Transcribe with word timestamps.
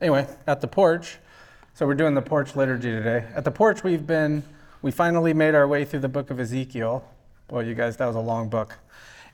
anyway, 0.00 0.26
at 0.46 0.60
the 0.60 0.68
porch, 0.68 1.18
so 1.74 1.86
we're 1.86 1.94
doing 1.94 2.14
the 2.14 2.22
porch 2.22 2.56
liturgy 2.56 2.90
today. 2.90 3.26
At 3.34 3.44
the 3.44 3.50
porch, 3.50 3.84
we've 3.84 4.06
been, 4.06 4.42
we 4.82 4.90
finally 4.90 5.34
made 5.34 5.54
our 5.54 5.68
way 5.68 5.84
through 5.84 6.00
the 6.00 6.08
book 6.08 6.30
of 6.30 6.40
Ezekiel. 6.40 7.04
Well, 7.50 7.62
you 7.62 7.74
guys, 7.74 7.96
that 7.98 8.06
was 8.06 8.16
a 8.16 8.20
long 8.20 8.48
book. 8.48 8.78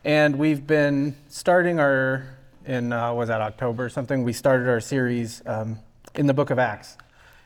And 0.04 0.37
we've 0.37 0.67
been 0.67 1.14
starting 1.29 1.79
our, 1.79 2.27
in, 2.67 2.93
uh, 2.93 3.12
was 3.12 3.29
that 3.29 3.40
October 3.40 3.85
or 3.85 3.88
something? 3.88 4.25
We 4.25 4.33
started 4.33 4.69
our 4.69 4.80
series 4.80 5.40
um, 5.46 5.79
in 6.17 6.26
the 6.26 6.35
book 6.35 6.51
of 6.51 6.58
Acts. 6.58 6.99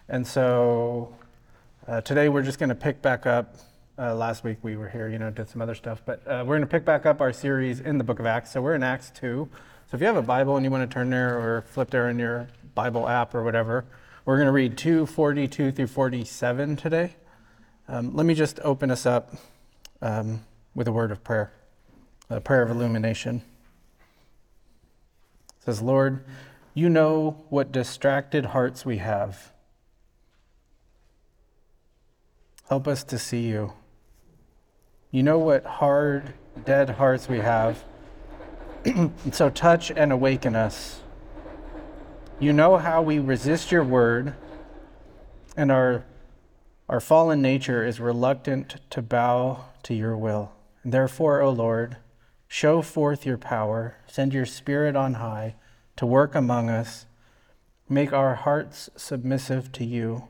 And 0.09 0.27
so 0.27 1.15
uh, 1.87 2.01
today 2.01 2.31
we're 2.31 2.43
just 2.43 2.59
going 2.59 2.71
to 2.71 2.75
pick 2.75 3.03
back 3.03 3.27
up. 3.27 3.57
Uh, 3.99 4.15
last 4.15 4.45
week 4.45 4.59
we 4.63 4.77
were 4.77 4.89
here, 4.89 5.09
you 5.09 5.19
know, 5.19 5.31
did 5.31 5.49
some 5.49 5.61
other 5.61 5.75
stuff, 5.75 6.03
but 6.05 6.27
uh, 6.27 6.45
we're 6.47 6.57
going 6.57 6.61
to 6.63 6.67
pick 6.67 6.85
back 6.85 7.07
up 7.07 7.21
our 7.21 7.33
series 7.33 7.81
in 7.81 7.99
the 7.99 8.05
book 8.05 8.19
of 8.19 8.27
Acts. 8.27 8.53
So 8.53 8.63
we're 8.63 8.75
in 8.75 8.83
Acts 8.83 9.11
2. 9.17 9.49
So 9.91 9.95
if 9.95 10.01
you 10.01 10.07
have 10.07 10.17
a 10.17 10.23
Bible 10.23 10.57
and 10.57 10.65
you 10.65 10.71
want 10.71 10.89
to 10.89 10.93
turn 10.93 11.11
there 11.11 11.39
or 11.39 11.63
flip 11.63 11.91
there 11.91 12.09
in 12.09 12.19
your 12.19 12.49
Bible 12.77 13.09
app 13.09 13.35
or 13.35 13.43
whatever, 13.43 13.85
we're 14.25 14.37
going 14.37 14.47
to 14.47 14.53
read 14.53 14.77
242 14.79 15.73
through 15.73 15.87
47 15.89 16.77
today. 16.77 17.17
Um, 17.89 18.15
let 18.15 18.27
me 18.27 18.35
just 18.35 18.61
open 18.63 18.93
us 18.93 19.07
up 19.07 19.35
um, 20.03 20.45
with 20.75 20.87
a 20.87 20.93
word 20.93 21.11
of 21.11 21.25
prayer, 21.25 21.53
a 22.31 22.41
prayer 22.41 22.63
of 22.63 22.71
illumination. 22.71 23.43
It 25.49 25.65
says, 25.65 25.83
Lord, 25.83 26.25
you 26.75 26.89
know 26.89 27.45
what 27.49 27.73
distracted 27.73 28.47
hearts 28.47 28.85
we 28.85 28.99
have. 28.99 29.53
Help 32.69 32.87
us 32.87 33.03
to 33.05 33.19
see 33.19 33.47
you. 33.47 33.73
You 35.11 35.23
know 35.23 35.39
what 35.39 35.65
hard, 35.65 36.35
dead 36.65 36.91
hearts 36.91 37.29
we 37.29 37.39
have. 37.39 37.83
so 39.33 39.49
touch 39.49 39.91
and 39.91 40.13
awaken 40.13 40.55
us. 40.55 41.01
You 42.39 42.53
know 42.53 42.77
how 42.77 43.01
we 43.01 43.19
resist 43.19 43.73
your 43.73 43.83
word, 43.83 44.35
and 45.57 45.73
our, 45.73 46.05
our 46.87 47.01
fallen 47.01 47.41
nature 47.41 47.83
is 47.83 47.99
reluctant 47.99 48.77
to 48.91 49.01
bow 49.01 49.65
to 49.85 49.95
your 49.95 50.19
will. 50.19 50.53
Therefore, 50.85 51.41
O 51.41 51.49
Lord, 51.49 51.97
show 52.47 52.83
forth 52.83 53.25
your 53.25 53.39
power, 53.39 53.97
send 54.07 54.35
your 54.35 54.45
spirit 54.45 54.97
on 54.97 55.15
high 55.15 55.55
to 55.97 56.05
work 56.05 56.35
among 56.35 56.69
us, 56.69 57.07
make 57.89 58.13
our 58.13 58.35
hearts 58.35 58.91
submissive 58.97 59.73
to 59.73 59.87
you, 59.87 60.29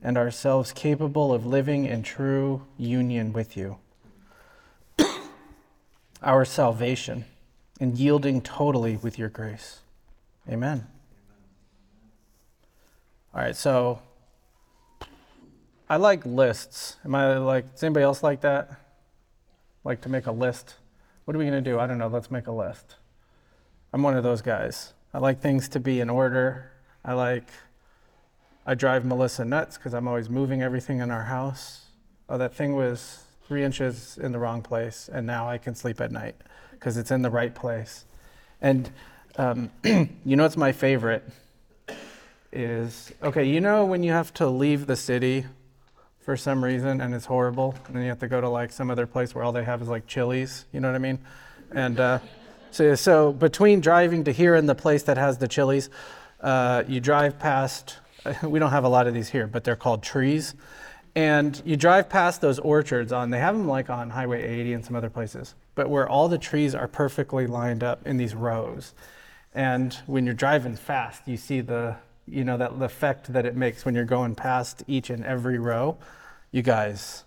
and 0.00 0.16
ourselves 0.16 0.70
capable 0.70 1.34
of 1.34 1.44
living 1.44 1.84
in 1.84 2.04
true 2.04 2.62
union 2.78 3.32
with 3.32 3.56
you. 3.56 3.78
our 6.22 6.44
salvation 6.44 7.24
and 7.80 7.98
yielding 7.98 8.40
totally 8.40 8.96
with 8.96 9.18
your 9.18 9.28
grace. 9.28 9.80
Amen. 10.48 10.86
All 13.34 13.40
right, 13.40 13.56
so 13.56 13.98
I 15.90 15.96
like 15.96 16.24
lists. 16.24 16.98
Am 17.04 17.16
I 17.16 17.36
like, 17.38 17.72
does 17.72 17.82
anybody 17.82 18.04
else 18.04 18.22
like 18.22 18.42
that? 18.42 18.70
Like 19.82 20.02
to 20.02 20.08
make 20.08 20.26
a 20.26 20.30
list? 20.30 20.76
What 21.24 21.34
are 21.34 21.40
we 21.40 21.44
going 21.44 21.64
to 21.64 21.70
do? 21.70 21.80
I 21.80 21.88
don't 21.88 21.98
know. 21.98 22.06
Let's 22.06 22.30
make 22.30 22.46
a 22.46 22.52
list. 22.52 22.94
I'm 23.92 24.04
one 24.04 24.16
of 24.16 24.22
those 24.22 24.40
guys. 24.40 24.92
I 25.12 25.18
like 25.18 25.40
things 25.40 25.68
to 25.70 25.80
be 25.80 25.98
in 25.98 26.10
order. 26.10 26.70
I 27.04 27.14
like, 27.14 27.48
I 28.66 28.76
drive 28.76 29.04
Melissa 29.04 29.44
nuts 29.44 29.78
because 29.78 29.94
I'm 29.94 30.06
always 30.06 30.30
moving 30.30 30.62
everything 30.62 31.00
in 31.00 31.10
our 31.10 31.24
house. 31.24 31.86
Oh, 32.28 32.38
that 32.38 32.54
thing 32.54 32.76
was 32.76 33.24
three 33.48 33.64
inches 33.64 34.16
in 34.16 34.30
the 34.30 34.38
wrong 34.38 34.62
place, 34.62 35.10
and 35.12 35.26
now 35.26 35.48
I 35.48 35.58
can 35.58 35.74
sleep 35.74 36.00
at 36.00 36.12
night 36.12 36.36
because 36.70 36.96
it's 36.96 37.10
in 37.10 37.22
the 37.22 37.30
right 37.30 37.52
place. 37.52 38.04
And 38.60 38.92
um, 39.38 39.72
you 39.84 40.36
know 40.36 40.44
what's 40.44 40.56
my 40.56 40.70
favorite? 40.70 41.24
Is 42.54 43.12
okay, 43.22 43.44
you 43.44 43.60
know 43.60 43.84
when 43.84 44.02
you 44.02 44.12
have 44.12 44.32
to 44.34 44.46
leave 44.46 44.86
the 44.86 44.96
city 44.96 45.44
for 46.20 46.36
some 46.36 46.64
reason 46.64 47.00
and 47.00 47.14
it's 47.14 47.26
horrible, 47.26 47.74
and 47.86 47.96
then 47.96 48.02
you 48.02 48.08
have 48.08 48.20
to 48.20 48.28
go 48.28 48.40
to 48.40 48.48
like 48.48 48.72
some 48.72 48.90
other 48.90 49.06
place 49.06 49.34
where 49.34 49.44
all 49.44 49.52
they 49.52 49.64
have 49.64 49.82
is 49.82 49.88
like 49.88 50.06
chilies, 50.06 50.64
you 50.72 50.80
know 50.80 50.88
what 50.88 50.94
I 50.94 50.98
mean? 50.98 51.18
And 51.72 52.00
uh, 52.00 52.18
so, 52.70 52.94
so 52.94 53.32
between 53.32 53.80
driving 53.80 54.24
to 54.24 54.32
here 54.32 54.54
and 54.54 54.68
the 54.68 54.74
place 54.74 55.02
that 55.04 55.18
has 55.18 55.38
the 55.38 55.48
chilies, 55.48 55.90
uh, 56.40 56.84
you 56.88 57.00
drive 57.00 57.38
past, 57.38 57.98
we 58.42 58.58
don't 58.58 58.70
have 58.70 58.84
a 58.84 58.88
lot 58.88 59.06
of 59.06 59.14
these 59.14 59.28
here, 59.28 59.46
but 59.46 59.64
they're 59.64 59.76
called 59.76 60.02
trees. 60.02 60.54
And 61.14 61.60
you 61.64 61.76
drive 61.76 62.08
past 62.08 62.40
those 62.40 62.58
orchards 62.58 63.12
on, 63.12 63.30
they 63.30 63.38
have 63.38 63.56
them 63.56 63.68
like 63.68 63.90
on 63.90 64.10
Highway 64.10 64.42
80 64.42 64.72
and 64.72 64.84
some 64.84 64.96
other 64.96 65.10
places, 65.10 65.54
but 65.74 65.88
where 65.88 66.08
all 66.08 66.28
the 66.28 66.38
trees 66.38 66.74
are 66.74 66.88
perfectly 66.88 67.46
lined 67.46 67.84
up 67.84 68.06
in 68.06 68.16
these 68.16 68.34
rows. 68.34 68.94
And 69.54 69.94
when 70.06 70.24
you're 70.24 70.34
driving 70.34 70.74
fast, 70.74 71.28
you 71.28 71.36
see 71.36 71.60
the, 71.60 71.96
you 72.26 72.44
know, 72.44 72.56
that 72.56 72.72
effect 72.80 73.32
that 73.32 73.46
it 73.46 73.56
makes 73.56 73.84
when 73.84 73.94
you're 73.94 74.04
going 74.04 74.34
past 74.34 74.82
each 74.86 75.10
and 75.10 75.24
every 75.24 75.58
row. 75.58 75.96
You 76.50 76.62
guys, 76.62 77.24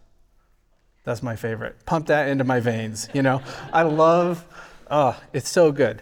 that's 1.04 1.22
my 1.22 1.36
favorite. 1.36 1.86
Pump 1.86 2.08
that 2.08 2.30
into 2.30 2.44
my 2.44 2.60
veins, 2.60 3.10
you 3.14 3.22
know. 3.22 3.42
I 3.72 3.84
love, 3.84 4.46
oh, 4.90 5.20
it's 5.34 5.50
so 5.50 5.72
good. 5.72 6.02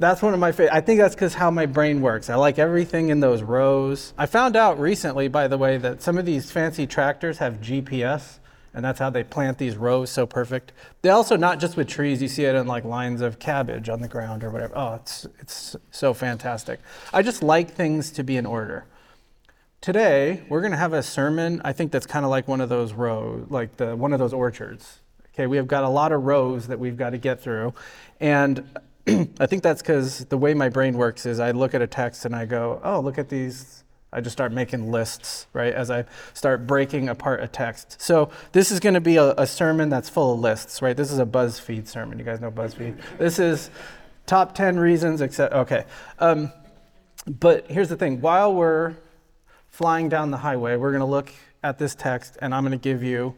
That's 0.00 0.22
one 0.22 0.32
of 0.32 0.40
my 0.40 0.52
favorite. 0.52 0.74
I 0.74 0.80
think 0.80 1.00
that's 1.00 1.14
because 1.14 1.34
how 1.34 1.50
my 1.50 1.66
brain 1.66 2.00
works. 2.00 2.30
I 2.30 2.36
like 2.36 2.58
everything 2.58 3.08
in 3.08 3.20
those 3.20 3.42
rows. 3.42 4.14
I 4.16 4.26
found 4.26 4.54
out 4.54 4.78
recently, 4.78 5.26
by 5.26 5.48
the 5.48 5.58
way, 5.58 5.76
that 5.78 6.02
some 6.02 6.18
of 6.18 6.24
these 6.24 6.50
fancy 6.50 6.86
tractors 6.86 7.38
have 7.38 7.60
GPS 7.60 8.38
and 8.74 8.84
that's 8.84 8.98
how 8.98 9.10
they 9.10 9.24
plant 9.24 9.58
these 9.58 9.76
rows 9.76 10.10
so 10.10 10.26
perfect. 10.26 10.72
They 11.02 11.10
also 11.10 11.36
not 11.36 11.58
just 11.60 11.76
with 11.76 11.88
trees, 11.88 12.20
you 12.22 12.28
see 12.28 12.44
it 12.44 12.54
in 12.54 12.66
like 12.66 12.84
lines 12.84 13.20
of 13.20 13.38
cabbage 13.38 13.88
on 13.88 14.00
the 14.00 14.08
ground 14.08 14.44
or 14.44 14.50
whatever. 14.50 14.76
Oh, 14.76 14.94
it's 14.94 15.26
it's 15.40 15.76
so 15.90 16.14
fantastic. 16.14 16.80
I 17.12 17.22
just 17.22 17.42
like 17.42 17.70
things 17.70 18.10
to 18.12 18.22
be 18.22 18.36
in 18.36 18.46
order. 18.46 18.84
Today, 19.80 20.42
we're 20.48 20.60
going 20.60 20.72
to 20.72 20.78
have 20.78 20.92
a 20.92 21.04
sermon, 21.04 21.62
I 21.64 21.72
think 21.72 21.92
that's 21.92 22.06
kind 22.06 22.24
of 22.24 22.30
like 22.32 22.48
one 22.48 22.60
of 22.60 22.68
those 22.68 22.92
rows, 22.92 23.46
like 23.48 23.76
the 23.76 23.94
one 23.94 24.12
of 24.12 24.18
those 24.18 24.32
orchards. 24.32 25.00
Okay, 25.32 25.46
we 25.46 25.56
have 25.56 25.68
got 25.68 25.84
a 25.84 25.88
lot 25.88 26.10
of 26.10 26.24
rows 26.24 26.66
that 26.66 26.80
we've 26.80 26.96
got 26.96 27.10
to 27.10 27.18
get 27.18 27.40
through. 27.40 27.72
And 28.18 28.68
I 29.06 29.46
think 29.46 29.62
that's 29.62 29.82
cuz 29.82 30.24
the 30.26 30.36
way 30.36 30.52
my 30.52 30.68
brain 30.68 30.98
works 30.98 31.26
is 31.26 31.38
I 31.38 31.52
look 31.52 31.74
at 31.74 31.82
a 31.82 31.86
text 31.86 32.24
and 32.24 32.34
I 32.34 32.44
go, 32.44 32.80
"Oh, 32.82 33.00
look 33.00 33.18
at 33.18 33.28
these 33.28 33.84
I 34.12 34.20
just 34.22 34.32
start 34.32 34.52
making 34.52 34.90
lists, 34.90 35.46
right, 35.52 35.72
as 35.72 35.90
I 35.90 36.06
start 36.32 36.66
breaking 36.66 37.10
apart 37.10 37.42
a 37.42 37.48
text. 37.48 38.00
So 38.00 38.30
this 38.52 38.70
is 38.70 38.80
going 38.80 38.94
to 38.94 39.00
be 39.00 39.16
a, 39.16 39.32
a, 39.32 39.46
sermon 39.46 39.90
that's 39.90 40.08
full 40.08 40.34
of 40.34 40.40
lists, 40.40 40.80
right? 40.80 40.96
This 40.96 41.12
is 41.12 41.18
a 41.18 41.26
BuzzFeed 41.26 41.86
sermon. 41.86 42.18
You 42.18 42.24
guys 42.24 42.40
know 42.40 42.50
BuzzFeed? 42.50 42.98
This 43.18 43.38
is 43.38 43.70
top 44.24 44.54
10 44.54 44.78
reasons, 44.78 45.20
except, 45.20 45.52
okay. 45.52 45.84
Um, 46.18 46.50
but 47.26 47.70
here's 47.70 47.90
the 47.90 47.96
thing 47.96 48.22
while 48.22 48.54
we're 48.54 48.94
flying 49.68 50.08
down 50.08 50.30
the 50.30 50.38
highway, 50.38 50.76
we're 50.76 50.92
going 50.92 51.00
to 51.00 51.06
look 51.06 51.30
at 51.62 51.78
this 51.78 51.94
text, 51.94 52.38
and 52.40 52.54
I'm 52.54 52.64
going 52.64 52.78
to 52.78 52.82
give 52.82 53.02
you 53.02 53.34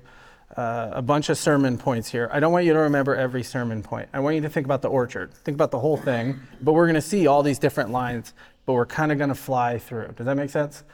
uh, 0.56 0.90
a 0.92 1.02
bunch 1.02 1.28
of 1.28 1.38
sermon 1.38 1.78
points 1.78 2.08
here. 2.08 2.28
I 2.32 2.40
don't 2.40 2.52
want 2.52 2.64
you 2.64 2.72
to 2.72 2.80
remember 2.80 3.14
every 3.14 3.42
sermon 3.42 3.82
point. 3.82 4.08
I 4.12 4.20
want 4.20 4.36
you 4.36 4.42
to 4.42 4.48
think 4.48 4.66
about 4.66 4.82
the 4.82 4.88
orchard, 4.88 5.32
think 5.32 5.54
about 5.54 5.70
the 5.70 5.78
whole 5.78 5.96
thing, 5.96 6.40
but 6.60 6.72
we're 6.72 6.86
going 6.86 6.94
to 6.94 7.00
see 7.00 7.26
all 7.26 7.42
these 7.42 7.58
different 7.58 7.90
lines 7.90 8.34
but 8.66 8.74
we're 8.74 8.86
kind 8.86 9.12
of 9.12 9.18
going 9.18 9.28
to 9.28 9.34
fly 9.34 9.78
through. 9.78 10.08
Does 10.16 10.26
that 10.26 10.36
make 10.36 10.50
sense? 10.50 10.84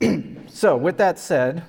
so, 0.48 0.76
with 0.76 0.98
that 0.98 1.18
said, 1.18 1.64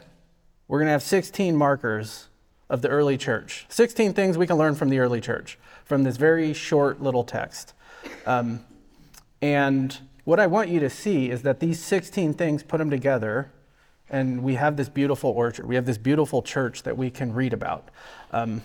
we're 0.67 0.79
going 0.79 0.88
to 0.88 0.94
have 0.94 1.03
16 1.03 1.55
markers 1.55 2.29
of 2.69 2.81
the 2.81 2.89
early 2.89 3.17
church. 3.17 3.66
16 3.69 4.13
things 4.13 4.38
we 4.38 4.47
can 4.47 4.57
learn 4.57 4.75
from 4.75 4.89
the 4.89 4.99
early 4.99 5.21
church 5.21 5.59
from 5.85 6.03
this 6.03 6.17
very 6.17 6.53
short 6.53 7.01
little 7.01 7.23
text. 7.23 7.73
Um, 8.25 8.61
and 9.41 9.99
what 10.23 10.39
I 10.39 10.47
want 10.47 10.69
you 10.69 10.79
to 10.79 10.89
see 10.89 11.29
is 11.29 11.41
that 11.44 11.59
these 11.59 11.83
16 11.83 12.33
things 12.33 12.63
put 12.63 12.77
them 12.77 12.89
together, 12.89 13.51
and 14.09 14.41
we 14.41 14.55
have 14.55 14.77
this 14.77 14.89
beautiful 14.89 15.31
orchard. 15.31 15.65
We 15.67 15.75
have 15.75 15.85
this 15.85 15.97
beautiful 15.97 16.41
church 16.41 16.83
that 16.83 16.97
we 16.97 17.09
can 17.09 17.33
read 17.33 17.53
about. 17.53 17.89
Um, 18.31 18.63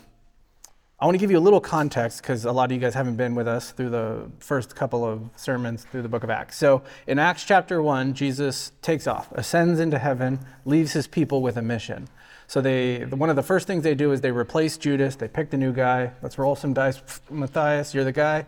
I 1.00 1.04
want 1.04 1.14
to 1.14 1.20
give 1.20 1.30
you 1.30 1.38
a 1.38 1.40
little 1.40 1.60
context 1.60 2.22
because 2.22 2.44
a 2.44 2.50
lot 2.50 2.64
of 2.64 2.72
you 2.72 2.80
guys 2.80 2.92
haven't 2.92 3.14
been 3.14 3.36
with 3.36 3.46
us 3.46 3.70
through 3.70 3.90
the 3.90 4.28
first 4.40 4.74
couple 4.74 5.04
of 5.04 5.30
sermons 5.36 5.84
through 5.84 6.02
the 6.02 6.08
book 6.08 6.24
of 6.24 6.30
Acts. 6.30 6.56
So, 6.56 6.82
in 7.06 7.20
Acts 7.20 7.44
chapter 7.44 7.80
1, 7.80 8.14
Jesus 8.14 8.72
takes 8.82 9.06
off, 9.06 9.30
ascends 9.30 9.78
into 9.78 9.96
heaven, 9.96 10.40
leaves 10.64 10.94
his 10.94 11.06
people 11.06 11.40
with 11.40 11.56
a 11.56 11.62
mission. 11.62 12.08
So, 12.48 12.60
they, 12.60 13.04
one 13.04 13.30
of 13.30 13.36
the 13.36 13.44
first 13.44 13.68
things 13.68 13.84
they 13.84 13.94
do 13.94 14.10
is 14.10 14.22
they 14.22 14.32
replace 14.32 14.76
Judas, 14.76 15.14
they 15.14 15.28
pick 15.28 15.50
the 15.50 15.56
new 15.56 15.72
guy. 15.72 16.10
Let's 16.20 16.36
roll 16.36 16.56
some 16.56 16.74
dice. 16.74 17.00
Matthias, 17.30 17.94
you're 17.94 18.02
the 18.02 18.10
guy. 18.10 18.44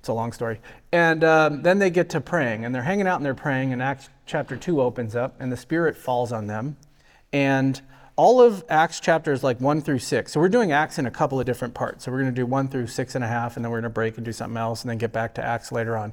It's 0.00 0.08
a 0.08 0.12
long 0.12 0.32
story. 0.32 0.60
And 0.92 1.24
um, 1.24 1.62
then 1.62 1.78
they 1.78 1.88
get 1.88 2.10
to 2.10 2.20
praying, 2.20 2.66
and 2.66 2.74
they're 2.74 2.82
hanging 2.82 3.06
out 3.06 3.16
and 3.16 3.24
they're 3.24 3.34
praying, 3.34 3.72
and 3.72 3.82
Acts 3.82 4.10
chapter 4.26 4.54
2 4.54 4.82
opens 4.82 5.16
up, 5.16 5.34
and 5.40 5.50
the 5.50 5.56
Spirit 5.56 5.96
falls 5.96 6.30
on 6.30 6.46
them. 6.46 6.76
And 7.32 7.80
all 8.20 8.42
of 8.42 8.62
Acts 8.68 9.00
chapters 9.00 9.42
like 9.42 9.58
one 9.62 9.80
through 9.80 9.98
six. 9.98 10.32
So 10.32 10.40
we're 10.40 10.50
doing 10.50 10.72
Acts 10.72 10.98
in 10.98 11.06
a 11.06 11.10
couple 11.10 11.40
of 11.40 11.46
different 11.46 11.72
parts. 11.72 12.04
So 12.04 12.12
we're 12.12 12.20
going 12.20 12.34
to 12.34 12.40
do 12.42 12.44
one 12.44 12.68
through 12.68 12.88
six 12.88 13.14
and 13.14 13.24
a 13.24 13.26
half, 13.26 13.56
and 13.56 13.64
then 13.64 13.70
we're 13.70 13.80
going 13.80 13.94
to 13.94 13.98
break 14.00 14.16
and 14.18 14.24
do 14.26 14.32
something 14.32 14.58
else, 14.58 14.82
and 14.82 14.90
then 14.90 14.98
get 14.98 15.10
back 15.10 15.32
to 15.36 15.42
Acts 15.42 15.72
later 15.72 15.96
on. 15.96 16.12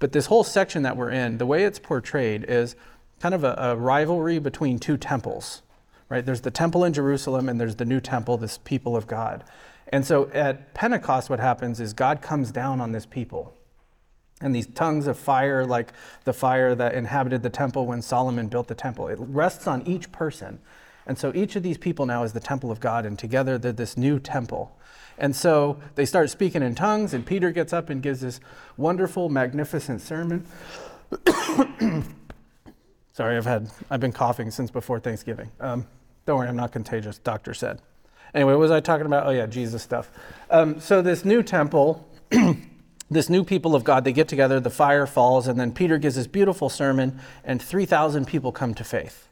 But 0.00 0.10
this 0.10 0.26
whole 0.26 0.42
section 0.42 0.82
that 0.82 0.96
we're 0.96 1.10
in, 1.10 1.38
the 1.38 1.46
way 1.46 1.62
it's 1.62 1.78
portrayed 1.78 2.44
is 2.48 2.74
kind 3.20 3.32
of 3.32 3.44
a, 3.44 3.54
a 3.58 3.76
rivalry 3.76 4.40
between 4.40 4.80
two 4.80 4.96
temples, 4.96 5.62
right? 6.08 6.26
There's 6.26 6.40
the 6.40 6.50
temple 6.50 6.82
in 6.82 6.92
Jerusalem, 6.92 7.48
and 7.48 7.60
there's 7.60 7.76
the 7.76 7.84
new 7.84 8.00
temple, 8.00 8.36
this 8.38 8.58
people 8.58 8.96
of 8.96 9.06
God. 9.06 9.44
And 9.94 10.04
so 10.04 10.28
at 10.34 10.74
Pentecost, 10.74 11.30
what 11.30 11.38
happens 11.38 11.78
is 11.78 11.92
God 11.92 12.22
comes 12.22 12.50
down 12.50 12.80
on 12.80 12.90
this 12.90 13.06
people. 13.06 13.54
and 14.40 14.54
these 14.54 14.66
tongues 14.66 15.06
of 15.06 15.18
fire, 15.18 15.64
like 15.64 15.92
the 16.24 16.32
fire 16.32 16.74
that 16.74 16.94
inhabited 16.94 17.42
the 17.42 17.50
temple 17.50 17.86
when 17.86 18.02
Solomon 18.02 18.48
built 18.48 18.68
the 18.68 18.74
temple. 18.74 19.08
It 19.08 19.18
rests 19.18 19.66
on 19.66 19.82
each 19.86 20.12
person. 20.12 20.58
And 21.06 21.16
so 21.18 21.32
each 21.34 21.56
of 21.56 21.62
these 21.62 21.78
people 21.78 22.06
now 22.06 22.24
is 22.24 22.32
the 22.32 22.40
temple 22.40 22.70
of 22.70 22.80
God, 22.80 23.06
and 23.06 23.18
together 23.18 23.58
they're 23.58 23.72
this 23.72 23.96
new 23.96 24.18
temple. 24.18 24.76
And 25.18 25.34
so 25.34 25.78
they 25.94 26.04
start 26.04 26.30
speaking 26.30 26.62
in 26.62 26.74
tongues, 26.74 27.14
and 27.14 27.24
Peter 27.24 27.50
gets 27.50 27.72
up 27.72 27.88
and 27.88 28.02
gives 28.02 28.20
this 28.20 28.40
wonderful, 28.76 29.28
magnificent 29.28 30.00
sermon. 30.00 30.46
Sorry, 33.12 33.36
I've 33.36 33.46
had 33.46 33.70
I've 33.88 34.00
been 34.00 34.12
coughing 34.12 34.50
since 34.50 34.70
before 34.70 35.00
Thanksgiving. 35.00 35.50
Um, 35.60 35.86
don't 36.26 36.38
worry, 36.38 36.48
I'm 36.48 36.56
not 36.56 36.72
contagious. 36.72 37.18
Doctor 37.18 37.54
said. 37.54 37.80
Anyway, 38.34 38.52
what 38.52 38.60
was 38.60 38.70
I 38.70 38.80
talking 38.80 39.06
about? 39.06 39.26
Oh 39.26 39.30
yeah, 39.30 39.46
Jesus 39.46 39.82
stuff. 39.82 40.10
Um, 40.50 40.80
so 40.80 41.00
this 41.00 41.24
new 41.24 41.42
temple, 41.42 42.06
this 43.10 43.30
new 43.30 43.44
people 43.44 43.74
of 43.74 43.84
God, 43.84 44.04
they 44.04 44.12
get 44.12 44.28
together. 44.28 44.60
The 44.60 44.68
fire 44.68 45.06
falls, 45.06 45.46
and 45.48 45.58
then 45.58 45.72
Peter 45.72 45.96
gives 45.96 46.16
this 46.16 46.26
beautiful 46.26 46.68
sermon, 46.68 47.18
and 47.42 47.62
three 47.62 47.86
thousand 47.86 48.26
people 48.26 48.52
come 48.52 48.74
to 48.74 48.84
faith. 48.84 49.25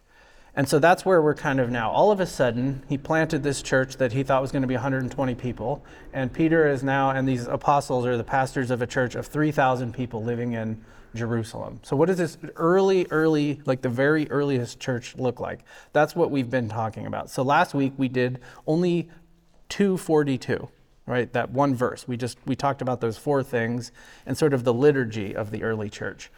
And 0.56 0.68
so 0.68 0.78
that's 0.78 1.04
where 1.04 1.20
we're 1.20 1.34
kind 1.34 1.58
of 1.58 1.70
now. 1.70 1.90
All 1.90 2.12
of 2.12 2.20
a 2.20 2.26
sudden, 2.26 2.84
he 2.88 2.96
planted 2.96 3.42
this 3.42 3.60
church 3.60 3.96
that 3.96 4.12
he 4.12 4.22
thought 4.22 4.40
was 4.40 4.52
going 4.52 4.62
to 4.62 4.68
be 4.68 4.74
120 4.74 5.34
people. 5.34 5.84
And 6.12 6.32
Peter 6.32 6.68
is 6.68 6.84
now, 6.84 7.10
and 7.10 7.26
these 7.26 7.48
apostles 7.48 8.06
are 8.06 8.16
the 8.16 8.24
pastors 8.24 8.70
of 8.70 8.80
a 8.80 8.86
church 8.86 9.16
of 9.16 9.26
3,000 9.26 9.92
people 9.92 10.22
living 10.22 10.52
in 10.52 10.84
Jerusalem. 11.14 11.80
So, 11.82 11.96
what 11.96 12.06
does 12.06 12.18
this 12.18 12.38
early, 12.56 13.06
early, 13.10 13.60
like 13.64 13.82
the 13.82 13.88
very 13.88 14.28
earliest 14.30 14.80
church 14.80 15.16
look 15.16 15.40
like? 15.40 15.60
That's 15.92 16.14
what 16.14 16.30
we've 16.30 16.50
been 16.50 16.68
talking 16.68 17.06
about. 17.06 17.30
So, 17.30 17.42
last 17.42 17.74
week 17.74 17.92
we 17.96 18.08
did 18.08 18.40
only 18.66 19.08
242 19.70 20.68
right 21.06 21.32
that 21.32 21.50
one 21.50 21.74
verse 21.74 22.06
we 22.08 22.16
just 22.16 22.38
we 22.46 22.54
talked 22.54 22.80
about 22.80 23.00
those 23.00 23.18
four 23.18 23.42
things 23.42 23.92
and 24.24 24.36
sort 24.36 24.54
of 24.54 24.64
the 24.64 24.72
liturgy 24.72 25.34
of 25.34 25.50
the 25.50 25.62
early 25.62 25.90
church 25.90 26.30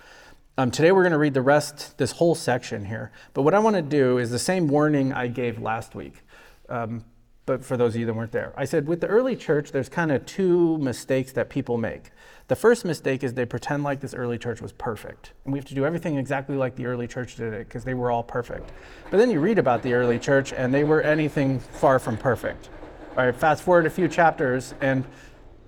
um, 0.59 0.71
today 0.71 0.91
we're 0.93 1.03
going 1.03 1.13
to 1.13 1.19
read 1.19 1.35
the 1.35 1.43
rest, 1.43 1.99
this 1.99 2.13
whole 2.13 2.35
section 2.35 2.87
here. 2.87 3.13
But 3.35 3.43
what 3.43 3.55
I 3.55 3.59
want 3.59 3.77
to 3.77 3.83
do 3.83 4.19
is 4.19 4.31
the 4.31 4.39
same 4.39 4.69
warning 4.69 5.13
I 5.13 5.27
gave 5.27 5.61
last 5.61 5.95
week. 5.95 6.23
Um, 6.69 7.05
but 7.45 7.65
for 7.65 7.77
those 7.77 7.95
of 7.95 8.01
you 8.01 8.07
that 8.07 8.15
weren't 8.15 8.33
there, 8.33 8.53
I 8.57 8.65
said 8.65 8.89
with 8.89 9.01
the 9.01 9.07
early 9.07 9.37
church, 9.37 9.71
there's 9.71 9.89
kind 9.89 10.11
of 10.11 10.27
two 10.27 10.79
mistakes 10.79 11.33
that 11.33 11.49
people 11.49 11.77
make. 11.77 12.11
The 12.49 12.57
first 12.57 12.85
mistake 12.85 13.23
is 13.23 13.35
they 13.35 13.45
pretend 13.45 13.85
like 13.85 14.01
this 14.01 14.15
early 14.15 14.39
church 14.39 14.61
was 14.61 14.73
perfect. 14.73 15.33
And 15.45 15.53
we 15.53 15.59
have 15.59 15.67
to 15.67 15.75
do 15.75 15.85
everything 15.85 16.17
exactly 16.17 16.57
like 16.57 16.75
the 16.75 16.87
early 16.87 17.07
church 17.07 17.37
did 17.37 17.53
it 17.53 17.69
because 17.69 17.85
they 17.85 17.95
were 17.95 18.11
all 18.11 18.23
perfect. 18.23 18.73
But 19.11 19.19
then 19.19 19.31
you 19.31 19.41
read 19.41 19.59
about 19.59 19.83
the 19.83 19.93
early 19.93 20.19
church 20.19 20.53
and 20.53 20.75
they 20.75 20.85
were 20.85 21.03
anything 21.03 21.61
far 21.61 21.99
from 21.99 22.17
perfect. 22.17 22.71
All 23.17 23.25
right, 23.25 23.35
fast 23.35 23.63
forward 23.63 23.87
a 23.87 23.91
few 23.91 24.09
chapters 24.09 24.75
and 24.81 25.05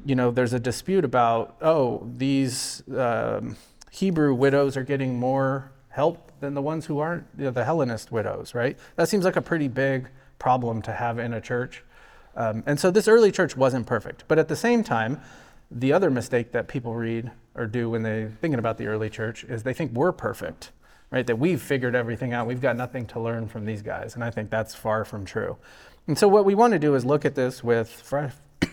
you 0.04 0.14
know, 0.14 0.30
there's 0.30 0.52
a 0.52 0.60
dispute 0.60 1.04
about, 1.04 1.56
oh, 1.60 2.08
these 2.16 2.82
um, 2.96 3.56
Hebrew 3.98 4.32
widows 4.32 4.76
are 4.76 4.84
getting 4.84 5.18
more 5.18 5.72
help 5.88 6.30
than 6.38 6.54
the 6.54 6.62
ones 6.62 6.86
who 6.86 7.00
aren't 7.00 7.26
you 7.36 7.46
know, 7.46 7.50
the 7.50 7.64
Hellenist 7.64 8.12
widows, 8.12 8.54
right? 8.54 8.78
That 8.94 9.08
seems 9.08 9.24
like 9.24 9.34
a 9.34 9.42
pretty 9.42 9.66
big 9.66 10.08
problem 10.38 10.82
to 10.82 10.92
have 10.92 11.18
in 11.18 11.32
a 11.32 11.40
church. 11.40 11.82
Um, 12.36 12.62
and 12.64 12.78
so 12.78 12.92
this 12.92 13.08
early 13.08 13.32
church 13.32 13.56
wasn't 13.56 13.88
perfect. 13.88 14.22
But 14.28 14.38
at 14.38 14.46
the 14.46 14.54
same 14.54 14.84
time, 14.84 15.20
the 15.68 15.92
other 15.92 16.10
mistake 16.10 16.52
that 16.52 16.68
people 16.68 16.94
read 16.94 17.32
or 17.56 17.66
do 17.66 17.90
when 17.90 18.04
they're 18.04 18.30
thinking 18.40 18.60
about 18.60 18.78
the 18.78 18.86
early 18.86 19.10
church 19.10 19.42
is 19.42 19.64
they 19.64 19.74
think 19.74 19.90
we're 19.90 20.12
perfect, 20.12 20.70
right? 21.10 21.26
That 21.26 21.40
we've 21.40 21.60
figured 21.60 21.96
everything 21.96 22.32
out. 22.32 22.46
We've 22.46 22.60
got 22.60 22.76
nothing 22.76 23.04
to 23.06 23.20
learn 23.20 23.48
from 23.48 23.64
these 23.64 23.82
guys. 23.82 24.14
And 24.14 24.22
I 24.22 24.30
think 24.30 24.48
that's 24.48 24.76
far 24.76 25.04
from 25.04 25.24
true. 25.24 25.56
And 26.06 26.16
so 26.16 26.28
what 26.28 26.44
we 26.44 26.54
want 26.54 26.72
to 26.72 26.78
do 26.78 26.94
is 26.94 27.04
look 27.04 27.24
at 27.24 27.34
this 27.34 27.64
with 27.64 27.90
fresh, 27.90 28.34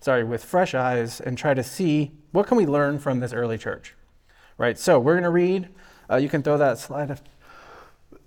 sorry, 0.00 0.24
with 0.24 0.42
fresh 0.42 0.74
eyes 0.74 1.20
and 1.20 1.36
try 1.36 1.52
to 1.52 1.62
see 1.62 2.12
what 2.32 2.46
can 2.46 2.56
we 2.56 2.64
learn 2.64 2.98
from 2.98 3.20
this 3.20 3.34
early 3.34 3.58
church 3.58 3.94
right? 4.58 4.78
So 4.78 4.98
we're 4.98 5.14
going 5.14 5.22
to 5.22 5.30
read. 5.30 5.68
Uh, 6.10 6.16
you 6.16 6.28
can 6.28 6.42
throw 6.42 6.58
that 6.58 6.78
slide 6.78 7.12
up. 7.12 7.20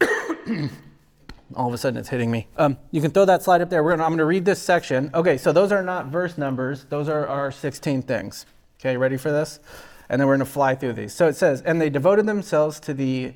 All 1.56 1.68
of 1.68 1.74
a 1.74 1.78
sudden, 1.78 2.00
it's 2.00 2.10
hitting 2.10 2.32
me. 2.32 2.48
Um, 2.58 2.78
you 2.92 3.02
can 3.02 3.12
throw 3.12 3.26
that 3.26 3.44
slide 3.44 3.62
up 3.62 3.70
there. 3.70 3.84
Gonna, 3.84 4.04
I'm 4.04 4.10
going 4.10 4.20
to 4.20 4.26
read 4.26 4.46
this 4.46 4.62
section. 4.62 5.12
Okay, 5.14 5.38
so 5.38 5.52
those 5.52 5.72
are 5.72 5.84
not 5.84 6.08
verse 6.08 6.38
numbers. 6.38 6.86
Those 6.86 7.10
are 7.10 7.28
our 7.28 7.52
16 7.52 8.04
things. 8.04 8.46
Okay, 8.80 8.96
ready 8.96 9.18
for 9.18 9.32
this? 9.32 9.60
And 10.10 10.20
then 10.20 10.28
we're 10.28 10.38
going 10.38 10.46
to 10.46 10.52
fly 10.52 10.76
through 10.76 10.94
these. 10.94 11.14
So 11.14 11.28
it 11.28 11.36
says, 11.36 11.62
And 11.62 11.82
they 11.82 11.90
devoted 11.90 12.26
themselves 12.26 12.80
to 12.82 12.94
the 12.94 13.34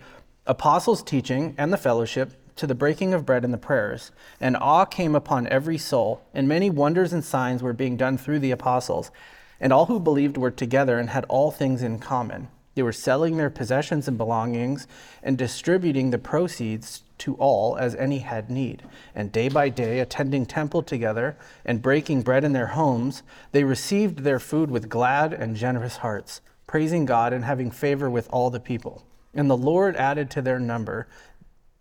apostles' 0.48 1.04
teaching 1.04 1.56
and 1.58 1.74
the 1.74 1.78
fellowship, 1.78 2.34
to 2.56 2.66
the 2.66 2.76
breaking 2.76 3.14
of 3.14 3.26
bread 3.26 3.44
and 3.44 3.54
the 3.54 3.58
prayers. 3.58 4.12
And 4.40 4.56
awe 4.56 4.86
came 4.86 5.14
upon 5.14 5.48
every 5.48 5.78
soul, 5.78 6.22
and 6.34 6.48
many 6.48 6.70
wonders 6.70 7.12
and 7.12 7.24
signs 7.24 7.62
were 7.62 7.74
being 7.74 7.98
done 7.98 8.18
through 8.18 8.40
the 8.40 8.52
apostles. 8.52 9.12
And 9.60 9.74
all 9.74 9.88
who 9.88 10.00
believed 10.00 10.38
were 10.38 10.52
together 10.52 10.98
and 10.98 11.10
had 11.10 11.26
all 11.26 11.52
things 11.52 11.84
in 11.84 12.00
common 12.00 12.48
they 12.76 12.84
were 12.84 12.92
selling 12.92 13.38
their 13.38 13.50
possessions 13.50 14.08
and 14.08 14.18
belongings 14.18 14.86
and 15.24 15.38
distributing 15.38 16.12
the 16.12 16.18
proceeds 16.18 17.04
to 17.18 17.36
all 17.36 17.78
as 17.78 17.96
any 17.96 18.20
had 18.20 18.50
need. 18.50 18.84
And 19.16 19.32
day 19.32 19.48
by 19.48 19.70
day, 19.70 20.00
attending 20.00 20.46
temple 20.46 20.84
together 20.84 21.38
and 21.64 21.82
breaking 21.82 22.22
bread 22.22 22.44
in 22.44 22.52
their 22.52 22.68
homes, 22.68 23.24
they 23.54 23.64
received 23.64 24.20
their 24.20 24.40
food 24.40 24.70
with 24.70 24.90
glad 24.90 25.34
and 25.34 25.56
generous 25.56 25.98
hearts, 25.98 26.42
praising 26.68 27.06
God 27.06 27.32
and 27.32 27.46
having 27.46 27.72
favor 27.72 28.10
with 28.10 28.28
all 28.32 28.50
the 28.50 28.60
people. 28.60 29.06
And 29.34 29.50
the 29.50 29.58
Lord 29.58 29.96
added 29.96 30.30
to 30.32 30.42
their 30.42 30.60
number 30.60 31.08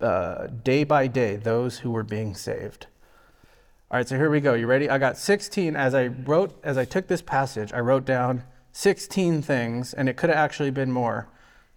uh, 0.00 0.46
day 0.46 0.84
by 0.84 1.08
day 1.08 1.36
those 1.36 1.78
who 1.78 1.90
were 1.90 2.02
being 2.04 2.34
saved. 2.34 2.86
All 3.90 3.98
right, 3.98 4.08
so 4.08 4.16
here 4.16 4.30
we 4.30 4.40
go. 4.40 4.54
You 4.54 4.66
ready? 4.66 4.88
I 4.88 4.98
got 4.98 5.16
16 5.16 5.76
as 5.76 5.94
I 5.94 6.06
wrote, 6.06 6.58
as 6.62 6.78
I 6.78 6.84
took 6.84 7.06
this 7.06 7.22
passage, 7.22 7.72
I 7.72 7.80
wrote 7.80 8.04
down 8.04 8.44
16 8.76 9.40
things, 9.40 9.94
and 9.94 10.08
it 10.08 10.16
could 10.16 10.30
have 10.30 10.38
actually 10.38 10.72
been 10.72 10.90
more. 10.90 11.28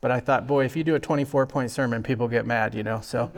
But 0.02 0.10
I 0.10 0.20
thought, 0.20 0.48
boy, 0.48 0.66
if 0.66 0.76
you 0.76 0.84
do 0.84 0.96
a 0.96 1.00
24 1.00 1.46
point 1.46 1.70
sermon, 1.70 2.02
people 2.02 2.28
get 2.28 2.46
mad, 2.46 2.74
you 2.74 2.82
know? 2.82 3.02
So 3.02 3.32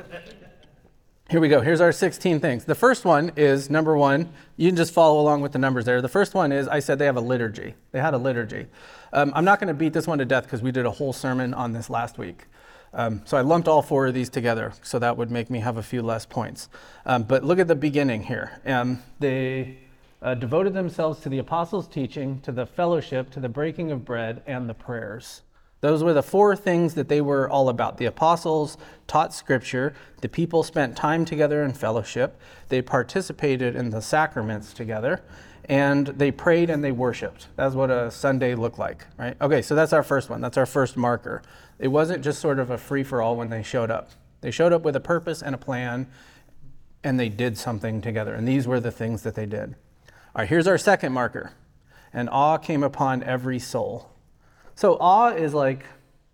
here 1.29 1.41
we 1.41 1.49
go. 1.49 1.59
Here's 1.59 1.81
our 1.81 1.91
16 1.91 2.39
things. 2.39 2.63
The 2.63 2.73
first 2.73 3.03
one 3.03 3.33
is 3.35 3.69
number 3.69 3.97
one, 3.97 4.31
you 4.55 4.69
can 4.69 4.77
just 4.77 4.93
follow 4.93 5.19
along 5.19 5.41
with 5.41 5.51
the 5.51 5.59
numbers 5.59 5.83
there. 5.83 6.01
The 6.01 6.07
first 6.07 6.33
one 6.33 6.53
is 6.53 6.69
I 6.69 6.79
said 6.79 6.99
they 6.99 7.05
have 7.05 7.17
a 7.17 7.21
liturgy. 7.21 7.75
They 7.91 7.99
had 7.99 8.13
a 8.13 8.17
liturgy. 8.17 8.67
Um, 9.11 9.33
I'm 9.35 9.43
not 9.43 9.59
going 9.59 9.67
to 9.67 9.73
beat 9.73 9.91
this 9.91 10.07
one 10.07 10.19
to 10.19 10.25
death 10.25 10.45
because 10.45 10.61
we 10.61 10.71
did 10.71 10.85
a 10.85 10.91
whole 10.91 11.11
sermon 11.11 11.53
on 11.53 11.73
this 11.73 11.89
last 11.89 12.17
week. 12.17 12.45
Um, 12.93 13.21
so 13.25 13.35
I 13.35 13.41
lumped 13.41 13.67
all 13.67 13.81
four 13.81 14.07
of 14.07 14.13
these 14.13 14.29
together, 14.29 14.71
so 14.81 14.99
that 14.99 15.17
would 15.17 15.29
make 15.29 15.49
me 15.49 15.59
have 15.59 15.75
a 15.75 15.83
few 15.83 16.01
less 16.01 16.25
points. 16.25 16.69
Um, 17.05 17.23
but 17.23 17.43
look 17.43 17.59
at 17.59 17.67
the 17.67 17.75
beginning 17.75 18.23
here. 18.23 18.59
Um, 18.65 19.03
they 19.19 19.88
uh, 20.21 20.33
devoted 20.33 20.73
themselves 20.73 21.19
to 21.21 21.29
the 21.29 21.37
apostles' 21.37 21.87
teaching, 21.87 22.39
to 22.41 22.51
the 22.51 22.65
fellowship, 22.65 23.29
to 23.31 23.39
the 23.39 23.49
breaking 23.49 23.91
of 23.91 24.05
bread, 24.05 24.41
and 24.45 24.69
the 24.69 24.73
prayers. 24.73 25.41
Those 25.81 26.03
were 26.03 26.13
the 26.13 26.23
four 26.23 26.55
things 26.55 26.95
that 26.95 27.07
they 27.07 27.21
were 27.21 27.49
all 27.49 27.69
about. 27.69 27.97
The 27.97 28.05
apostles 28.05 28.77
taught 29.07 29.33
scripture, 29.33 29.93
the 30.21 30.27
people 30.27 30.61
spent 30.63 30.97
time 30.97 31.23
together 31.23 31.63
in 31.63 31.71
fellowship, 31.71 32.37
they 32.67 32.81
participated 32.81 33.75
in 33.75 33.89
the 33.89 34.01
sacraments 34.01 34.73
together, 34.73 35.23
and 35.69 36.07
they 36.07 36.31
prayed 36.31 36.69
and 36.69 36.83
they 36.83 36.91
worshiped. 36.91 37.47
That's 37.55 37.75
what 37.75 37.91
a 37.91 38.11
Sunday 38.11 38.55
looked 38.55 38.79
like, 38.79 39.05
right? 39.17 39.37
Okay, 39.39 39.61
so 39.61 39.75
that's 39.75 39.93
our 39.93 40.03
first 40.03 40.29
one. 40.29 40.41
That's 40.41 40.57
our 40.57 40.65
first 40.65 40.97
marker. 40.97 41.43
It 41.77 41.89
wasn't 41.89 42.23
just 42.23 42.39
sort 42.41 42.59
of 42.59 42.71
a 42.71 42.77
free 42.77 43.03
for 43.03 43.21
all 43.21 43.37
when 43.37 43.49
they 43.49 43.63
showed 43.63 43.91
up. 43.91 44.09
They 44.41 44.51
showed 44.51 44.73
up 44.73 44.81
with 44.81 44.95
a 44.95 44.99
purpose 44.99 45.41
and 45.41 45.55
a 45.55 45.57
plan, 45.57 46.07
and 47.03 47.19
they 47.19 47.29
did 47.29 47.57
something 47.57 48.01
together. 48.01 48.33
And 48.33 48.47
these 48.47 48.67
were 48.67 48.79
the 48.79 48.91
things 48.91 49.21
that 49.23 49.35
they 49.35 49.45
did. 49.45 49.75
All 50.35 50.41
right, 50.41 50.49
here's 50.49 50.67
our 50.67 50.77
second 50.77 51.11
marker. 51.11 51.53
And 52.13 52.29
awe 52.29 52.57
came 52.57 52.83
upon 52.83 53.23
every 53.23 53.57
soul. 53.57 54.11
So 54.75 54.97
awe 54.99 55.29
is 55.29 55.53
like 55.53 55.85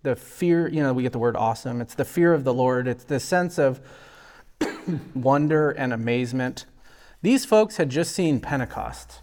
the 0.02 0.14
fear, 0.14 0.68
you 0.68 0.82
know, 0.82 0.92
we 0.92 1.02
get 1.02 1.12
the 1.12 1.18
word 1.18 1.34
awesome. 1.34 1.80
It's 1.80 1.94
the 1.94 2.04
fear 2.04 2.32
of 2.34 2.44
the 2.44 2.52
Lord. 2.52 2.86
It's 2.86 3.04
the 3.04 3.18
sense 3.18 3.58
of 3.58 3.80
wonder 5.14 5.70
and 5.70 5.92
amazement. 5.92 6.66
These 7.22 7.44
folks 7.44 7.78
had 7.78 7.88
just 7.88 8.14
seen 8.14 8.38
Pentecost. 8.38 9.22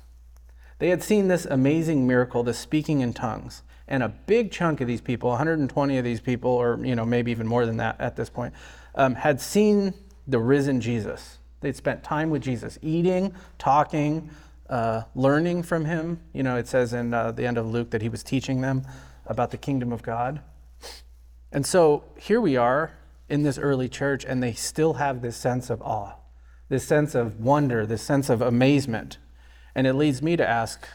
They 0.80 0.90
had 0.90 1.04
seen 1.04 1.28
this 1.28 1.46
amazing 1.46 2.08
miracle, 2.08 2.44
this 2.44 2.58
speaking 2.58 3.02
in 3.02 3.14
tongues. 3.14 3.62
And 3.88 4.02
a 4.02 4.10
big 4.10 4.52
chunk 4.52 4.82
of 4.82 4.88
these 4.88 5.02
people, 5.02 5.30
120 5.30 5.98
of 5.98 6.04
these 6.04 6.20
people, 6.20 6.52
or 6.52 6.80
you 6.84 6.96
know 6.96 7.06
maybe 7.06 7.32
even 7.32 7.48
more 7.48 7.66
than 7.66 7.78
that 7.78 8.02
at 8.02 8.16
this 8.16 8.30
point, 8.30 8.54
um, 8.96 9.16
had 9.16 9.40
seen 9.40 9.94
the 10.28 10.40
risen 10.40 10.82
Jesus. 10.82 11.38
They'd 11.62 11.76
spent 11.76 12.04
time 12.04 12.30
with 12.30 12.42
Jesus, 12.42 12.80
eating, 12.82 13.34
talking, 13.58 14.30
uh, 14.74 15.04
learning 15.14 15.62
from 15.62 15.86
him. 15.86 16.20
You 16.34 16.42
know, 16.42 16.58
it 16.58 16.68
says 16.68 16.94
in 16.94 17.14
uh, 17.14 17.32
the 17.32 17.46
end 17.46 17.60
of 17.60 17.68
Luke 17.68 17.92
that 17.92 18.02
he 18.02 18.10
was 18.10 18.24
teaching 18.24 18.62
them 18.62 18.82
about 19.28 19.52
the 19.52 19.58
kingdom 19.58 19.92
of 19.92 20.02
God. 20.02 20.42
And 21.52 21.64
so 21.64 22.06
here 22.18 22.42
we 22.42 22.58
are 22.58 22.92
in 23.30 23.44
this 23.44 23.60
early 23.60 23.88
church, 23.88 24.26
and 24.26 24.42
they 24.42 24.54
still 24.54 24.94
have 24.94 25.22
this 25.22 25.38
sense 25.38 25.70
of 25.70 25.80
awe, 25.84 26.16
this 26.70 26.84
sense 26.84 27.14
of 27.14 27.40
wonder, 27.40 27.86
this 27.86 28.02
sense 28.02 28.32
of 28.32 28.42
amazement. 28.42 29.20
And 29.76 29.86
it 29.86 29.94
leads 29.94 30.24
me 30.24 30.36
to 30.38 30.50
ask, 30.50 30.88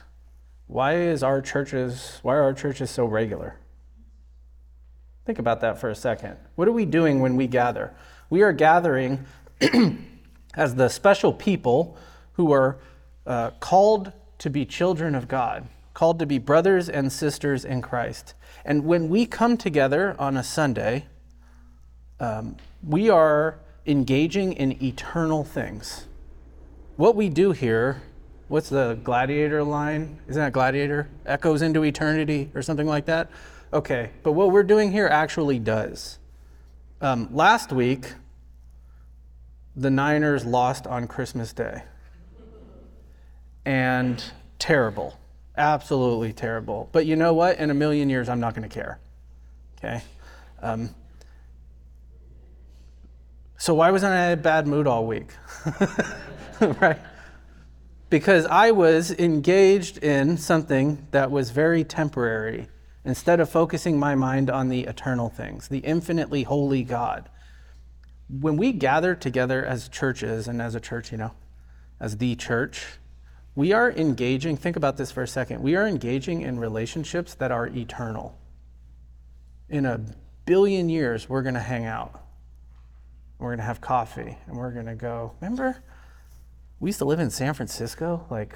why 0.67 0.97
is 0.97 1.23
our 1.23 1.41
churches, 1.41 2.19
why 2.23 2.35
are 2.35 2.43
our 2.43 2.55
churches 2.55 2.91
so 2.91 3.05
regular? 3.05 3.61
Think 5.25 5.39
about 5.39 5.61
that 5.61 5.81
for 5.81 5.89
a 5.89 5.95
second. 5.95 6.37
What 6.57 6.67
are 6.67 6.73
we 6.73 6.85
doing 6.85 7.21
when 7.21 7.37
we 7.37 7.47
gather? 7.47 7.95
We 8.29 8.43
are 8.43 8.53
gathering 8.53 9.25
as 10.55 10.75
the 10.75 10.89
special 10.89 11.33
people 11.33 11.97
who 12.33 12.51
are 12.51 12.79
uh, 13.29 13.51
called 13.61 14.11
to 14.39 14.51
be 14.51 14.65
children 14.65 15.15
of 15.15 15.29
God, 15.29 15.69
called 15.93 16.19
to 16.19 16.27
be 16.27 16.39
brothers 16.39 16.89
and 16.89 17.13
sisters 17.13 17.65
in 17.65 17.83
Christ. 17.83 18.35
And 18.65 18.85
when 18.85 19.09
we 19.09 19.27
come 19.27 19.57
together 19.57 20.17
on 20.19 20.37
a 20.37 20.43
Sunday, 20.43 21.07
um, 22.19 22.57
we 22.83 23.11
are 23.11 23.59
engaging 23.87 24.55
in 24.55 24.83
eternal 24.83 25.45
things. 25.45 26.07
What 26.97 27.15
we 27.15 27.29
do 27.29 27.53
here, 27.53 28.03
what's 28.49 28.71
the 28.71 28.99
gladiator 29.05 29.63
line? 29.63 30.19
Isn't 30.27 30.43
that 30.43 30.53
gladiator? 30.53 31.09
Echoes 31.27 31.63
into 31.63 31.85
eternity 31.85 32.51
or 32.55 32.63
something 32.63 32.87
like 32.87 33.05
that? 33.07 33.31
Okay, 33.73 34.11
but 34.23 34.33
what 34.33 34.51
we're 34.51 34.63
doing 34.63 34.91
here 34.91 35.07
actually 35.07 35.59
does. 35.59 36.19
Um, 37.03 37.29
last 37.31 37.73
week, 37.73 38.15
the 39.77 39.91
Niners 39.91 40.47
lost 40.47 40.87
on 40.87 41.07
Christmas 41.07 41.53
Day. 41.53 41.83
And 43.69 44.25
terrible. 44.59 45.21
Absolutely 45.55 46.33
terrible. 46.33 46.89
But 46.91 47.05
you 47.05 47.17
know 47.17 47.35
what? 47.35 47.59
In 47.59 47.69
a 47.69 47.75
million 47.75 48.09
years, 48.09 48.31
I'm 48.31 48.41
not 48.41 48.55
going 48.55 48.67
to 48.67 48.75
care. 48.75 48.99
Okay? 49.77 50.01
Um, 50.63 50.95
so, 53.59 53.75
why 53.75 53.91
wasn't 53.91 54.15
I 54.15 54.29
in 54.29 54.39
a 54.39 54.41
bad 54.41 54.67
mood 54.67 54.87
all 54.87 55.07
week? 55.07 55.33
right? 56.81 56.99
Because 58.09 58.47
I 58.47 58.71
was 58.71 59.11
engaged 59.11 59.99
in 59.99 60.39
something 60.39 61.07
that 61.11 61.31
was 61.31 61.51
very 61.51 61.85
temporary 61.85 62.69
instead 63.05 63.39
of 63.39 63.51
focusing 63.51 63.99
my 63.99 64.15
mind 64.15 64.49
on 64.49 64.71
the 64.71 64.85
eternal 64.85 65.29
things, 65.29 65.69
the 65.69 65.81
infinitely 65.81 66.45
holy 66.45 66.85
God. 66.85 67.29
When 68.31 68.57
we 68.57 68.73
gather 68.73 69.15
together 69.15 69.63
as 69.63 69.91
churches 69.91 70.49
and 70.49 70.63
as 70.63 70.75
a 70.75 70.81
church, 70.81 71.13
you 71.13 71.19
know, 71.19 71.33
as 72.01 72.17
the 72.17 72.35
church, 72.35 72.99
we 73.59 73.73
are 73.73 73.91
engaging, 73.91 74.57
think 74.57 74.77
about 74.77 74.97
this 74.97 75.11
for 75.11 75.25
a 75.25 75.27
second, 75.27 75.61
we 75.61 75.75
are 75.75 75.85
engaging 75.85 76.43
in 76.43 76.61
relationships 76.61 77.35
that 77.35 77.51
are 77.51 77.67
eternal. 77.67 78.39
In 79.69 79.85
a 79.85 80.01
billion 80.45 80.89
years, 80.89 81.29
we're 81.29 81.43
going 81.43 81.57
to 81.57 81.61
hang 81.61 81.85
out. 81.85 82.23
We're 83.41 83.49
going 83.49 83.59
to 83.59 83.65
have 83.65 83.81
coffee 83.81 84.39
and 84.47 84.57
we're 84.57 84.71
going 84.71 84.87
to 84.87 84.95
go, 84.95 85.33
remember? 85.41 85.83
We 86.79 86.91
used 86.91 87.01
to 87.01 87.05
live 87.05 87.19
in 87.19 87.31
San 87.31 87.53
Francisco, 87.53 88.25
like 88.31 88.55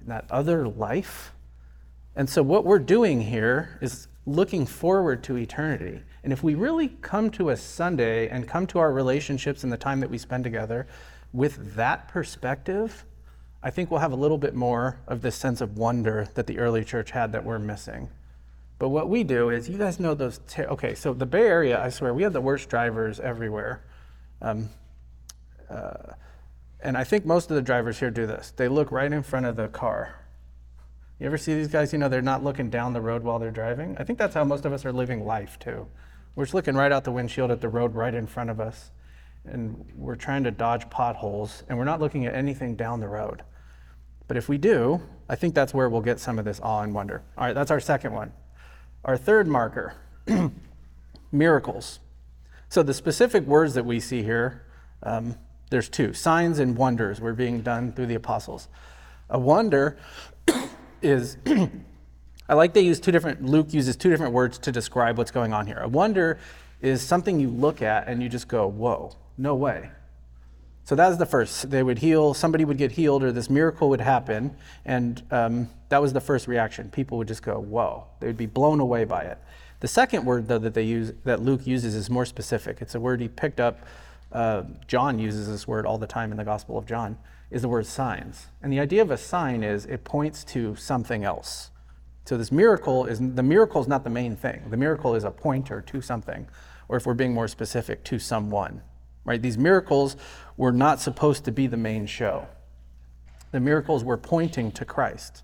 in 0.00 0.06
that 0.06 0.26
other 0.30 0.68
life. 0.68 1.32
And 2.14 2.30
so, 2.30 2.40
what 2.40 2.64
we're 2.64 2.78
doing 2.78 3.20
here 3.20 3.80
is 3.82 4.06
looking 4.26 4.64
forward 4.64 5.24
to 5.24 5.36
eternity. 5.36 6.02
And 6.22 6.32
if 6.32 6.44
we 6.44 6.54
really 6.54 6.90
come 7.00 7.30
to 7.32 7.50
a 7.50 7.56
Sunday 7.56 8.28
and 8.28 8.46
come 8.46 8.64
to 8.68 8.78
our 8.78 8.92
relationships 8.92 9.64
and 9.64 9.72
the 9.72 9.76
time 9.76 9.98
that 9.98 10.10
we 10.10 10.18
spend 10.18 10.44
together 10.44 10.86
with 11.32 11.74
that 11.74 12.06
perspective, 12.06 13.04
I 13.62 13.70
think 13.70 13.90
we'll 13.90 14.00
have 14.00 14.12
a 14.12 14.16
little 14.16 14.38
bit 14.38 14.54
more 14.54 15.00
of 15.06 15.22
this 15.22 15.34
sense 15.34 15.60
of 15.60 15.76
wonder 15.76 16.28
that 16.34 16.46
the 16.46 16.58
early 16.58 16.84
church 16.84 17.10
had 17.10 17.32
that 17.32 17.44
we're 17.44 17.58
missing. 17.58 18.08
But 18.78 18.90
what 18.90 19.08
we 19.08 19.24
do 19.24 19.50
is, 19.50 19.68
you 19.68 19.76
guys 19.76 19.98
know 19.98 20.14
those. 20.14 20.40
Ter- 20.46 20.66
okay, 20.66 20.94
so 20.94 21.12
the 21.12 21.26
Bay 21.26 21.46
Area, 21.46 21.82
I 21.82 21.88
swear, 21.88 22.14
we 22.14 22.22
have 22.22 22.32
the 22.32 22.40
worst 22.40 22.68
drivers 22.68 23.18
everywhere. 23.18 23.82
Um, 24.40 24.68
uh, 25.68 26.12
and 26.80 26.96
I 26.96 27.02
think 27.02 27.26
most 27.26 27.50
of 27.50 27.56
the 27.56 27.62
drivers 27.62 27.98
here 27.98 28.10
do 28.10 28.26
this. 28.26 28.52
They 28.56 28.68
look 28.68 28.92
right 28.92 29.12
in 29.12 29.24
front 29.24 29.46
of 29.46 29.56
the 29.56 29.66
car. 29.66 30.14
You 31.18 31.26
ever 31.26 31.36
see 31.36 31.54
these 31.54 31.66
guys? 31.66 31.92
You 31.92 31.98
know, 31.98 32.08
they're 32.08 32.22
not 32.22 32.44
looking 32.44 32.70
down 32.70 32.92
the 32.92 33.00
road 33.00 33.24
while 33.24 33.40
they're 33.40 33.50
driving. 33.50 33.96
I 33.98 34.04
think 34.04 34.20
that's 34.20 34.34
how 34.34 34.44
most 34.44 34.64
of 34.64 34.72
us 34.72 34.84
are 34.84 34.92
living 34.92 35.26
life 35.26 35.58
too. 35.58 35.88
We're 36.36 36.44
just 36.44 36.54
looking 36.54 36.76
right 36.76 36.92
out 36.92 37.02
the 37.02 37.10
windshield 37.10 37.50
at 37.50 37.60
the 37.60 37.68
road 37.68 37.96
right 37.96 38.14
in 38.14 38.28
front 38.28 38.50
of 38.50 38.60
us. 38.60 38.92
And 39.52 39.84
we're 39.94 40.16
trying 40.16 40.44
to 40.44 40.50
dodge 40.50 40.88
potholes, 40.90 41.62
and 41.68 41.78
we're 41.78 41.84
not 41.84 42.00
looking 42.00 42.26
at 42.26 42.34
anything 42.34 42.76
down 42.76 43.00
the 43.00 43.08
road. 43.08 43.42
But 44.28 44.36
if 44.36 44.48
we 44.48 44.58
do, 44.58 45.00
I 45.28 45.36
think 45.36 45.54
that's 45.54 45.72
where 45.72 45.88
we'll 45.88 46.02
get 46.02 46.20
some 46.20 46.38
of 46.38 46.44
this 46.44 46.60
awe 46.62 46.82
and 46.82 46.94
wonder. 46.94 47.22
All 47.36 47.46
right, 47.46 47.54
that's 47.54 47.70
our 47.70 47.80
second 47.80 48.12
one. 48.12 48.32
Our 49.04 49.16
third 49.16 49.48
marker 49.48 49.94
miracles. 51.32 51.98
So 52.68 52.82
the 52.82 52.94
specific 52.94 53.44
words 53.44 53.74
that 53.74 53.84
we 53.84 54.00
see 54.00 54.22
here, 54.22 54.64
um, 55.02 55.36
there's 55.70 55.88
two 55.88 56.12
signs 56.12 56.58
and 56.58 56.76
wonders 56.76 57.20
were 57.20 57.32
being 57.32 57.62
done 57.62 57.92
through 57.92 58.06
the 58.06 58.14
apostles. 58.14 58.68
A 59.30 59.38
wonder 59.38 59.98
is, 61.02 61.38
I 62.48 62.54
like 62.54 62.74
they 62.74 62.82
use 62.82 63.00
two 63.00 63.12
different, 63.12 63.42
Luke 63.42 63.72
uses 63.72 63.96
two 63.96 64.10
different 64.10 64.32
words 64.32 64.58
to 64.58 64.72
describe 64.72 65.16
what's 65.16 65.30
going 65.30 65.52
on 65.52 65.66
here. 65.66 65.78
A 65.78 65.88
wonder 65.88 66.38
is 66.80 67.02
something 67.02 67.40
you 67.40 67.48
look 67.48 67.82
at 67.82 68.08
and 68.08 68.22
you 68.22 68.28
just 68.28 68.48
go, 68.48 68.66
whoa, 68.66 69.12
no 69.38 69.54
way. 69.54 69.90
So 70.84 70.94
that 70.94 71.08
was 71.08 71.18
the 71.18 71.26
first. 71.26 71.70
They 71.70 71.82
would 71.82 71.98
heal, 71.98 72.32
somebody 72.34 72.64
would 72.64 72.78
get 72.78 72.92
healed, 72.92 73.22
or 73.22 73.30
this 73.30 73.50
miracle 73.50 73.90
would 73.90 74.00
happen. 74.00 74.56
And 74.84 75.22
um, 75.30 75.68
that 75.90 76.00
was 76.00 76.12
the 76.12 76.20
first 76.20 76.48
reaction. 76.48 76.90
People 76.90 77.18
would 77.18 77.28
just 77.28 77.42
go, 77.42 77.58
whoa. 77.58 78.06
They 78.20 78.26
would 78.26 78.38
be 78.38 78.46
blown 78.46 78.80
away 78.80 79.04
by 79.04 79.22
it. 79.22 79.38
The 79.80 79.88
second 79.88 80.24
word, 80.24 80.48
though, 80.48 80.58
that 80.58 80.74
they 80.74 80.82
use, 80.82 81.12
that 81.24 81.42
Luke 81.42 81.66
uses 81.66 81.94
is 81.94 82.08
more 82.08 82.24
specific. 82.24 82.78
It's 82.80 82.94
a 82.94 83.00
word 83.00 83.20
he 83.20 83.28
picked 83.28 83.60
up. 83.60 83.86
Uh, 84.32 84.62
John 84.86 85.18
uses 85.18 85.46
this 85.46 85.68
word 85.68 85.86
all 85.86 85.98
the 85.98 86.06
time 86.06 86.30
in 86.30 86.38
the 86.38 86.44
Gospel 86.44 86.78
of 86.78 86.86
John 86.86 87.18
is 87.50 87.62
the 87.62 87.68
word 87.68 87.86
signs. 87.86 88.46
And 88.62 88.72
the 88.72 88.80
idea 88.80 89.02
of 89.02 89.10
a 89.10 89.16
sign 89.16 89.62
is 89.62 89.86
it 89.86 90.04
points 90.04 90.44
to 90.44 90.76
something 90.76 91.24
else. 91.24 91.70
So 92.24 92.36
this 92.36 92.52
miracle 92.52 93.06
is 93.06 93.18
the 93.20 93.42
miracle 93.42 93.80
is 93.80 93.88
not 93.88 94.04
the 94.04 94.10
main 94.10 94.36
thing. 94.36 94.68
The 94.68 94.76
miracle 94.76 95.14
is 95.14 95.24
a 95.24 95.30
pointer 95.30 95.80
to 95.80 96.02
something, 96.02 96.46
or 96.88 96.98
if 96.98 97.06
we're 97.06 97.14
being 97.14 97.32
more 97.32 97.48
specific, 97.48 98.04
to 98.04 98.18
someone. 98.18 98.82
Right? 99.28 99.42
These 99.42 99.58
miracles 99.58 100.16
were 100.56 100.72
not 100.72 101.00
supposed 101.00 101.44
to 101.44 101.52
be 101.52 101.66
the 101.66 101.76
main 101.76 102.06
show. 102.06 102.46
The 103.52 103.60
miracles 103.60 104.02
were 104.02 104.16
pointing 104.16 104.72
to 104.72 104.86
Christ. 104.86 105.42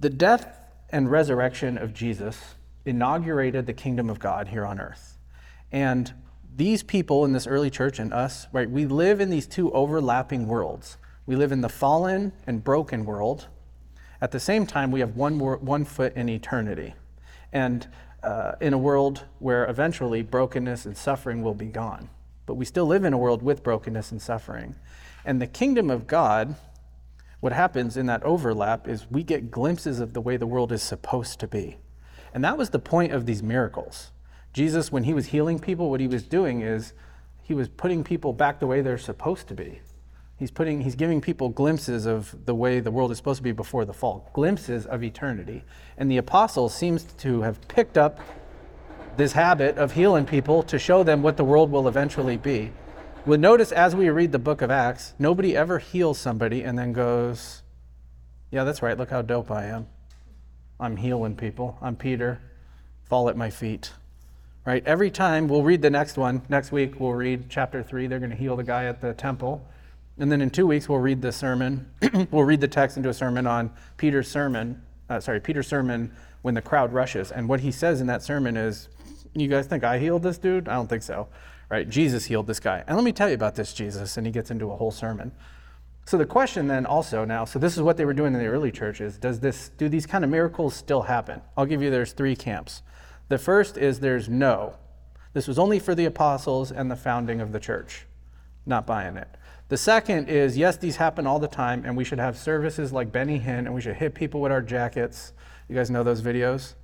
The 0.00 0.08
death 0.08 0.48
and 0.88 1.10
resurrection 1.10 1.76
of 1.76 1.92
Jesus 1.92 2.54
inaugurated 2.86 3.66
the 3.66 3.74
kingdom 3.74 4.08
of 4.08 4.20
God 4.20 4.48
here 4.48 4.64
on 4.64 4.80
earth. 4.80 5.18
And 5.70 6.14
these 6.56 6.82
people 6.82 7.26
in 7.26 7.32
this 7.32 7.46
early 7.46 7.68
church 7.68 7.98
and 7.98 8.10
us, 8.10 8.46
right, 8.52 8.70
we 8.70 8.86
live 8.86 9.20
in 9.20 9.28
these 9.28 9.46
two 9.46 9.70
overlapping 9.72 10.46
worlds. 10.46 10.96
We 11.26 11.36
live 11.36 11.52
in 11.52 11.60
the 11.60 11.68
fallen 11.68 12.32
and 12.46 12.64
broken 12.64 13.04
world. 13.04 13.48
At 14.22 14.30
the 14.30 14.40
same 14.40 14.66
time, 14.66 14.90
we 14.90 15.00
have 15.00 15.14
one, 15.14 15.38
one 15.38 15.84
foot 15.84 16.16
in 16.16 16.30
eternity. 16.30 16.94
And 17.52 17.86
uh, 18.22 18.52
in 18.62 18.72
a 18.72 18.78
world 18.78 19.26
where 19.40 19.68
eventually 19.68 20.22
brokenness 20.22 20.86
and 20.86 20.96
suffering 20.96 21.42
will 21.42 21.54
be 21.54 21.66
gone. 21.66 22.08
But 22.46 22.54
we 22.54 22.64
still 22.64 22.86
live 22.86 23.04
in 23.04 23.12
a 23.12 23.18
world 23.18 23.42
with 23.42 23.62
brokenness 23.62 24.10
and 24.10 24.20
suffering. 24.20 24.74
And 25.24 25.40
the 25.40 25.46
kingdom 25.46 25.90
of 25.90 26.06
God, 26.06 26.56
what 27.40 27.52
happens 27.52 27.96
in 27.96 28.06
that 28.06 28.22
overlap 28.22 28.88
is 28.88 29.10
we 29.10 29.22
get 29.22 29.50
glimpses 29.50 30.00
of 30.00 30.14
the 30.14 30.20
way 30.20 30.36
the 30.36 30.46
world 30.46 30.72
is 30.72 30.82
supposed 30.82 31.40
to 31.40 31.46
be. 31.46 31.78
And 32.32 32.44
that 32.44 32.58
was 32.58 32.70
the 32.70 32.78
point 32.78 33.12
of 33.12 33.26
these 33.26 33.42
miracles. 33.42 34.12
Jesus, 34.52 34.90
when 34.90 35.04
he 35.04 35.14
was 35.14 35.26
healing 35.26 35.58
people, 35.58 35.90
what 35.90 36.00
he 36.00 36.08
was 36.08 36.22
doing 36.22 36.62
is 36.62 36.92
he 37.42 37.54
was 37.54 37.68
putting 37.68 38.04
people 38.04 38.32
back 38.32 38.60
the 38.60 38.66
way 38.66 38.80
they're 38.80 38.98
supposed 38.98 39.48
to 39.48 39.54
be. 39.54 39.80
He's 40.36 40.50
putting 40.50 40.80
he's 40.80 40.94
giving 40.94 41.20
people 41.20 41.50
glimpses 41.50 42.06
of 42.06 42.34
the 42.46 42.54
way 42.54 42.80
the 42.80 42.90
world 42.90 43.10
is 43.10 43.18
supposed 43.18 43.38
to 43.38 43.42
be 43.42 43.52
before 43.52 43.84
the 43.84 43.92
fall, 43.92 44.30
glimpses 44.32 44.86
of 44.86 45.04
eternity. 45.04 45.64
And 45.98 46.10
the 46.10 46.16
apostle 46.16 46.70
seems 46.70 47.04
to 47.18 47.42
have 47.42 47.60
picked 47.68 47.98
up 47.98 48.20
this 49.16 49.32
habit 49.32 49.78
of 49.78 49.92
healing 49.92 50.26
people 50.26 50.62
to 50.64 50.78
show 50.78 51.02
them 51.02 51.22
what 51.22 51.36
the 51.36 51.44
world 51.44 51.70
will 51.70 51.88
eventually 51.88 52.36
be. 52.36 52.72
We'll 53.26 53.38
notice 53.38 53.72
as 53.72 53.94
we 53.94 54.08
read 54.08 54.32
the 54.32 54.38
book 54.38 54.62
of 54.62 54.70
Acts, 54.70 55.14
nobody 55.18 55.56
ever 55.56 55.78
heals 55.78 56.18
somebody 56.18 56.62
and 56.62 56.78
then 56.78 56.92
goes, 56.92 57.62
Yeah, 58.50 58.64
that's 58.64 58.82
right, 58.82 58.96
look 58.96 59.10
how 59.10 59.22
dope 59.22 59.50
I 59.50 59.66
am. 59.66 59.86
I'm 60.78 60.96
healing 60.96 61.36
people. 61.36 61.76
I'm 61.82 61.96
Peter. 61.96 62.40
Fall 63.04 63.28
at 63.28 63.36
my 63.36 63.50
feet 63.50 63.92
right? 64.64 64.86
Every 64.86 65.10
time 65.10 65.48
we'll 65.48 65.62
read 65.62 65.82
the 65.82 65.90
next 65.90 66.16
one. 66.16 66.42
Next 66.48 66.72
week 66.72 67.00
we'll 67.00 67.14
read 67.14 67.46
chapter 67.48 67.82
three. 67.82 68.06
They're 68.06 68.18
going 68.18 68.30
to 68.30 68.36
heal 68.36 68.56
the 68.56 68.64
guy 68.64 68.84
at 68.84 69.00
the 69.00 69.14
temple. 69.14 69.66
And 70.18 70.30
then 70.30 70.40
in 70.40 70.50
two 70.50 70.66
weeks 70.66 70.88
we'll 70.88 70.98
read 70.98 71.22
the 71.22 71.32
sermon. 71.32 71.90
we'll 72.30 72.44
read 72.44 72.60
the 72.60 72.68
text 72.68 72.96
into 72.96 73.08
a 73.08 73.14
sermon 73.14 73.46
on 73.46 73.72
Peter's 73.96 74.28
sermon. 74.28 74.82
Uh, 75.10 75.20
sorry, 75.20 75.40
Peter's 75.40 75.66
sermon 75.66 76.10
when 76.42 76.54
the 76.54 76.62
crowd 76.62 76.92
rushes. 76.92 77.32
And 77.32 77.48
what 77.48 77.60
he 77.60 77.72
says 77.72 78.00
in 78.00 78.06
that 78.06 78.22
sermon 78.22 78.56
is, 78.56 78.88
"You 79.34 79.48
guys 79.48 79.66
think 79.66 79.84
I 79.84 79.98
healed 79.98 80.22
this 80.22 80.38
dude? 80.38 80.68
I 80.68 80.74
don't 80.74 80.88
think 80.88 81.02
so." 81.02 81.28
Right? 81.68 81.88
Jesus 81.88 82.24
healed 82.24 82.46
this 82.46 82.60
guy. 82.60 82.82
And 82.86 82.96
let 82.96 83.04
me 83.04 83.12
tell 83.12 83.28
you 83.28 83.34
about 83.34 83.56
this 83.56 83.74
Jesus. 83.74 84.16
And 84.16 84.26
he 84.26 84.32
gets 84.32 84.50
into 84.50 84.70
a 84.70 84.76
whole 84.76 84.90
sermon. 84.90 85.32
So 86.06 86.16
the 86.18 86.26
question 86.26 86.66
then 86.66 86.86
also 86.86 87.24
now, 87.24 87.44
so 87.44 87.58
this 87.58 87.76
is 87.76 87.82
what 87.82 87.96
they 87.96 88.04
were 88.04 88.14
doing 88.14 88.34
in 88.34 88.40
the 88.40 88.46
early 88.46 88.72
churches. 88.72 89.18
Does 89.18 89.38
this 89.38 89.68
do 89.76 89.88
these 89.88 90.06
kind 90.06 90.24
of 90.24 90.30
miracles 90.30 90.74
still 90.74 91.02
happen? 91.02 91.40
I'll 91.56 91.66
give 91.66 91.82
you 91.82 91.90
there's 91.90 92.12
three 92.12 92.34
camps. 92.34 92.82
The 93.28 93.38
first 93.38 93.76
is 93.76 94.00
there's 94.00 94.28
no. 94.28 94.74
This 95.32 95.46
was 95.46 95.58
only 95.58 95.78
for 95.78 95.94
the 95.94 96.06
apostles 96.06 96.72
and 96.72 96.90
the 96.90 96.96
founding 96.96 97.40
of 97.40 97.52
the 97.52 97.60
church. 97.60 98.06
Not 98.66 98.86
buying 98.86 99.16
it. 99.16 99.28
The 99.70 99.76
second 99.76 100.28
is 100.28 100.58
yes, 100.58 100.76
these 100.76 100.96
happen 100.96 101.28
all 101.28 101.38
the 101.38 101.46
time, 101.46 101.84
and 101.86 101.96
we 101.96 102.02
should 102.02 102.18
have 102.18 102.36
services 102.36 102.92
like 102.92 103.12
Benny 103.12 103.38
Hinn, 103.38 103.66
and 103.66 103.72
we 103.72 103.80
should 103.80 103.94
hit 103.94 104.16
people 104.16 104.40
with 104.40 104.50
our 104.50 104.60
jackets. 104.60 105.32
You 105.68 105.76
guys 105.76 105.92
know 105.92 106.02
those 106.02 106.22
videos? 106.22 106.74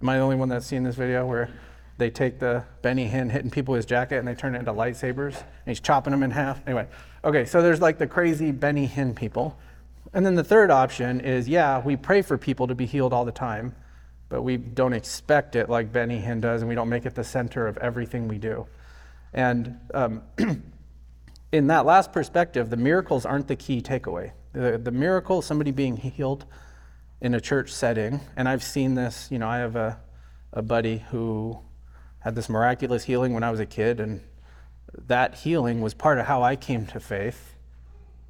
Am 0.00 0.08
I 0.08 0.16
the 0.16 0.22
only 0.22 0.36
one 0.36 0.48
that's 0.48 0.64
seen 0.64 0.84
this 0.84 0.94
video 0.94 1.26
where 1.26 1.50
they 1.98 2.08
take 2.08 2.38
the 2.38 2.62
Benny 2.80 3.08
Hinn 3.08 3.28
hitting 3.28 3.50
people 3.50 3.72
with 3.72 3.80
his 3.80 3.86
jacket 3.86 4.18
and 4.18 4.28
they 4.28 4.36
turn 4.36 4.54
it 4.54 4.60
into 4.60 4.72
lightsabers 4.72 5.34
and 5.34 5.66
he's 5.66 5.80
chopping 5.80 6.12
them 6.12 6.22
in 6.22 6.30
half? 6.30 6.62
Anyway, 6.64 6.86
okay, 7.24 7.44
so 7.44 7.60
there's 7.60 7.80
like 7.80 7.98
the 7.98 8.06
crazy 8.06 8.52
Benny 8.52 8.86
Hinn 8.86 9.12
people. 9.16 9.58
And 10.12 10.24
then 10.24 10.36
the 10.36 10.44
third 10.44 10.70
option 10.70 11.20
is 11.20 11.48
yeah, 11.48 11.82
we 11.84 11.96
pray 11.96 12.22
for 12.22 12.38
people 12.38 12.68
to 12.68 12.74
be 12.76 12.86
healed 12.86 13.12
all 13.12 13.24
the 13.24 13.32
time, 13.32 13.74
but 14.28 14.42
we 14.42 14.58
don't 14.58 14.92
expect 14.92 15.56
it 15.56 15.68
like 15.68 15.92
Benny 15.92 16.22
Hinn 16.22 16.40
does, 16.40 16.62
and 16.62 16.68
we 16.68 16.76
don't 16.76 16.88
make 16.88 17.04
it 17.04 17.16
the 17.16 17.24
center 17.24 17.66
of 17.66 17.76
everything 17.78 18.28
we 18.28 18.38
do. 18.38 18.68
And 19.32 19.76
um, 19.92 20.22
in 21.52 21.66
that 21.66 21.84
last 21.84 22.12
perspective, 22.12 22.70
the 22.70 22.76
miracles 22.76 23.26
aren't 23.26 23.48
the 23.48 23.56
key 23.56 23.80
takeaway. 23.80 24.32
The, 24.52 24.78
the 24.78 24.90
miracle, 24.90 25.42
somebody 25.42 25.70
being 25.70 25.96
healed 25.96 26.44
in 27.20 27.34
a 27.34 27.40
church 27.40 27.72
setting, 27.72 28.20
and 28.36 28.48
I've 28.48 28.62
seen 28.62 28.94
this, 28.94 29.28
you 29.30 29.38
know, 29.38 29.48
I 29.48 29.58
have 29.58 29.76
a, 29.76 30.00
a 30.52 30.62
buddy 30.62 30.98
who 31.10 31.58
had 32.20 32.34
this 32.34 32.48
miraculous 32.48 33.04
healing 33.04 33.34
when 33.34 33.42
I 33.42 33.50
was 33.50 33.60
a 33.60 33.66
kid, 33.66 34.00
and 34.00 34.22
that 35.06 35.36
healing 35.36 35.80
was 35.80 35.94
part 35.94 36.18
of 36.18 36.26
how 36.26 36.42
I 36.42 36.56
came 36.56 36.86
to 36.86 37.00
faith. 37.00 37.54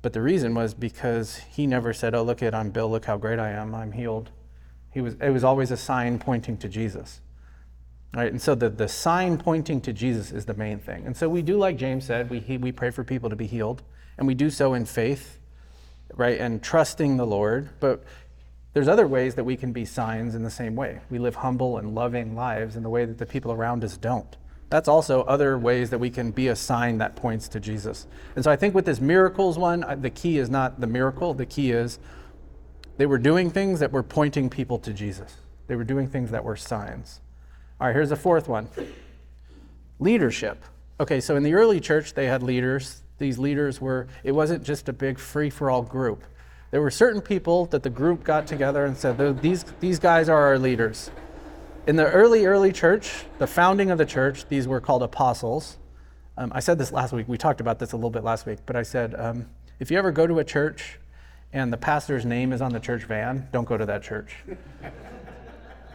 But 0.02 0.12
the 0.12 0.22
reason 0.22 0.54
was 0.54 0.72
because 0.72 1.36
he 1.36 1.66
never 1.66 1.92
said, 1.92 2.14
Oh, 2.14 2.22
look 2.22 2.42
at 2.42 2.54
I'm 2.54 2.70
Bill, 2.70 2.90
look 2.90 3.04
how 3.04 3.18
great 3.18 3.38
I 3.38 3.50
am, 3.50 3.74
I'm 3.74 3.92
healed. 3.92 4.30
He 4.92 5.00
was, 5.00 5.14
it 5.20 5.30
was 5.30 5.44
always 5.44 5.70
a 5.70 5.76
sign 5.76 6.18
pointing 6.18 6.56
to 6.58 6.68
Jesus. 6.68 7.20
Right? 8.12 8.30
And 8.30 8.42
so 8.42 8.54
the, 8.54 8.68
the 8.68 8.88
sign 8.88 9.38
pointing 9.38 9.80
to 9.82 9.92
Jesus 9.92 10.32
is 10.32 10.44
the 10.44 10.54
main 10.54 10.80
thing. 10.80 11.06
And 11.06 11.16
so 11.16 11.28
we 11.28 11.42
do, 11.42 11.56
like 11.56 11.76
James 11.76 12.04
said, 12.04 12.28
we, 12.28 12.40
we 12.58 12.72
pray 12.72 12.90
for 12.90 13.04
people 13.04 13.30
to 13.30 13.36
be 13.36 13.46
healed, 13.46 13.82
and 14.18 14.26
we 14.26 14.34
do 14.34 14.50
so 14.50 14.74
in 14.74 14.84
faith, 14.84 15.38
right, 16.16 16.40
and 16.40 16.62
trusting 16.62 17.16
the 17.16 17.26
Lord. 17.26 17.70
But 17.78 18.02
there's 18.72 18.88
other 18.88 19.06
ways 19.06 19.36
that 19.36 19.44
we 19.44 19.56
can 19.56 19.72
be 19.72 19.84
signs 19.84 20.34
in 20.34 20.42
the 20.42 20.50
same 20.50 20.74
way. 20.74 21.00
We 21.08 21.18
live 21.18 21.36
humble 21.36 21.78
and 21.78 21.94
loving 21.94 22.34
lives 22.34 22.76
in 22.76 22.82
the 22.82 22.90
way 22.90 23.04
that 23.04 23.18
the 23.18 23.26
people 23.26 23.52
around 23.52 23.84
us 23.84 23.96
don't. 23.96 24.36
That's 24.70 24.88
also 24.88 25.22
other 25.22 25.58
ways 25.58 25.90
that 25.90 25.98
we 25.98 26.10
can 26.10 26.30
be 26.30 26.48
a 26.48 26.56
sign 26.56 26.98
that 26.98 27.16
points 27.16 27.48
to 27.48 27.60
Jesus. 27.60 28.06
And 28.36 28.44
so 28.44 28.50
I 28.52 28.56
think 28.56 28.74
with 28.74 28.84
this 28.84 29.00
miracles 29.00 29.58
one, 29.58 29.84
the 30.00 30.10
key 30.10 30.38
is 30.38 30.48
not 30.48 30.80
the 30.80 30.86
miracle, 30.86 31.34
the 31.34 31.46
key 31.46 31.72
is 31.72 31.98
they 32.96 33.06
were 33.06 33.18
doing 33.18 33.50
things 33.50 33.80
that 33.80 33.90
were 33.90 34.02
pointing 34.02 34.48
people 34.50 34.78
to 34.80 34.92
Jesus. 34.92 35.36
They 35.66 35.74
were 35.74 35.84
doing 35.84 36.06
things 36.06 36.30
that 36.30 36.44
were 36.44 36.56
signs. 36.56 37.20
All 37.80 37.86
right, 37.86 37.96
here's 37.96 38.10
the 38.10 38.16
fourth 38.16 38.46
one 38.46 38.68
leadership. 39.98 40.62
Okay, 40.98 41.18
so 41.18 41.36
in 41.36 41.42
the 41.42 41.54
early 41.54 41.80
church, 41.80 42.12
they 42.12 42.26
had 42.26 42.42
leaders. 42.42 43.02
These 43.16 43.38
leaders 43.38 43.80
were, 43.80 44.06
it 44.22 44.32
wasn't 44.32 44.62
just 44.62 44.88
a 44.88 44.92
big 44.92 45.18
free 45.18 45.48
for 45.48 45.70
all 45.70 45.82
group. 45.82 46.24
There 46.72 46.82
were 46.82 46.90
certain 46.90 47.22
people 47.22 47.66
that 47.66 47.82
the 47.82 47.90
group 47.90 48.22
got 48.22 48.46
together 48.46 48.84
and 48.84 48.96
said, 48.96 49.40
these, 49.40 49.64
these 49.80 49.98
guys 49.98 50.28
are 50.28 50.42
our 50.42 50.58
leaders. 50.58 51.10
In 51.86 51.96
the 51.96 52.06
early, 52.10 52.44
early 52.44 52.70
church, 52.70 53.24
the 53.38 53.46
founding 53.46 53.90
of 53.90 53.98
the 53.98 54.06
church, 54.06 54.46
these 54.48 54.68
were 54.68 54.80
called 54.80 55.02
apostles. 55.02 55.78
Um, 56.36 56.52
I 56.54 56.60
said 56.60 56.78
this 56.78 56.92
last 56.92 57.12
week. 57.12 57.28
We 57.28 57.38
talked 57.38 57.60
about 57.60 57.78
this 57.78 57.92
a 57.92 57.96
little 57.96 58.10
bit 58.10 58.24
last 58.24 58.46
week, 58.46 58.58
but 58.66 58.76
I 58.76 58.82
said, 58.82 59.14
um, 59.18 59.46
if 59.78 59.90
you 59.90 59.98
ever 59.98 60.12
go 60.12 60.26
to 60.26 60.38
a 60.38 60.44
church 60.44 60.98
and 61.52 61.72
the 61.72 61.78
pastor's 61.78 62.26
name 62.26 62.52
is 62.52 62.60
on 62.60 62.72
the 62.72 62.80
church 62.80 63.04
van, 63.04 63.48
don't 63.52 63.66
go 63.66 63.76
to 63.76 63.86
that 63.86 64.02
church. 64.02 64.36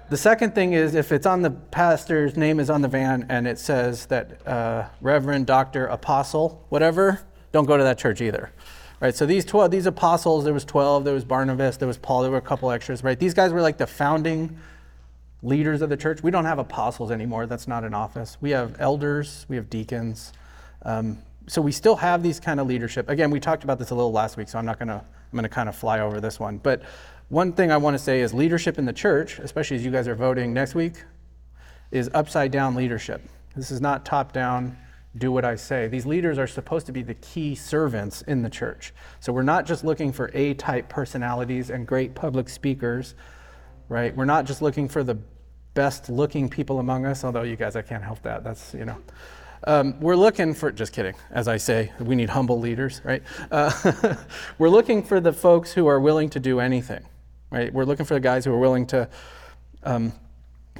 The 0.09 0.17
second 0.17 0.53
thing 0.53 0.73
is 0.73 0.95
if 0.95 1.11
it's 1.11 1.25
on 1.25 1.41
the 1.41 1.51
pastor's 1.51 2.37
name 2.37 2.59
is 2.59 2.69
on 2.69 2.81
the 2.81 2.87
van 2.87 3.25
and 3.29 3.47
it 3.47 3.57
says 3.59 4.05
that 4.07 4.45
uh, 4.47 4.87
Reverend, 5.01 5.47
Doctor, 5.47 5.87
Apostle, 5.87 6.63
whatever, 6.69 7.21
don't 7.51 7.65
go 7.65 7.77
to 7.77 7.83
that 7.83 7.97
church 7.97 8.21
either. 8.21 8.51
Right, 9.01 9.13
so 9.13 9.25
these 9.25 9.43
12, 9.43 9.71
these 9.71 9.85
apostles, 9.87 10.45
there 10.45 10.53
was 10.53 10.63
12, 10.63 11.03
there 11.03 11.13
was 11.13 11.25
Barnabas, 11.25 11.77
there 11.77 11.87
was 11.87 11.97
Paul, 11.97 12.21
there 12.21 12.31
were 12.31 12.37
a 12.37 12.41
couple 12.41 12.71
extras, 12.71 13.03
right? 13.03 13.19
These 13.19 13.33
guys 13.33 13.51
were 13.51 13.61
like 13.61 13.77
the 13.77 13.87
founding 13.87 14.57
leaders 15.43 15.81
of 15.81 15.89
the 15.89 15.97
church. 15.97 16.23
We 16.23 16.31
don't 16.31 16.45
have 16.45 16.59
apostles 16.59 17.11
anymore. 17.11 17.45
That's 17.45 17.67
not 17.67 17.83
an 17.83 17.93
office. 17.93 18.37
We 18.41 18.51
have 18.51 18.75
elders, 18.79 19.45
we 19.49 19.57
have 19.57 19.69
deacons. 19.69 20.33
Um, 20.83 21.17
so 21.47 21.61
we 21.61 21.71
still 21.71 21.95
have 21.97 22.23
these 22.23 22.39
kind 22.39 22.59
of 22.59 22.67
leadership. 22.67 23.09
Again, 23.09 23.29
we 23.29 23.39
talked 23.39 23.63
about 23.63 23.79
this 23.79 23.91
a 23.91 23.95
little 23.95 24.11
last 24.11 24.37
week, 24.37 24.47
so 24.47 24.57
I'm 24.57 24.65
not 24.65 24.79
going 24.79 24.87
to, 24.87 24.95
I'm 24.95 25.31
going 25.31 25.43
to 25.43 25.49
kind 25.49 25.69
of 25.69 25.75
fly 25.75 25.99
over 25.99 26.19
this 26.19 26.39
one. 26.39 26.57
But 26.57 26.81
one 27.29 27.53
thing 27.53 27.71
I 27.71 27.77
want 27.77 27.95
to 27.95 28.03
say 28.03 28.21
is 28.21 28.33
leadership 28.33 28.77
in 28.77 28.85
the 28.85 28.93
church, 28.93 29.39
especially 29.39 29.77
as 29.77 29.85
you 29.85 29.91
guys 29.91 30.07
are 30.07 30.15
voting 30.15 30.53
next 30.53 30.75
week, 30.75 31.03
is 31.91 32.09
upside 32.13 32.51
down 32.51 32.75
leadership. 32.75 33.21
This 33.55 33.71
is 33.71 33.81
not 33.81 34.05
top 34.05 34.31
down, 34.31 34.77
do 35.17 35.31
what 35.31 35.45
I 35.45 35.55
say. 35.55 35.87
These 35.87 36.05
leaders 36.05 36.37
are 36.37 36.47
supposed 36.47 36.85
to 36.87 36.91
be 36.91 37.01
the 37.01 37.13
key 37.15 37.55
servants 37.55 38.21
in 38.23 38.41
the 38.41 38.49
church. 38.49 38.93
So 39.19 39.31
we're 39.31 39.43
not 39.43 39.65
just 39.65 39.83
looking 39.83 40.11
for 40.11 40.29
A 40.33 40.53
type 40.55 40.89
personalities 40.89 41.69
and 41.69 41.87
great 41.87 42.15
public 42.15 42.49
speakers, 42.49 43.15
right? 43.87 44.15
We're 44.15 44.25
not 44.25 44.45
just 44.45 44.61
looking 44.61 44.89
for 44.89 45.03
the 45.03 45.17
best 45.73 46.09
looking 46.09 46.49
people 46.49 46.79
among 46.79 47.05
us, 47.05 47.23
although 47.23 47.43
you 47.43 47.55
guys, 47.55 47.75
I 47.75 47.81
can't 47.81 48.03
help 48.03 48.21
that. 48.23 48.43
That's, 48.43 48.73
you 48.73 48.85
know. 48.85 48.97
Um, 49.67 49.99
we're 49.99 50.15
looking 50.15 50.53
for, 50.53 50.71
just 50.71 50.93
kidding, 50.93 51.15
as 51.31 51.47
I 51.47 51.57
say, 51.57 51.91
we 51.99 52.15
need 52.15 52.29
humble 52.29 52.59
leaders, 52.59 53.01
right? 53.03 53.23
Uh, 53.51 54.15
we're 54.57 54.69
looking 54.69 55.01
for 55.01 55.19
the 55.19 55.33
folks 55.33 55.71
who 55.71 55.87
are 55.87 55.99
willing 55.99 56.29
to 56.31 56.39
do 56.39 56.59
anything, 56.59 57.03
right? 57.55 57.73
We're 57.73 57.85
looking 57.85 58.05
for 58.05 58.15
the 58.15 58.19
guys 58.19 58.43
who 58.43 58.51
are 58.51 58.59
willing 58.59 58.85
to, 58.87 59.07
um, 59.83 60.11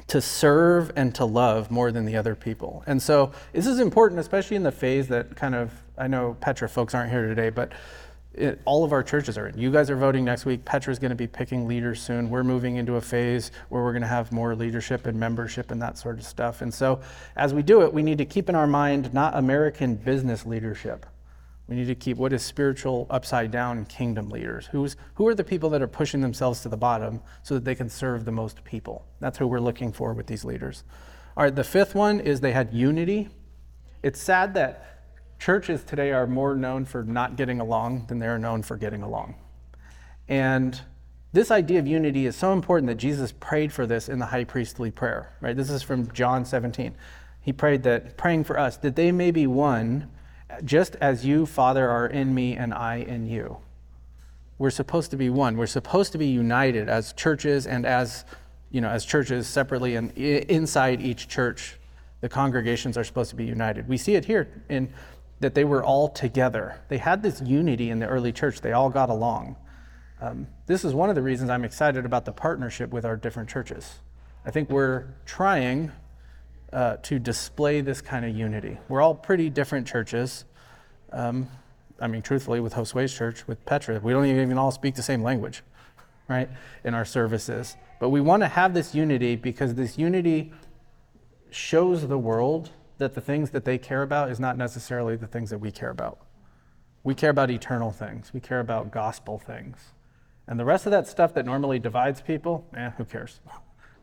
to 0.08 0.20
serve 0.20 0.92
and 0.94 1.14
to 1.14 1.24
love 1.24 1.70
more 1.70 1.90
than 1.90 2.04
the 2.04 2.16
other 2.16 2.34
people. 2.34 2.84
And 2.86 3.00
so 3.00 3.32
this 3.54 3.66
is 3.66 3.80
important, 3.80 4.20
especially 4.20 4.56
in 4.56 4.62
the 4.62 4.72
phase 4.72 5.08
that 5.08 5.36
kind 5.36 5.54
of, 5.54 5.72
I 5.96 6.06
know 6.06 6.36
Petra 6.40 6.68
folks 6.68 6.94
aren't 6.94 7.10
here 7.10 7.26
today, 7.26 7.48
but 7.48 7.72
it, 8.34 8.60
all 8.66 8.84
of 8.84 8.92
our 8.92 9.02
churches 9.02 9.38
are 9.38 9.48
in. 9.48 9.58
You 9.58 9.72
guys 9.72 9.88
are 9.88 9.96
voting 9.96 10.22
next 10.22 10.44
week. 10.44 10.66
Petra's 10.66 10.98
going 10.98 11.08
to 11.08 11.16
be 11.16 11.26
picking 11.26 11.66
leaders 11.66 12.02
soon. 12.02 12.28
We're 12.28 12.44
moving 12.44 12.76
into 12.76 12.96
a 12.96 13.00
phase 13.00 13.50
where 13.70 13.82
we're 13.82 13.92
going 13.92 14.02
to 14.02 14.08
have 14.08 14.30
more 14.30 14.54
leadership 14.54 15.06
and 15.06 15.18
membership 15.18 15.70
and 15.70 15.80
that 15.80 15.96
sort 15.96 16.18
of 16.18 16.26
stuff. 16.26 16.60
And 16.60 16.72
so, 16.72 17.00
as 17.36 17.54
we 17.54 17.62
do 17.62 17.80
it, 17.80 17.94
we 17.94 18.02
need 18.02 18.18
to 18.18 18.26
keep 18.26 18.50
in 18.50 18.54
our 18.54 18.66
mind 18.66 19.14
not 19.14 19.34
American 19.34 19.94
business 19.94 20.44
leadership. 20.44 21.06
We 21.68 21.74
need 21.74 21.86
to 21.86 21.94
keep 21.94 22.16
what 22.16 22.32
is 22.32 22.42
spiritual 22.42 23.06
upside 23.10 23.50
down 23.50 23.86
kingdom 23.86 24.28
leaders. 24.30 24.66
Who's, 24.66 24.96
who 25.14 25.26
are 25.26 25.34
the 25.34 25.42
people 25.42 25.68
that 25.70 25.82
are 25.82 25.88
pushing 25.88 26.20
themselves 26.20 26.60
to 26.62 26.68
the 26.68 26.76
bottom 26.76 27.20
so 27.42 27.54
that 27.54 27.64
they 27.64 27.74
can 27.74 27.88
serve 27.88 28.24
the 28.24 28.32
most 28.32 28.62
people? 28.62 29.04
That's 29.18 29.38
who 29.38 29.48
we're 29.48 29.58
looking 29.58 29.92
for 29.92 30.12
with 30.12 30.28
these 30.28 30.44
leaders. 30.44 30.84
All 31.36 31.42
right, 31.42 31.54
the 31.54 31.64
fifth 31.64 31.94
one 31.94 32.20
is 32.20 32.40
they 32.40 32.52
had 32.52 32.72
unity. 32.72 33.28
It's 34.02 34.20
sad 34.20 34.54
that 34.54 34.96
churches 35.38 35.82
today 35.82 36.12
are 36.12 36.26
more 36.26 36.54
known 36.54 36.84
for 36.84 37.02
not 37.02 37.36
getting 37.36 37.60
along 37.60 38.06
than 38.06 38.20
they're 38.20 38.38
known 38.38 38.62
for 38.62 38.76
getting 38.76 39.02
along. 39.02 39.34
And 40.28 40.80
this 41.32 41.50
idea 41.50 41.78
of 41.78 41.86
unity 41.86 42.26
is 42.26 42.36
so 42.36 42.52
important 42.52 42.86
that 42.86 42.94
Jesus 42.94 43.32
prayed 43.32 43.72
for 43.72 43.86
this 43.86 44.08
in 44.08 44.18
the 44.18 44.26
high 44.26 44.44
priestly 44.44 44.90
prayer, 44.90 45.34
right? 45.40 45.56
This 45.56 45.68
is 45.68 45.82
from 45.82 46.10
John 46.12 46.44
17. 46.44 46.94
He 47.40 47.52
prayed 47.52 47.82
that, 47.82 48.16
praying 48.16 48.44
for 48.44 48.58
us, 48.58 48.76
that 48.78 48.96
they 48.96 49.12
may 49.12 49.30
be 49.30 49.46
one, 49.46 50.10
just 50.64 50.96
as 51.00 51.24
you, 51.24 51.46
Father, 51.46 51.88
are 51.88 52.06
in 52.06 52.34
me 52.34 52.56
and 52.56 52.72
I 52.72 52.96
in 52.96 53.26
you. 53.26 53.58
We're 54.58 54.70
supposed 54.70 55.10
to 55.10 55.16
be 55.16 55.28
one. 55.28 55.56
We're 55.56 55.66
supposed 55.66 56.12
to 56.12 56.18
be 56.18 56.26
united 56.26 56.88
as 56.88 57.12
churches 57.12 57.66
and 57.66 57.84
as, 57.84 58.24
you 58.70 58.80
know, 58.80 58.88
as 58.88 59.04
churches 59.04 59.46
separately 59.46 59.96
and 59.96 60.10
inside 60.12 61.02
each 61.02 61.28
church. 61.28 61.78
The 62.22 62.28
congregations 62.28 62.96
are 62.96 63.04
supposed 63.04 63.30
to 63.30 63.36
be 63.36 63.44
united. 63.44 63.86
We 63.88 63.98
see 63.98 64.14
it 64.14 64.24
here 64.24 64.62
in 64.68 64.92
that 65.40 65.54
they 65.54 65.64
were 65.64 65.84
all 65.84 66.08
together. 66.08 66.80
They 66.88 66.98
had 66.98 67.22
this 67.22 67.42
unity 67.42 67.90
in 67.90 67.98
the 67.98 68.06
early 68.06 68.32
church, 68.32 68.60
they 68.60 68.72
all 68.72 68.88
got 68.88 69.10
along. 69.10 69.56
Um, 70.20 70.46
this 70.66 70.84
is 70.84 70.94
one 70.94 71.10
of 71.10 71.14
the 71.14 71.22
reasons 71.22 71.50
I'm 71.50 71.64
excited 71.64 72.06
about 72.06 72.24
the 72.24 72.32
partnership 72.32 72.90
with 72.90 73.04
our 73.04 73.16
different 73.16 73.48
churches. 73.48 73.96
I 74.46 74.50
think 74.50 74.70
we're 74.70 75.04
trying 75.26 75.92
uh, 76.76 76.98
to 76.98 77.18
display 77.18 77.80
this 77.80 78.02
kind 78.02 78.26
of 78.26 78.36
unity. 78.36 78.76
We're 78.88 79.00
all 79.00 79.14
pretty 79.14 79.48
different 79.48 79.86
churches. 79.86 80.44
Um, 81.10 81.48
I 81.98 82.06
mean, 82.06 82.20
truthfully, 82.20 82.60
with 82.60 82.74
Josue's 82.74 83.14
church, 83.14 83.48
with 83.48 83.64
Petra, 83.64 83.98
we 83.98 84.12
don't 84.12 84.26
even 84.26 84.58
all 84.58 84.70
speak 84.70 84.94
the 84.94 85.02
same 85.02 85.22
language, 85.22 85.62
right, 86.28 86.50
in 86.84 86.92
our 86.92 87.06
services. 87.06 87.78
But 87.98 88.10
we 88.10 88.20
want 88.20 88.42
to 88.42 88.48
have 88.48 88.74
this 88.74 88.94
unity 88.94 89.36
because 89.36 89.74
this 89.74 89.96
unity 89.96 90.52
shows 91.48 92.06
the 92.08 92.18
world 92.18 92.68
that 92.98 93.14
the 93.14 93.22
things 93.22 93.50
that 93.52 93.64
they 93.64 93.78
care 93.78 94.02
about 94.02 94.30
is 94.30 94.38
not 94.38 94.58
necessarily 94.58 95.16
the 95.16 95.26
things 95.26 95.48
that 95.48 95.58
we 95.58 95.70
care 95.70 95.90
about. 95.90 96.18
We 97.04 97.14
care 97.14 97.30
about 97.30 97.50
eternal 97.50 97.90
things, 97.90 98.34
we 98.34 98.40
care 98.40 98.60
about 98.60 98.90
gospel 98.90 99.38
things. 99.38 99.78
And 100.46 100.60
the 100.60 100.66
rest 100.66 100.84
of 100.84 100.92
that 100.92 101.08
stuff 101.08 101.32
that 101.34 101.46
normally 101.46 101.78
divides 101.78 102.20
people, 102.20 102.66
eh, 102.76 102.90
who 102.98 103.06
cares? 103.06 103.40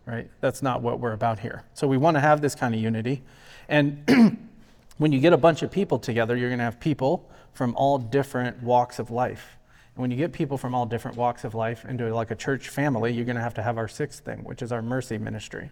Right? 0.06 0.30
That's 0.42 0.62
not 0.62 0.82
what 0.82 1.00
we're 1.00 1.14
about 1.14 1.40
here. 1.40 1.64
So 1.74 1.88
we 1.88 1.98
want 1.98 2.16
to 2.16 2.22
have 2.22 2.42
this 2.42 2.56
kind 2.56 2.74
of 2.76 2.82
unity. 2.82 3.22
And 3.70 4.04
when 4.98 5.12
you 5.12 5.20
get 5.20 5.34
a 5.34 5.38
bunch 5.38 5.62
of 5.62 5.72
people 5.72 5.98
together, 5.98 6.36
you're 6.36 6.50
going 6.50 6.60
to 6.60 6.66
have 6.66 6.80
people 6.80 7.30
from 7.54 7.74
all 7.76 7.98
different 7.98 8.62
walks 8.62 9.00
of 9.00 9.12
life. 9.12 9.58
And 9.96 10.02
when 10.02 10.12
you 10.12 10.18
get 10.18 10.34
people 10.34 10.58
from 10.58 10.74
all 10.74 10.86
different 10.86 11.16
walks 11.18 11.44
of 11.44 11.54
life 11.54 11.86
into 11.86 12.14
like 12.14 12.32
a 12.32 12.36
church 12.36 12.70
family, 12.70 13.14
you're 13.14 13.26
going 13.26 13.36
to 13.36 13.42
have 13.42 13.54
to 13.56 13.64
have 13.64 13.78
our 13.78 13.88
sixth 13.88 14.26
thing, 14.26 14.44
which 14.44 14.62
is 14.62 14.72
our 14.72 14.82
mercy 14.82 15.18
ministry. 15.18 15.70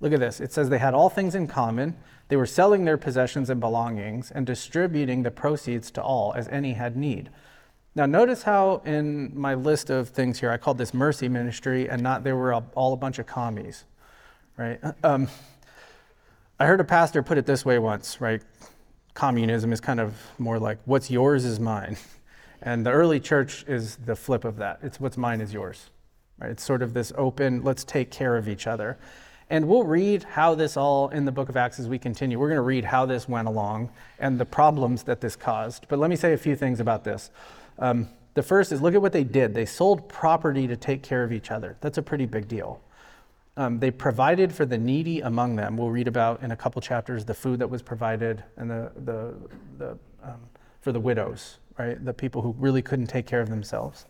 Look 0.00 0.12
at 0.12 0.20
this. 0.20 0.40
It 0.40 0.52
says 0.52 0.68
they 0.68 0.78
had 0.78 0.94
all 0.94 1.08
things 1.08 1.34
in 1.34 1.46
common. 1.46 1.96
They 2.28 2.36
were 2.36 2.46
selling 2.46 2.84
their 2.84 2.98
possessions 2.98 3.50
and 3.50 3.60
belongings 3.60 4.30
and 4.30 4.46
distributing 4.46 5.22
the 5.22 5.30
proceeds 5.30 5.90
to 5.92 6.02
all 6.02 6.32
as 6.34 6.48
any 6.48 6.74
had 6.74 6.96
need. 6.96 7.30
Now, 7.96 8.04
notice 8.04 8.42
how 8.42 8.82
in 8.84 9.32
my 9.34 9.54
list 9.54 9.88
of 9.88 10.10
things 10.10 10.38
here, 10.38 10.50
I 10.50 10.58
called 10.58 10.76
this 10.76 10.92
mercy 10.92 11.30
ministry 11.30 11.88
and 11.88 12.02
not 12.02 12.24
they 12.24 12.34
were 12.34 12.52
all 12.52 12.92
a 12.92 12.96
bunch 12.96 13.18
of 13.18 13.24
commies, 13.24 13.84
right? 14.58 14.78
Um, 15.02 15.28
I 16.60 16.66
heard 16.66 16.78
a 16.78 16.84
pastor 16.84 17.22
put 17.22 17.38
it 17.38 17.46
this 17.46 17.64
way 17.64 17.78
once, 17.78 18.20
right? 18.20 18.42
Communism 19.14 19.72
is 19.72 19.80
kind 19.80 19.98
of 19.98 20.14
more 20.38 20.58
like 20.58 20.78
what's 20.84 21.10
yours 21.10 21.44
is 21.44 21.58
mine. 21.58 21.96
And 22.62 22.84
the 22.84 22.90
early 22.90 23.20
church 23.20 23.64
is 23.68 23.96
the 23.96 24.16
flip 24.16 24.44
of 24.44 24.56
that. 24.56 24.80
It's 24.82 24.98
what's 24.98 25.18
mine 25.18 25.42
is 25.42 25.52
yours. 25.52 25.90
Right? 26.38 26.50
It's 26.50 26.64
sort 26.64 26.82
of 26.82 26.94
this 26.94 27.12
open, 27.16 27.62
let's 27.62 27.84
take 27.84 28.10
care 28.10 28.36
of 28.36 28.48
each 28.48 28.66
other. 28.66 28.96
And 29.50 29.68
we'll 29.68 29.84
read 29.84 30.24
how 30.24 30.54
this 30.54 30.76
all 30.76 31.10
in 31.10 31.26
the 31.26 31.32
book 31.32 31.50
of 31.50 31.56
Acts 31.56 31.78
as 31.78 31.86
we 31.86 31.98
continue. 31.98 32.38
We're 32.38 32.48
going 32.48 32.56
to 32.56 32.62
read 32.62 32.86
how 32.86 33.04
this 33.06 33.28
went 33.28 33.46
along 33.46 33.90
and 34.18 34.40
the 34.40 34.46
problems 34.46 35.02
that 35.04 35.20
this 35.20 35.36
caused. 35.36 35.86
But 35.86 35.98
let 35.98 36.08
me 36.08 36.16
say 36.16 36.32
a 36.32 36.38
few 36.38 36.56
things 36.56 36.80
about 36.80 37.04
this. 37.04 37.30
Um, 37.78 38.08
the 38.34 38.42
first 38.42 38.70
is 38.72 38.82
look 38.82 38.94
at 38.94 39.00
what 39.00 39.12
they 39.12 39.24
did. 39.24 39.54
They 39.54 39.64
sold 39.64 40.08
property 40.08 40.66
to 40.66 40.76
take 40.76 41.02
care 41.02 41.24
of 41.24 41.32
each 41.32 41.50
other. 41.50 41.76
That's 41.80 41.98
a 41.98 42.02
pretty 42.02 42.26
big 42.26 42.48
deal. 42.48 42.82
Um, 43.56 43.78
they 43.78 43.90
provided 43.90 44.54
for 44.54 44.66
the 44.66 44.76
needy 44.76 45.20
among 45.20 45.56
them. 45.56 45.78
We'll 45.78 45.90
read 45.90 46.08
about 46.08 46.42
in 46.42 46.50
a 46.50 46.56
couple 46.56 46.82
chapters 46.82 47.24
the 47.24 47.32
food 47.32 47.58
that 47.60 47.70
was 47.70 47.80
provided 47.80 48.44
and 48.58 48.70
the, 48.70 48.92
the, 49.04 49.34
the 49.78 49.98
um, 50.22 50.40
for 50.82 50.92
the 50.92 51.00
widows, 51.00 51.58
right? 51.78 52.02
The 52.04 52.12
people 52.12 52.42
who 52.42 52.54
really 52.58 52.82
couldn't 52.82 53.06
take 53.06 53.26
care 53.26 53.40
of 53.40 53.48
themselves. 53.48 54.04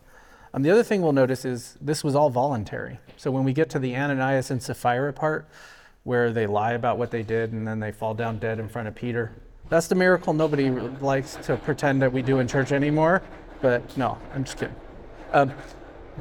Um, 0.53 0.63
the 0.63 0.71
other 0.71 0.83
thing 0.83 1.01
we'll 1.01 1.13
notice 1.13 1.45
is 1.45 1.77
this 1.79 2.03
was 2.03 2.15
all 2.15 2.29
voluntary. 2.29 2.99
So 3.15 3.31
when 3.31 3.45
we 3.45 3.53
get 3.53 3.69
to 3.71 3.79
the 3.79 3.95
Ananias 3.95 4.51
and 4.51 4.61
Sapphira 4.61 5.13
part, 5.13 5.47
where 6.03 6.31
they 6.31 6.47
lie 6.47 6.73
about 6.73 6.97
what 6.97 7.11
they 7.11 7.23
did 7.23 7.53
and 7.53 7.65
then 7.67 7.79
they 7.79 7.91
fall 7.91 8.13
down 8.13 8.39
dead 8.39 8.59
in 8.59 8.67
front 8.67 8.87
of 8.87 8.95
Peter, 8.95 9.31
that's 9.69 9.87
the 9.87 9.95
miracle 9.95 10.33
nobody 10.33 10.69
likes 10.69 11.35
to 11.43 11.57
pretend 11.57 12.01
that 12.01 12.11
we 12.11 12.21
do 12.21 12.39
in 12.39 12.47
church 12.47 12.71
anymore. 12.71 13.21
But 13.61 13.97
no, 13.97 14.17
I'm 14.33 14.43
just 14.43 14.57
kidding. 14.57 14.75
Um, 15.33 15.51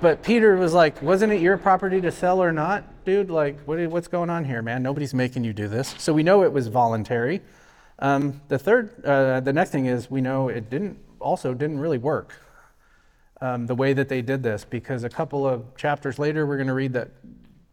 but 0.01 0.23
Peter 0.23 0.57
was 0.57 0.75
like, 0.75 1.01
wasn't 1.01 1.33
it 1.33 1.41
your 1.41 1.57
property 1.57 2.01
to 2.01 2.11
sell 2.11 2.43
or 2.43 2.53
not, 2.53 3.05
dude? 3.05 3.31
Like, 3.31 3.61
what, 3.61 3.79
what's 3.89 4.09
going 4.09 4.31
on 4.31 4.45
here, 4.45 4.63
man? 4.63 4.83
Nobody's 4.83 5.15
making 5.15 5.45
you 5.45 5.53
do 5.53 5.69
this. 5.69 5.95
So 5.99 6.13
we 6.13 6.23
know 6.23 6.43
it 6.43 6.53
was 6.53 6.69
voluntary. 6.69 7.41
Um, 7.99 8.43
the 8.49 8.59
third, 8.59 9.05
uh, 9.05 9.41
the 9.41 9.53
next 9.53 9.71
thing 9.71 9.87
is 9.87 10.11
we 10.11 10.21
know 10.21 10.49
it 10.49 10.69
didn't, 10.69 10.99
also 11.19 11.55
didn't 11.55 11.79
really 11.79 11.99
work 11.99 12.39
um, 13.41 13.67
the 13.67 13.75
way 13.75 13.93
that 13.93 14.09
they 14.09 14.23
did 14.23 14.43
this, 14.43 14.65
because 14.65 15.05
a 15.05 15.09
couple 15.09 15.47
of 15.47 15.77
chapters 15.77 16.19
later, 16.19 16.47
we're 16.47 16.57
going 16.57 16.67
to 16.69 16.75
read 16.75 16.93
that 16.93 17.11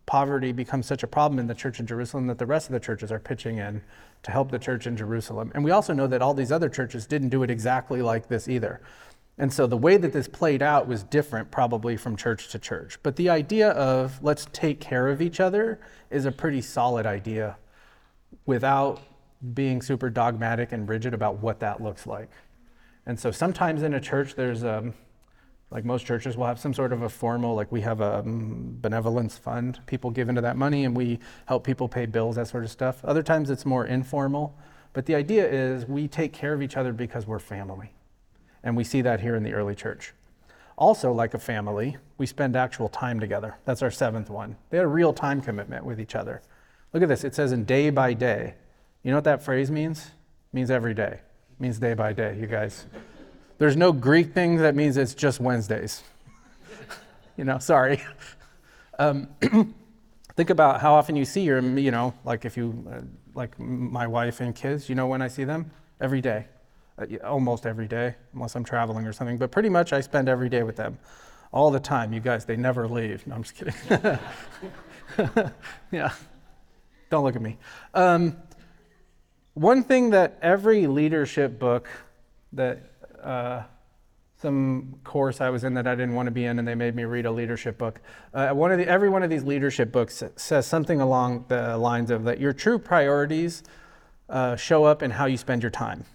poverty 0.06 0.52
becomes 0.52 0.86
such 0.86 1.04
a 1.04 1.08
problem 1.08 1.40
in 1.40 1.48
the 1.48 1.54
church 1.54 1.80
in 1.80 1.88
Jerusalem 1.88 2.28
that 2.28 2.38
the 2.38 2.46
rest 2.46 2.68
of 2.68 2.74
the 2.74 2.80
churches 2.80 3.12
are 3.12 3.20
pitching 3.20 3.58
in 3.58 3.82
to 4.24 4.32
help 4.32 4.52
the 4.52 4.60
church 4.60 4.88
in 4.88 4.96
Jerusalem. 4.96 5.52
And 5.56 5.64
we 5.64 5.72
also 5.72 5.94
know 5.94 6.08
that 6.08 6.22
all 6.22 6.34
these 6.34 6.52
other 6.52 6.70
churches 6.70 7.06
didn't 7.06 7.30
do 7.30 7.44
it 7.44 7.50
exactly 7.50 8.02
like 8.02 8.28
this 8.28 8.48
either. 8.48 8.82
And 9.38 9.52
so 9.52 9.66
the 9.66 9.78
way 9.78 9.98
that 9.98 10.14
this 10.14 10.28
played 10.28 10.62
out 10.62 10.88
was 10.88 11.04
different 11.04 11.50
probably 11.50 11.98
from 11.98 12.16
church 12.16 12.50
to 12.50 12.60
church. 12.60 13.00
But 13.02 13.16
the 13.16 13.30
idea 13.30 13.70
of 13.70 14.22
let's 14.24 14.48
take 14.54 14.80
care 14.80 15.08
of 15.08 15.22
each 15.22 15.40
other 15.40 15.80
is 16.12 16.26
a 16.26 16.32
pretty 16.32 16.62
solid 16.62 17.06
idea 17.06 17.58
without 18.46 19.02
being 19.54 19.82
super 19.82 20.10
dogmatic 20.10 20.72
and 20.72 20.88
rigid 20.88 21.14
about 21.14 21.40
what 21.40 21.60
that 21.62 21.82
looks 21.82 22.06
like. 22.06 22.30
And 23.06 23.20
so 23.20 23.32
sometimes 23.32 23.82
in 23.82 23.94
a 23.94 24.00
church, 24.00 24.36
there's 24.36 24.64
um, 24.64 24.94
like 25.72 25.84
most 25.84 26.06
churches 26.06 26.38
will 26.38 26.46
have 26.46 26.60
some 26.60 26.74
sort 26.74 26.94
of 26.94 27.02
a 27.02 27.10
formal, 27.10 27.56
like 27.56 27.72
we 27.72 27.82
have 27.82 28.02
a 28.02 28.20
um, 28.20 28.78
benevolence 28.80 29.38
fund. 29.38 29.80
People 29.88 30.12
give 30.12 30.30
into 30.30 30.42
that 30.42 30.56
money 30.56 30.86
and 30.86 30.96
we 30.96 31.20
help 31.48 31.64
people 31.64 31.90
pay 31.90 32.06
bills, 32.06 32.36
that 32.36 32.48
sort 32.48 32.64
of 32.64 32.70
stuff. 32.70 33.04
Other 33.04 33.24
times 33.24 33.50
it's 33.50 33.66
more 33.66 33.86
informal. 33.86 34.56
But 34.94 35.08
the 35.08 35.16
idea 35.16 35.50
is 35.50 35.88
we 35.88 36.08
take 36.08 36.34
care 36.34 36.54
of 36.54 36.62
each 36.62 36.78
other 36.78 36.94
because 36.94 37.26
we're 37.26 37.40
family. 37.40 37.92
And 38.64 38.78
we 38.78 38.84
see 38.84 39.02
that 39.02 39.20
here 39.20 39.36
in 39.36 39.44
the 39.44 39.54
early 39.54 39.76
church. 39.76 40.14
Also, 40.78 41.12
like 41.12 41.34
a 41.34 41.40
family, 41.40 41.98
we 42.18 42.26
spend 42.26 42.56
actual 42.56 42.90
time 42.90 43.20
together. 43.20 43.58
That's 43.66 43.82
our 43.82 43.92
seventh 43.92 44.30
one. 44.30 44.56
They 44.70 44.78
had 44.78 44.86
a 44.86 44.90
real 44.90 45.14
time 45.14 45.42
commitment 45.42 45.86
with 45.86 46.00
each 46.00 46.16
other. 46.16 46.42
Look 46.94 47.04
at 47.04 47.10
this. 47.10 47.24
It 47.24 47.36
says 47.36 47.52
in 47.52 47.66
day 47.66 47.90
by 47.90 48.14
day. 48.14 48.56
You 49.04 49.12
know 49.12 49.18
what 49.18 49.24
that 49.26 49.44
phrase 49.44 49.70
means? 49.70 50.06
It 50.08 50.54
means 50.54 50.72
every 50.72 50.94
day. 50.94 51.20
It 51.20 51.62
means 51.62 51.78
day 51.78 51.94
by 51.94 52.14
day, 52.14 52.38
you 52.40 52.48
guys. 52.48 52.86
There's 53.58 53.78
no 53.78 53.92
Greek 53.92 54.34
thing 54.34 54.58
that 54.58 54.76
means 54.76 54.98
it's 54.98 55.14
just 55.14 55.40
Wednesdays. 55.40 56.04
you 57.38 57.44
know, 57.44 57.60
sorry. 57.60 58.02
Um, 58.98 59.28
think 60.36 60.50
about 60.50 60.82
how 60.82 60.94
often 60.94 61.16
you 61.16 61.26
see 61.26 61.42
your, 61.42 61.62
you 61.62 61.92
know, 61.92 62.14
like 62.26 62.46
if 62.46 62.58
you, 62.58 62.86
uh, 62.92 63.02
like 63.36 63.60
my 63.60 64.08
wife 64.08 64.40
and 64.40 64.56
kids, 64.56 64.90
you 64.90 64.96
know 64.96 65.08
when 65.08 65.22
I 65.22 65.28
see 65.28 65.44
them? 65.44 65.72
Every 66.00 66.22
day 66.22 66.48
almost 67.24 67.66
every 67.66 67.88
day, 67.88 68.16
unless 68.34 68.56
I'm 68.56 68.64
traveling 68.64 69.06
or 69.06 69.14
something. 69.14 69.38
But 69.38 69.52
pretty 69.52 69.70
much 69.70 69.94
I 69.94 70.02
spend 70.02 70.30
every 70.30 70.50
day 70.50 70.64
with 70.64 70.76
them, 70.76 70.98
all 71.52 71.72
the 71.72 71.80
time. 71.80 72.14
You 72.14 72.20
guys, 72.20 72.46
they 72.46 72.58
never 72.58 72.88
leave. 72.88 73.26
No, 73.28 73.36
I'm 73.36 73.44
just 73.44 73.56
kidding. 73.56 73.74
yeah, 75.92 76.12
don't 77.10 77.24
look 77.24 77.36
at 77.36 77.42
me. 77.42 77.58
Um, 77.94 78.38
one 79.54 79.84
thing 79.84 80.12
that 80.12 80.40
every 80.42 80.88
leadership 80.88 81.60
book 81.60 81.88
that 82.54 82.92
uh, 83.22 83.64
some 84.42 84.96
course 85.04 85.42
I 85.42 85.50
was 85.50 85.64
in 85.64 85.74
that 85.76 85.88
I 85.88 85.96
didn't 85.96 86.16
want 86.16 86.28
to 86.28 86.32
be 86.32 86.46
in, 86.46 86.60
and 86.60 86.68
they 86.68 86.76
made 86.76 86.96
me 86.96 87.06
read 87.06 87.26
a 87.26 87.32
leadership 87.32 87.78
book. 87.78 88.02
Uh, 88.34 88.50
one 88.50 88.72
of 88.72 88.78
the, 88.78 88.88
every 88.88 89.10
one 89.10 89.24
of 89.24 89.30
these 89.30 89.44
leadership 89.44 89.92
books 89.92 90.24
says 90.36 90.68
something 90.68 91.02
along 91.02 91.46
the 91.48 91.78
lines 91.78 92.12
of 92.12 92.24
that 92.26 92.40
your 92.40 92.54
true 92.54 92.78
priorities 92.78 93.64
uh, 94.30 94.56
show 94.56 94.84
up 94.84 95.02
in 95.02 95.12
how 95.12 95.26
you 95.26 95.38
spend 95.38 95.64
your 95.64 95.70
time 95.70 96.06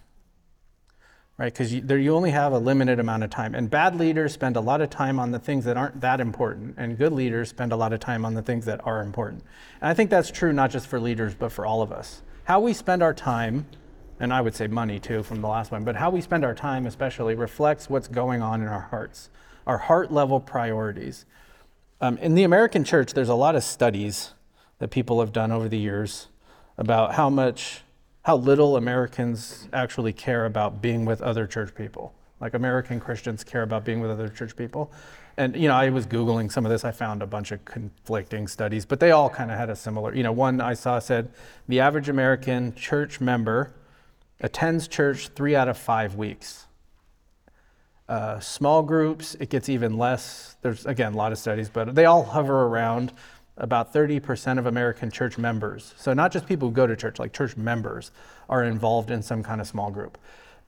right? 1.38 1.53
Because 1.53 1.72
you, 1.72 1.83
you 1.96 2.14
only 2.14 2.33
have 2.33 2.53
a 2.53 2.59
limited 2.59 2.98
amount 2.98 3.22
of 3.22 3.31
time. 3.31 3.55
And 3.55 3.70
bad 3.70 3.96
leaders 3.96 4.33
spend 4.33 4.57
a 4.57 4.61
lot 4.61 4.81
of 4.81 4.90
time 4.90 5.20
on 5.20 5.31
the 5.31 5.38
things 5.38 5.64
that 5.64 5.77
aren't 5.77 6.01
that 6.01 6.20
important, 6.20 6.74
and 6.77 6.98
good 6.98 7.12
leaders 7.12 7.48
spend 7.48 7.72
a 7.72 7.77
lot 7.77 7.92
of 7.92 8.01
time 8.01 8.24
on 8.24 8.35
the 8.35 8.42
things 8.42 8.64
that 8.66 8.85
are 8.85 9.01
important. 9.01 9.44
And 9.81 9.88
I 9.88 9.94
think 9.94 10.11
that's 10.11 10.31
true 10.31 10.53
not 10.53 10.70
just 10.70 10.88
for 10.88 11.01
leaders, 11.01 11.35
but 11.35 11.53
for 11.53 11.64
all 11.64 11.81
of 11.81 11.92
us. 11.92 12.22
How 12.44 12.61
we 12.61 12.72
spend 12.72 13.03
our 13.03 13.14
time, 13.14 13.66
and 14.18 14.35
I 14.35 14.40
would 14.40 14.55
say 14.55 14.66
money 14.66 14.98
too 14.98 15.22
from 15.22 15.40
the 15.40 15.48
last 15.48 15.70
one, 15.70 15.85
but 15.85 15.94
how 15.94 16.11
we 16.11 16.20
spend 16.20 16.44
our 16.44 16.55
time 16.55 16.87
especially 16.87 17.37
reflects 17.37 17.88
what's 17.88 18.09
going 18.09 18.42
on 18.42 18.61
in 18.61 18.68
our 18.68 18.88
hearts, 18.90 19.31
our 19.66 19.79
heart 19.79 20.12
level 20.12 20.40
priorities. 20.40 21.24
Um, 22.01 22.18
in 22.18 22.35
the 22.35 22.42
American 22.42 22.85
church, 22.85 23.12
there's 23.12 23.29
a 23.29 23.35
lot 23.35 23.55
of 23.55 23.62
studies 23.62 24.35
that 24.79 24.90
people 24.90 25.20
have 25.20 25.33
done 25.33 25.53
over 25.53 25.68
the 25.68 25.79
years 25.79 26.29
about 26.77 27.14
how 27.14 27.29
much 27.29 27.83
how 28.28 28.36
little 28.36 28.76
Americans 28.76 29.68
actually 29.72 30.12
care 30.12 30.44
about 30.44 30.82
being 30.82 31.06
with 31.06 31.22
other 31.22 31.46
church 31.46 31.74
people. 31.74 32.12
Like 32.40 32.52
American 32.52 33.00
Christians 33.00 33.42
care 33.42 33.62
about 33.62 33.86
being 33.86 34.00
with 34.00 34.10
other 34.10 34.28
church 34.28 34.54
people. 34.54 34.92
And, 35.38 35.56
you 35.56 35.66
know, 35.66 35.74
I 35.74 35.88
was 35.88 36.06
Googling 36.06 36.52
some 36.52 36.66
of 36.66 36.70
this. 36.70 36.84
I 36.84 36.90
found 36.90 37.22
a 37.22 37.26
bunch 37.26 37.52
of 37.52 37.64
conflicting 37.64 38.46
studies, 38.46 38.84
but 38.84 39.00
they 39.00 39.12
all 39.12 39.30
kind 39.30 39.50
of 39.50 39.56
had 39.56 39.70
a 39.70 39.76
similar, 39.76 40.14
you 40.14 40.22
know, 40.22 40.32
one 40.32 40.60
I 40.60 40.74
saw 40.74 40.98
said 40.98 41.30
the 41.68 41.80
average 41.80 42.10
American 42.10 42.74
church 42.74 43.18
member 43.18 43.72
attends 44.42 44.88
church 44.88 45.28
three 45.28 45.56
out 45.56 45.68
of 45.68 45.78
five 45.78 46.14
weeks. 46.14 46.66
Uh, 48.10 48.38
small 48.40 48.82
groups, 48.82 49.36
it 49.40 49.48
gets 49.48 49.70
even 49.70 49.96
less. 49.96 50.56
There's, 50.60 50.84
again, 50.84 51.14
a 51.14 51.16
lot 51.16 51.32
of 51.32 51.38
studies, 51.38 51.70
but 51.70 51.94
they 51.94 52.04
all 52.04 52.24
hover 52.24 52.66
around 52.66 53.10
about 53.58 53.92
30% 53.92 54.58
of 54.58 54.66
American 54.66 55.10
church 55.10 55.36
members, 55.36 55.94
so 55.96 56.14
not 56.14 56.32
just 56.32 56.46
people 56.46 56.68
who 56.68 56.74
go 56.74 56.86
to 56.86 56.96
church, 56.96 57.18
like 57.18 57.32
church 57.32 57.56
members, 57.56 58.10
are 58.48 58.64
involved 58.64 59.10
in 59.10 59.22
some 59.22 59.42
kind 59.42 59.60
of 59.60 59.66
small 59.66 59.90
group. 59.90 60.16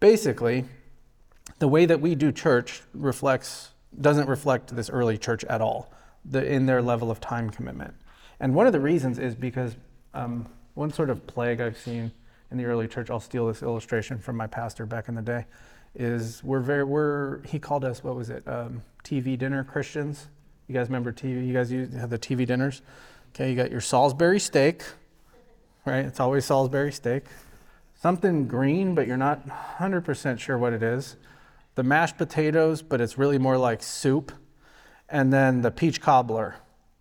Basically, 0.00 0.64
the 1.58 1.68
way 1.68 1.86
that 1.86 2.00
we 2.00 2.14
do 2.14 2.32
church 2.32 2.82
reflects 2.92 3.70
doesn't 4.00 4.28
reflect 4.28 4.74
this 4.74 4.90
early 4.90 5.18
church 5.18 5.44
at 5.44 5.60
all 5.60 5.92
the, 6.24 6.44
in 6.44 6.66
their 6.66 6.82
level 6.82 7.10
of 7.10 7.20
time 7.20 7.50
commitment. 7.50 7.94
And 8.38 8.54
one 8.54 8.66
of 8.66 8.72
the 8.72 8.80
reasons 8.80 9.18
is 9.18 9.34
because 9.34 9.76
um, 10.14 10.46
one 10.74 10.92
sort 10.92 11.10
of 11.10 11.26
plague 11.26 11.60
I've 11.60 11.78
seen 11.78 12.12
in 12.50 12.58
the 12.58 12.64
early 12.64 12.88
church, 12.88 13.10
I'll 13.10 13.20
steal 13.20 13.46
this 13.46 13.62
illustration 13.62 14.18
from 14.18 14.36
my 14.36 14.46
pastor 14.46 14.86
back 14.86 15.08
in 15.08 15.14
the 15.14 15.22
day, 15.22 15.46
is 15.94 16.42
we're 16.42 16.60
very, 16.60 16.84
we're, 16.84 17.42
he 17.42 17.58
called 17.58 17.84
us, 17.84 18.02
what 18.02 18.16
was 18.16 18.30
it, 18.30 18.46
um, 18.46 18.82
TV 19.04 19.38
dinner 19.38 19.64
Christians. 19.64 20.28
You 20.70 20.74
guys 20.74 20.86
remember 20.86 21.12
TV? 21.12 21.44
You 21.44 21.52
guys 21.52 21.70
have 21.98 22.10
the 22.10 22.18
TV 22.18 22.46
dinners? 22.46 22.80
Okay, 23.34 23.50
you 23.50 23.56
got 23.56 23.72
your 23.72 23.80
Salisbury 23.80 24.38
steak, 24.38 24.84
right? 25.84 26.04
It's 26.04 26.20
always 26.20 26.44
Salisbury 26.44 26.92
steak. 26.92 27.24
Something 28.00 28.46
green, 28.46 28.94
but 28.94 29.08
you're 29.08 29.16
not 29.16 29.48
100% 29.48 30.38
sure 30.38 30.56
what 30.56 30.72
it 30.72 30.80
is. 30.80 31.16
The 31.74 31.82
mashed 31.82 32.18
potatoes, 32.18 32.82
but 32.82 33.00
it's 33.00 33.18
really 33.18 33.36
more 33.36 33.58
like 33.58 33.82
soup. 33.82 34.30
And 35.08 35.32
then 35.32 35.62
the 35.62 35.72
peach 35.72 36.00
cobbler, 36.00 36.54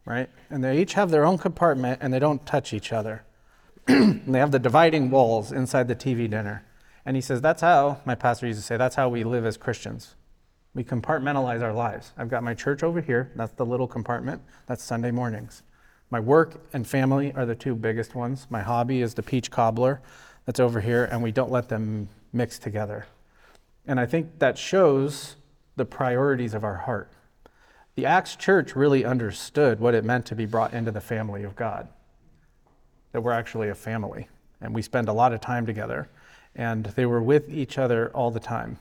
right? 0.04 0.32
And 0.50 0.64
they 0.64 0.82
each 0.82 0.94
have 0.94 1.12
their 1.12 1.24
own 1.24 1.38
compartment 1.38 2.00
and 2.02 2.12
they 2.12 2.18
don't 2.18 2.44
touch 2.48 2.74
each 2.74 2.92
other. 2.92 3.24
and 3.88 4.34
they 4.34 4.40
have 4.40 4.50
the 4.50 4.58
dividing 4.58 5.12
walls 5.12 5.52
inside 5.52 5.88
the 5.88 5.96
TV 5.96 6.28
dinner. 6.28 6.66
And 7.06 7.16
he 7.16 7.22
says, 7.22 7.40
That's 7.40 7.62
how, 7.62 8.02
my 8.04 8.16
pastor 8.16 8.48
used 8.48 8.58
to 8.62 8.66
say, 8.66 8.78
that's 8.78 8.96
how 8.96 9.10
we 9.10 9.24
live 9.24 9.46
as 9.46 9.58
Christians. 9.58 10.16
We 10.74 10.84
compartmentalize 10.84 11.64
our 11.64 11.74
lives. 11.74 12.14
I've 12.18 12.30
got 12.30 12.44
my 12.44 12.54
church 12.54 12.84
over 12.84 13.02
here, 13.02 13.32
that's 13.36 13.54
the 13.54 13.66
little 13.66 13.88
compartment, 13.88 14.42
that's 14.68 14.84
Sunday 14.84 15.12
mornings. 15.12 15.64
My 16.12 16.20
work 16.20 16.62
and 16.74 16.88
family 16.88 17.34
are 17.34 17.46
the 17.46 17.56
two 17.56 17.76
biggest 17.76 18.16
ones. 18.16 18.48
My 18.50 18.62
hobby 18.62 19.02
is 19.02 19.14
the 19.14 19.24
peach 19.24 19.52
cobbler 19.52 20.02
that's 20.46 20.60
over 20.60 20.82
here, 20.82 21.06
and 21.06 21.22
we 21.22 21.32
don't 21.32 21.52
let 21.52 21.70
them 21.70 22.10
mix 22.34 22.58
together. 22.60 23.06
And 23.86 24.00
I 24.00 24.06
think 24.06 24.40
that 24.40 24.58
shows 24.58 25.36
the 25.76 25.86
priorities 25.86 26.54
of 26.54 26.64
our 26.64 26.78
heart. 26.78 27.12
The 27.96 28.06
Acts 28.06 28.36
church 28.36 28.76
really 28.76 29.04
understood 29.04 29.80
what 29.80 29.94
it 29.94 30.04
meant 30.04 30.26
to 30.28 30.36
be 30.36 30.46
brought 30.46 30.74
into 30.74 30.92
the 30.92 31.02
family 31.02 31.44
of 31.44 31.56
God, 31.56 31.88
that 33.12 33.22
we're 33.22 33.32
actually 33.32 33.70
a 33.70 33.76
family, 33.76 34.28
and 34.62 34.74
we 34.74 34.82
spend 34.82 35.10
a 35.10 35.14
lot 35.14 35.34
of 35.34 35.42
time 35.42 35.66
together, 35.66 36.10
and 36.56 36.86
they 36.86 37.06
were 37.06 37.22
with 37.22 37.50
each 37.50 37.78
other 37.78 38.10
all 38.12 38.32
the 38.32 38.40
time. 38.40 38.80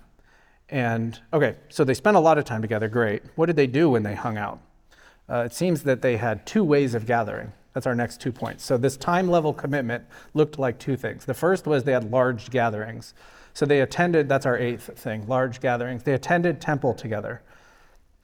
And 0.71 1.19
okay, 1.33 1.57
so 1.69 1.85
they 1.85 1.95
spent 1.95 2.17
a 2.17 2.21
lot 2.21 2.39
of 2.39 2.45
time 2.45 2.63
together. 2.63 2.89
Great. 2.89 3.23
What 3.37 3.47
did 3.47 3.57
they 3.57 3.67
do 3.67 3.91
when 3.91 4.03
they 4.03 4.15
hung 4.15 4.37
out? 4.37 4.61
Uh, 5.29 5.45
it 5.45 5.53
seems 5.53 5.83
that 5.83 6.03
they 6.03 6.17
had 6.17 6.47
two 6.47 6.65
ways 6.65 6.95
of 6.95 7.07
gathering. 7.07 7.53
That's 7.75 7.87
our 7.87 7.95
next 7.95 8.21
two 8.21 8.33
points. 8.33 8.65
So 8.65 8.77
this 8.77 8.97
time 8.97 9.29
level 9.29 9.53
commitment 9.53 10.05
looked 10.35 10.59
like 10.59 10.79
two 10.79 10.97
things. 10.97 11.25
The 11.25 11.35
first 11.35 11.67
was 11.67 11.85
they 11.85 11.93
had 11.93 12.11
large 12.11 12.51
gatherings. 12.51 13.15
So 13.55 13.67
they 13.67 13.81
attended, 13.81 14.29
that's 14.29 14.47
our 14.47 14.59
eighth 14.59 14.99
thing, 14.99 15.27
large 15.27 15.61
gatherings. 15.61 16.03
They 16.03 16.15
attended 16.15 16.61
temple 16.61 16.95
together. 16.95 17.43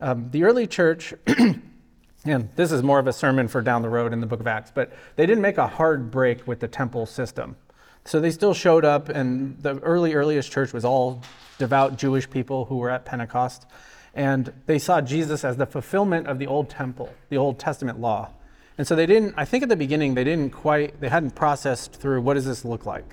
Um, 0.01 0.31
the 0.31 0.45
early 0.45 0.67
church, 0.67 1.15
and 2.25 2.49
this 2.57 2.73
is 2.73 2.83
more 2.83 2.99
of 2.99 3.07
a 3.07 3.13
sermon 3.13 3.49
for 3.49 3.63
down 3.63 3.83
the 3.83 3.89
road 3.89 4.13
in 4.13 4.21
the 4.21 4.27
book 4.27 4.41
of 4.41 4.47
Acts, 4.47 4.71
but 4.75 4.93
they 5.17 5.27
didn't 5.27 5.43
make 5.43 5.59
a 5.59 5.67
hard 5.67 6.11
break 6.11 6.47
with 6.47 6.61
the 6.61 6.69
temple 6.69 7.07
system. 7.07 7.57
So 8.05 8.21
they 8.21 8.31
still 8.31 8.55
showed 8.55 8.85
up, 8.85 9.09
and 9.09 9.59
the 9.63 9.79
early, 9.79 10.15
earliest 10.15 10.53
church 10.53 10.73
was 10.73 10.85
all 10.85 11.23
devout 11.59 11.97
Jewish 11.97 12.29
people 12.29 12.67
who 12.67 12.77
were 12.77 12.91
at 12.91 13.05
Pentecost. 13.05 13.67
And 14.15 14.53
they 14.67 14.79
saw 14.79 15.01
Jesus 15.01 15.45
as 15.45 15.57
the 15.57 15.67
fulfillment 15.67 16.27
of 16.27 16.39
the 16.39 16.47
Old 16.47 16.69
Temple, 16.69 17.13
the 17.31 17.39
Old 17.39 17.59
Testament 17.59 18.01
law. 18.01 18.31
And 18.77 18.87
so 18.87 18.95
they 18.95 19.07
didn't, 19.07 19.35
I 19.37 19.45
think 19.45 19.63
at 19.63 19.69
the 19.69 19.77
beginning, 19.77 20.15
they 20.15 20.25
didn't 20.25 20.51
quite, 20.51 21.01
they 21.01 21.09
hadn't 21.09 21.35
processed 21.35 21.95
through 21.95 22.21
what 22.21 22.35
does 22.35 22.45
this 22.45 22.65
look 22.65 22.87
like. 22.87 23.07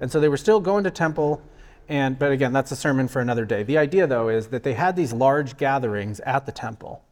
And 0.00 0.10
so 0.10 0.20
they 0.20 0.28
were 0.28 0.36
still 0.36 0.60
going 0.60 0.84
to 0.84 0.90
temple, 0.90 1.42
and, 1.88 2.18
but 2.18 2.30
again, 2.30 2.52
that's 2.52 2.70
a 2.70 2.76
sermon 2.76 3.08
for 3.08 3.20
another 3.20 3.44
day. 3.44 3.62
The 3.62 3.78
idea, 3.78 4.06
though, 4.06 4.28
is 4.28 4.48
that 4.48 4.62
they 4.62 4.74
had 4.74 4.94
these 4.94 5.12
large 5.12 5.56
gatherings 5.56 6.20
at 6.20 6.46
the 6.46 6.52
temple. 6.52 7.02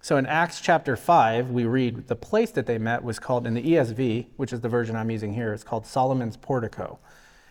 So 0.00 0.16
in 0.16 0.26
Acts 0.26 0.60
chapter 0.60 0.96
5, 0.96 1.50
we 1.50 1.64
read 1.64 2.06
the 2.06 2.16
place 2.16 2.50
that 2.52 2.66
they 2.66 2.78
met 2.78 3.02
was 3.02 3.18
called, 3.18 3.46
in 3.46 3.54
the 3.54 3.62
ESV, 3.62 4.26
which 4.36 4.52
is 4.52 4.60
the 4.60 4.68
version 4.68 4.94
I'm 4.96 5.10
using 5.10 5.34
here, 5.34 5.52
it's 5.52 5.64
called 5.64 5.86
Solomon's 5.86 6.36
Portico. 6.36 6.98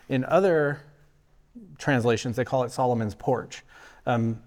In 0.07 0.23
other 0.25 0.81
translations, 1.77 2.35
they 2.35 2.45
call 2.45 2.63
it 2.63 2.71
Solomon's 2.71 3.15
Porch. 3.15 3.63
Um, 4.05 4.41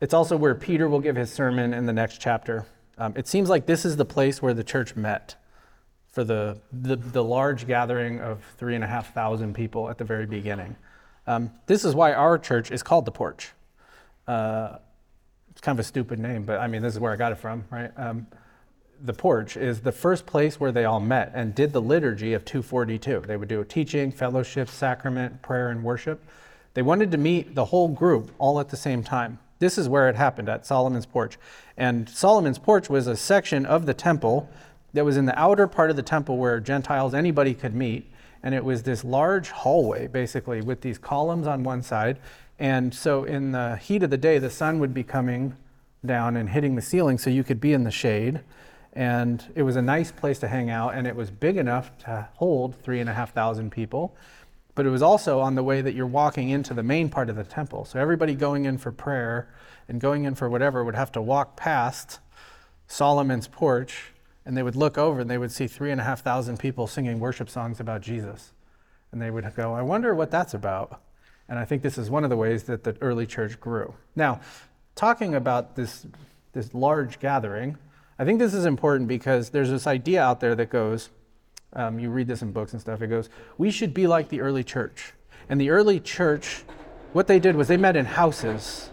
it's 0.00 0.14
also 0.14 0.36
where 0.36 0.54
Peter 0.54 0.88
will 0.88 1.00
give 1.00 1.16
his 1.16 1.32
sermon 1.32 1.74
in 1.74 1.86
the 1.86 1.92
next 1.92 2.20
chapter. 2.20 2.66
Um, 2.98 3.14
it 3.16 3.26
seems 3.26 3.48
like 3.48 3.66
this 3.66 3.84
is 3.84 3.96
the 3.96 4.04
place 4.04 4.40
where 4.40 4.54
the 4.54 4.64
church 4.64 4.94
met 4.94 5.34
for 6.10 6.24
the, 6.24 6.60
the, 6.72 6.96
the 6.96 7.24
large 7.24 7.66
gathering 7.66 8.20
of 8.20 8.44
three 8.58 8.74
and 8.74 8.84
a 8.84 8.86
half 8.86 9.14
thousand 9.14 9.54
people 9.54 9.88
at 9.88 9.98
the 9.98 10.04
very 10.04 10.26
beginning. 10.26 10.76
Um, 11.26 11.50
this 11.66 11.84
is 11.84 11.94
why 11.94 12.12
our 12.12 12.38
church 12.38 12.70
is 12.70 12.82
called 12.82 13.04
the 13.04 13.12
Porch. 13.12 13.50
Uh, 14.28 14.76
kind 15.62 15.76
of 15.76 15.80
a 15.80 15.86
stupid 15.86 16.18
name, 16.18 16.44
but 16.44 16.60
I 16.60 16.66
mean, 16.66 16.82
this 16.82 16.92
is 16.92 17.00
where 17.00 17.12
I 17.12 17.16
got 17.16 17.32
it 17.32 17.38
from, 17.38 17.64
right? 17.70 17.90
Um, 17.96 18.26
the 19.04 19.12
porch 19.12 19.56
is 19.56 19.80
the 19.80 19.92
first 19.92 20.26
place 20.26 20.60
where 20.60 20.72
they 20.72 20.84
all 20.84 21.00
met 21.00 21.32
and 21.34 21.54
did 21.54 21.72
the 21.72 21.80
liturgy 21.80 22.34
of 22.34 22.44
242. 22.44 23.24
They 23.26 23.36
would 23.36 23.48
do 23.48 23.60
a 23.60 23.64
teaching, 23.64 24.12
fellowship, 24.12 24.68
sacrament, 24.68 25.40
prayer, 25.40 25.70
and 25.70 25.82
worship. 25.82 26.22
They 26.74 26.82
wanted 26.82 27.10
to 27.12 27.18
meet 27.18 27.54
the 27.54 27.66
whole 27.66 27.88
group 27.88 28.30
all 28.38 28.60
at 28.60 28.68
the 28.68 28.76
same 28.76 29.02
time. 29.02 29.38
This 29.58 29.78
is 29.78 29.88
where 29.88 30.08
it 30.08 30.16
happened 30.16 30.48
at 30.48 30.66
Solomon's 30.66 31.06
porch. 31.06 31.38
And 31.76 32.08
Solomon's 32.08 32.58
porch 32.58 32.88
was 32.88 33.06
a 33.06 33.16
section 33.16 33.64
of 33.66 33.86
the 33.86 33.94
temple 33.94 34.48
that 34.92 35.04
was 35.04 35.16
in 35.16 35.26
the 35.26 35.38
outer 35.38 35.66
part 35.66 35.90
of 35.90 35.96
the 35.96 36.02
temple 36.02 36.38
where 36.38 36.60
Gentiles, 36.60 37.14
anybody 37.14 37.54
could 37.54 37.74
meet. 37.74 38.10
And 38.42 38.54
it 38.54 38.64
was 38.64 38.82
this 38.82 39.04
large 39.04 39.50
hallway, 39.50 40.08
basically, 40.08 40.60
with 40.60 40.80
these 40.80 40.98
columns 40.98 41.46
on 41.46 41.62
one 41.62 41.82
side. 41.82 42.18
And 42.62 42.94
so, 42.94 43.24
in 43.24 43.50
the 43.50 43.74
heat 43.74 44.04
of 44.04 44.10
the 44.10 44.16
day, 44.16 44.38
the 44.38 44.48
sun 44.48 44.78
would 44.78 44.94
be 44.94 45.02
coming 45.02 45.56
down 46.06 46.36
and 46.36 46.48
hitting 46.48 46.76
the 46.76 46.80
ceiling 46.80 47.18
so 47.18 47.28
you 47.28 47.42
could 47.42 47.60
be 47.60 47.72
in 47.72 47.82
the 47.82 47.90
shade. 47.90 48.38
And 48.92 49.44
it 49.56 49.64
was 49.64 49.74
a 49.74 49.82
nice 49.82 50.12
place 50.12 50.38
to 50.38 50.46
hang 50.46 50.70
out, 50.70 50.94
and 50.94 51.04
it 51.04 51.16
was 51.16 51.28
big 51.28 51.56
enough 51.56 51.90
to 52.04 52.28
hold 52.34 52.76
three 52.76 53.00
and 53.00 53.10
a 53.10 53.14
half 53.14 53.32
thousand 53.32 53.72
people. 53.72 54.14
But 54.76 54.86
it 54.86 54.90
was 54.90 55.02
also 55.02 55.40
on 55.40 55.56
the 55.56 55.64
way 55.64 55.82
that 55.82 55.94
you're 55.94 56.06
walking 56.06 56.50
into 56.50 56.72
the 56.72 56.84
main 56.84 57.08
part 57.08 57.28
of 57.28 57.34
the 57.34 57.42
temple. 57.42 57.84
So, 57.84 57.98
everybody 57.98 58.36
going 58.36 58.64
in 58.64 58.78
for 58.78 58.92
prayer 58.92 59.52
and 59.88 60.00
going 60.00 60.22
in 60.22 60.36
for 60.36 60.48
whatever 60.48 60.84
would 60.84 60.94
have 60.94 61.10
to 61.12 61.20
walk 61.20 61.56
past 61.56 62.20
Solomon's 62.86 63.48
porch 63.48 64.12
and 64.46 64.56
they 64.56 64.62
would 64.62 64.76
look 64.76 64.96
over 64.96 65.22
and 65.22 65.28
they 65.28 65.38
would 65.38 65.50
see 65.50 65.66
three 65.66 65.90
and 65.90 66.00
a 66.00 66.04
half 66.04 66.22
thousand 66.22 66.60
people 66.60 66.86
singing 66.86 67.18
worship 67.18 67.50
songs 67.50 67.80
about 67.80 68.02
Jesus. 68.02 68.52
And 69.10 69.20
they 69.20 69.32
would 69.32 69.52
go, 69.56 69.74
I 69.74 69.82
wonder 69.82 70.14
what 70.14 70.30
that's 70.30 70.54
about. 70.54 71.00
And 71.48 71.58
I 71.58 71.64
think 71.64 71.82
this 71.82 71.98
is 71.98 72.10
one 72.10 72.24
of 72.24 72.30
the 72.30 72.36
ways 72.36 72.64
that 72.64 72.84
the 72.84 72.96
early 73.00 73.26
church 73.26 73.60
grew. 73.60 73.94
Now, 74.16 74.40
talking 74.94 75.34
about 75.34 75.76
this, 75.76 76.06
this 76.52 76.72
large 76.74 77.20
gathering, 77.20 77.76
I 78.18 78.24
think 78.24 78.38
this 78.38 78.54
is 78.54 78.64
important 78.64 79.08
because 79.08 79.50
there's 79.50 79.70
this 79.70 79.86
idea 79.86 80.22
out 80.22 80.40
there 80.40 80.54
that 80.54 80.70
goes, 80.70 81.10
um, 81.74 81.98
you 81.98 82.10
read 82.10 82.26
this 82.26 82.42
in 82.42 82.52
books 82.52 82.72
and 82.72 82.80
stuff, 82.80 83.02
it 83.02 83.08
goes, 83.08 83.28
we 83.58 83.70
should 83.70 83.92
be 83.92 84.06
like 84.06 84.28
the 84.28 84.40
early 84.40 84.64
church. 84.64 85.12
And 85.48 85.60
the 85.60 85.70
early 85.70 86.00
church, 86.00 86.64
what 87.12 87.26
they 87.26 87.38
did 87.38 87.56
was 87.56 87.68
they 87.68 87.76
met 87.76 87.96
in 87.96 88.04
houses. 88.04 88.90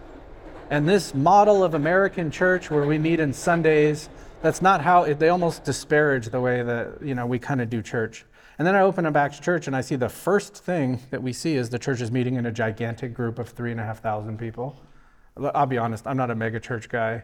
And 0.68 0.88
this 0.88 1.14
model 1.14 1.64
of 1.64 1.74
American 1.74 2.30
church 2.30 2.70
where 2.70 2.86
we 2.86 2.98
meet 2.98 3.20
in 3.20 3.32
Sundays 3.32 4.08
that's 4.42 4.62
not 4.62 4.80
how 4.80 5.04
it, 5.04 5.18
they 5.18 5.28
almost 5.28 5.64
disparage 5.64 6.28
the 6.28 6.40
way 6.40 6.62
that 6.62 7.02
you 7.02 7.14
know 7.14 7.26
we 7.26 7.38
kind 7.38 7.60
of 7.60 7.70
do 7.70 7.82
church. 7.82 8.24
And 8.60 8.66
then 8.66 8.76
I 8.76 8.82
open 8.82 9.06
up 9.06 9.16
Acts 9.16 9.40
Church 9.40 9.68
and 9.68 9.74
I 9.74 9.80
see 9.80 9.96
the 9.96 10.10
first 10.10 10.54
thing 10.54 11.00
that 11.08 11.22
we 11.22 11.32
see 11.32 11.54
is 11.54 11.70
the 11.70 11.78
church 11.78 12.02
is 12.02 12.12
meeting 12.12 12.34
in 12.34 12.44
a 12.44 12.52
gigantic 12.52 13.14
group 13.14 13.38
of 13.38 13.48
three 13.48 13.70
and 13.70 13.80
a 13.80 13.82
half 13.82 14.02
thousand 14.02 14.38
people. 14.38 14.78
I'll 15.54 15.64
be 15.64 15.78
honest, 15.78 16.06
I'm 16.06 16.18
not 16.18 16.30
a 16.30 16.34
mega 16.34 16.60
church 16.60 16.90
guy. 16.90 17.22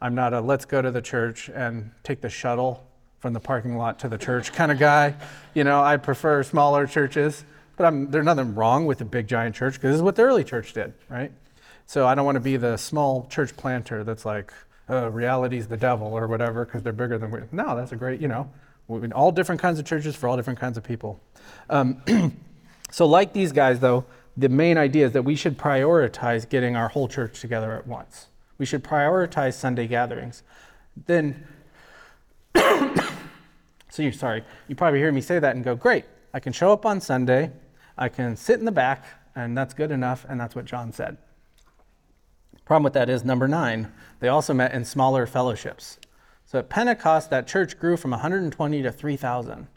I'm 0.00 0.14
not 0.14 0.32
a 0.32 0.40
let's 0.40 0.64
go 0.64 0.80
to 0.80 0.90
the 0.90 1.02
church 1.02 1.50
and 1.50 1.90
take 2.04 2.22
the 2.22 2.30
shuttle 2.30 2.86
from 3.18 3.34
the 3.34 3.38
parking 3.38 3.76
lot 3.76 3.98
to 3.98 4.08
the 4.08 4.16
church 4.16 4.54
kind 4.54 4.72
of 4.72 4.78
guy. 4.78 5.14
You 5.52 5.62
know, 5.62 5.82
I 5.82 5.98
prefer 5.98 6.42
smaller 6.42 6.86
churches, 6.86 7.44
but 7.76 7.84
I'm, 7.84 8.10
there's 8.10 8.24
nothing 8.24 8.54
wrong 8.54 8.86
with 8.86 9.02
a 9.02 9.04
big 9.04 9.28
giant 9.28 9.54
church 9.54 9.74
because 9.74 9.90
this 9.90 9.96
is 9.96 10.02
what 10.02 10.16
the 10.16 10.22
early 10.22 10.42
church 10.42 10.72
did, 10.72 10.94
right? 11.10 11.30
So 11.84 12.06
I 12.06 12.14
don't 12.14 12.24
want 12.24 12.36
to 12.36 12.40
be 12.40 12.56
the 12.56 12.78
small 12.78 13.26
church 13.26 13.54
planter 13.58 14.04
that's 14.04 14.24
like, 14.24 14.54
uh, 14.88 15.10
reality's 15.10 15.66
the 15.66 15.76
devil 15.76 16.06
or 16.06 16.26
whatever 16.26 16.64
because 16.64 16.82
they're 16.82 16.94
bigger 16.94 17.18
than 17.18 17.30
we. 17.30 17.40
No, 17.52 17.76
that's 17.76 17.92
a 17.92 17.96
great, 17.96 18.22
you 18.22 18.28
know, 18.28 18.50
all 18.88 19.32
different 19.32 19.60
kinds 19.60 19.78
of 19.78 19.84
churches 19.84 20.16
for 20.16 20.28
all 20.28 20.36
different 20.36 20.58
kinds 20.58 20.78
of 20.78 20.84
people. 20.84 21.20
Um, 21.68 22.02
so, 22.90 23.06
like 23.06 23.32
these 23.32 23.52
guys, 23.52 23.80
though, 23.80 24.04
the 24.36 24.48
main 24.48 24.78
idea 24.78 25.06
is 25.06 25.12
that 25.12 25.22
we 25.22 25.34
should 25.34 25.58
prioritize 25.58 26.48
getting 26.48 26.76
our 26.76 26.88
whole 26.88 27.08
church 27.08 27.40
together 27.40 27.72
at 27.74 27.86
once. 27.86 28.28
We 28.56 28.66
should 28.66 28.82
prioritize 28.82 29.54
Sunday 29.54 29.86
gatherings. 29.86 30.42
Then, 31.06 31.46
so 32.54 34.02
you're 34.02 34.12
sorry, 34.12 34.44
you 34.68 34.74
probably 34.74 35.00
hear 35.00 35.12
me 35.12 35.20
say 35.20 35.38
that 35.38 35.54
and 35.54 35.64
go, 35.64 35.74
great, 35.74 36.04
I 36.32 36.40
can 36.40 36.52
show 36.52 36.72
up 36.72 36.86
on 36.86 37.00
Sunday, 37.00 37.50
I 37.96 38.08
can 38.08 38.36
sit 38.36 38.58
in 38.58 38.64
the 38.64 38.72
back, 38.72 39.04
and 39.34 39.56
that's 39.56 39.74
good 39.74 39.90
enough, 39.90 40.24
and 40.28 40.40
that's 40.40 40.54
what 40.54 40.64
John 40.64 40.92
said. 40.92 41.18
Problem 42.64 42.84
with 42.84 42.92
that 42.94 43.08
is 43.08 43.24
number 43.24 43.48
nine, 43.48 43.92
they 44.20 44.28
also 44.28 44.54
met 44.54 44.72
in 44.72 44.84
smaller 44.84 45.26
fellowships. 45.26 45.98
So 46.48 46.58
at 46.58 46.70
Pentecost, 46.70 47.28
that 47.28 47.46
church 47.46 47.78
grew 47.78 47.98
from 47.98 48.12
120 48.12 48.82
to 48.82 48.90
3,000. 48.90 49.68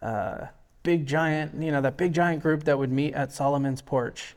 Uh, 0.00 0.46
big 0.84 1.04
giant, 1.04 1.60
you 1.60 1.72
know, 1.72 1.80
that 1.80 1.96
big 1.96 2.12
giant 2.12 2.44
group 2.44 2.62
that 2.62 2.78
would 2.78 2.92
meet 2.92 3.12
at 3.14 3.32
Solomon's 3.32 3.82
porch. 3.82 4.36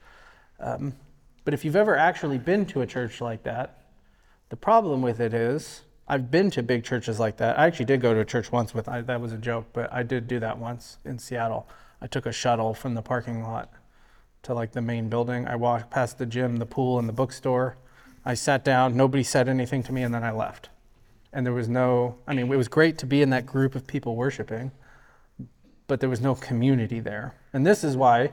Um, 0.59 0.93
but 1.43 1.53
if 1.53 1.63
you've 1.63 1.75
ever 1.75 1.95
actually 1.95 2.39
been 2.39 2.65
to 2.67 2.81
a 2.81 2.87
church 2.87 3.21
like 3.21 3.43
that, 3.43 3.83
the 4.49 4.55
problem 4.55 5.03
with 5.03 5.19
it 5.19 5.31
is, 5.31 5.83
I've 6.07 6.31
been 6.31 6.49
to 6.51 6.63
big 6.63 6.83
churches 6.83 7.19
like 7.19 7.37
that. 7.37 7.59
I 7.59 7.67
actually 7.67 7.85
did 7.85 8.01
go 8.01 8.15
to 8.15 8.19
a 8.19 8.25
church 8.25 8.51
once 8.51 8.73
with, 8.73 8.89
I, 8.89 9.01
that 9.01 9.21
was 9.21 9.31
a 9.31 9.37
joke, 9.37 9.67
but 9.71 9.93
I 9.93 10.01
did 10.01 10.27
do 10.27 10.39
that 10.39 10.57
once 10.57 10.97
in 11.05 11.19
Seattle. 11.19 11.67
I 12.01 12.07
took 12.07 12.25
a 12.25 12.31
shuttle 12.31 12.73
from 12.73 12.95
the 12.95 13.03
parking 13.03 13.43
lot 13.43 13.71
to 14.41 14.55
like 14.55 14.71
the 14.71 14.81
main 14.81 15.07
building. 15.07 15.47
I 15.47 15.55
walked 15.55 15.91
past 15.91 16.17
the 16.17 16.25
gym, 16.25 16.57
the 16.57 16.65
pool, 16.65 16.97
and 16.97 17.07
the 17.07 17.13
bookstore 17.13 17.77
I 18.25 18.33
sat 18.33 18.65
down, 18.65 18.97
nobody 18.97 19.21
said 19.21 19.47
anything 19.47 19.83
to 19.83 19.91
me, 19.91 20.01
and 20.01 20.11
then 20.11 20.23
I 20.23 20.31
left. 20.31 20.69
And 21.35 21.45
there 21.45 21.53
was 21.53 21.69
no, 21.69 22.15
I 22.27 22.33
mean, 22.33 22.51
it 22.51 22.55
was 22.55 22.67
great 22.67 22.97
to 22.99 23.05
be 23.05 23.21
in 23.21 23.29
that 23.29 23.45
group 23.45 23.75
of 23.75 23.85
people 23.85 24.15
worshiping, 24.15 24.71
but 25.85 25.99
there 25.99 26.09
was 26.09 26.21
no 26.21 26.33
community 26.33 26.99
there. 26.99 27.35
And 27.53 27.67
this 27.67 27.83
is 27.83 27.95
why 27.95 28.31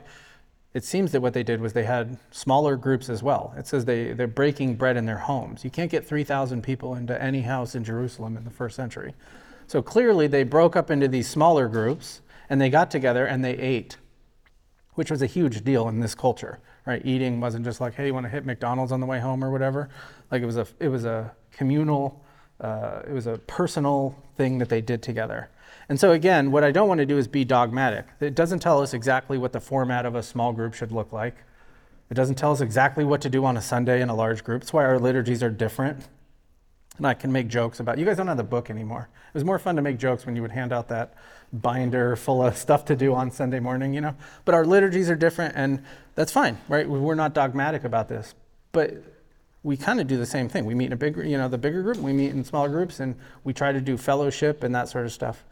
it 0.73 0.83
seems 0.83 1.11
that 1.11 1.21
what 1.21 1.33
they 1.33 1.43
did 1.43 1.61
was 1.61 1.73
they 1.73 1.83
had 1.83 2.17
smaller 2.31 2.75
groups 2.75 3.09
as 3.09 3.21
well. 3.21 3.53
It 3.57 3.67
says 3.67 3.85
they, 3.85 4.13
they're 4.13 4.25
breaking 4.25 4.75
bread 4.75 4.97
in 4.97 5.05
their 5.05 5.17
homes. 5.17 5.63
You 5.63 5.69
can't 5.69 5.91
get 5.91 6.07
3,000 6.07 6.63
people 6.63 6.95
into 6.95 7.21
any 7.21 7.41
house 7.41 7.75
in 7.75 7.83
Jerusalem 7.83 8.37
in 8.37 8.45
the 8.45 8.49
first 8.49 8.75
century. 8.75 9.13
So 9.67 9.81
clearly 9.81 10.27
they 10.27 10.43
broke 10.43 10.75
up 10.75 10.89
into 10.89 11.07
these 11.07 11.29
smaller 11.29 11.67
groups 11.67 12.21
and 12.49 12.59
they 12.59 12.69
got 12.69 12.89
together 12.89 13.25
and 13.25 13.45
they 13.45 13.53
ate, 13.57 13.97
which 14.93 15.11
was 15.11 15.21
a 15.21 15.27
huge 15.27 15.63
deal 15.63 15.87
in 15.89 15.99
this 15.99 16.15
culture 16.15 16.59
right? 16.85 17.01
Eating 17.05 17.39
wasn't 17.39 17.65
just 17.65 17.79
like, 17.79 17.93
hey, 17.93 18.07
you 18.07 18.13
want 18.13 18.25
to 18.25 18.29
hit 18.29 18.45
McDonald's 18.45 18.91
on 18.91 18.99
the 18.99 19.05
way 19.05 19.19
home 19.19 19.43
or 19.43 19.51
whatever. 19.51 19.89
Like 20.31 20.41
it 20.41 20.45
was 20.45 20.57
a 20.57 20.67
it 20.79 20.89
was 20.89 21.05
a 21.05 21.33
communal, 21.51 22.22
uh, 22.59 23.01
it 23.07 23.11
was 23.13 23.27
a 23.27 23.37
personal 23.39 24.17
thing 24.37 24.57
that 24.59 24.69
they 24.69 24.81
did 24.81 25.01
together. 25.01 25.49
And 25.89 25.99
so 25.99 26.11
again, 26.11 26.51
what 26.51 26.63
I 26.63 26.71
don't 26.71 26.87
want 26.87 26.99
to 26.99 27.05
do 27.05 27.17
is 27.17 27.27
be 27.27 27.43
dogmatic. 27.43 28.05
It 28.19 28.35
doesn't 28.35 28.59
tell 28.59 28.81
us 28.81 28.93
exactly 28.93 29.37
what 29.37 29.51
the 29.51 29.59
format 29.59 30.05
of 30.05 30.15
a 30.15 30.23
small 30.23 30.53
group 30.53 30.73
should 30.73 30.91
look 30.91 31.11
like. 31.11 31.35
It 32.09 32.13
doesn't 32.13 32.35
tell 32.35 32.51
us 32.51 32.61
exactly 32.61 33.03
what 33.03 33.21
to 33.21 33.29
do 33.29 33.43
on 33.43 33.57
a 33.57 33.61
Sunday 33.61 34.01
in 34.01 34.09
a 34.09 34.15
large 34.15 34.43
group. 34.43 34.61
That's 34.61 34.73
why 34.73 34.85
our 34.85 34.99
liturgies 34.99 35.41
are 35.43 35.49
different. 35.49 36.07
And 36.97 37.07
I 37.07 37.15
can 37.15 37.31
make 37.31 37.47
jokes 37.47 37.79
about. 37.79 37.97
You 37.97 38.05
guys 38.05 38.17
don't 38.17 38.27
have 38.27 38.37
the 38.37 38.43
book 38.43 38.69
anymore. 38.69 39.09
It 39.29 39.33
was 39.33 39.43
more 39.43 39.57
fun 39.57 39.75
to 39.77 39.81
make 39.81 39.97
jokes 39.97 40.25
when 40.25 40.35
you 40.35 40.43
would 40.43 40.51
hand 40.51 40.71
out 40.71 40.89
that 40.89 41.15
binder 41.51 42.15
full 42.15 42.45
of 42.45 42.55
stuff 42.55 42.85
to 42.85 42.95
do 42.95 43.15
on 43.15 43.31
Sunday 43.31 43.59
morning, 43.59 43.93
you 43.93 44.01
know. 44.01 44.15
But 44.45 44.53
our 44.53 44.65
liturgies 44.65 45.09
are 45.09 45.15
different, 45.15 45.55
and 45.55 45.83
that's 46.13 46.31
fine, 46.31 46.59
right? 46.67 46.87
We're 46.87 47.15
not 47.15 47.33
dogmatic 47.33 47.83
about 47.83 48.09
this. 48.09 48.35
But 48.71 49.03
we 49.63 49.77
kind 49.77 50.01
of 50.01 50.07
do 50.07 50.17
the 50.17 50.25
same 50.25 50.49
thing. 50.49 50.65
We 50.65 50.75
meet 50.75 50.87
in 50.87 50.93
a 50.93 50.97
big, 50.97 51.15
you 51.17 51.37
know, 51.37 51.47
the 51.47 51.57
bigger 51.57 51.81
group, 51.81 51.97
we 51.97 52.11
meet 52.11 52.31
in 52.31 52.43
smaller 52.43 52.69
groups, 52.69 52.99
and 52.99 53.15
we 53.43 53.53
try 53.53 53.71
to 53.71 53.79
do 53.79 53.97
fellowship 53.97 54.63
and 54.63 54.75
that 54.75 54.89
sort 54.89 55.05
of 55.05 55.11
stuff. 55.13 55.45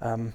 Um, 0.00 0.34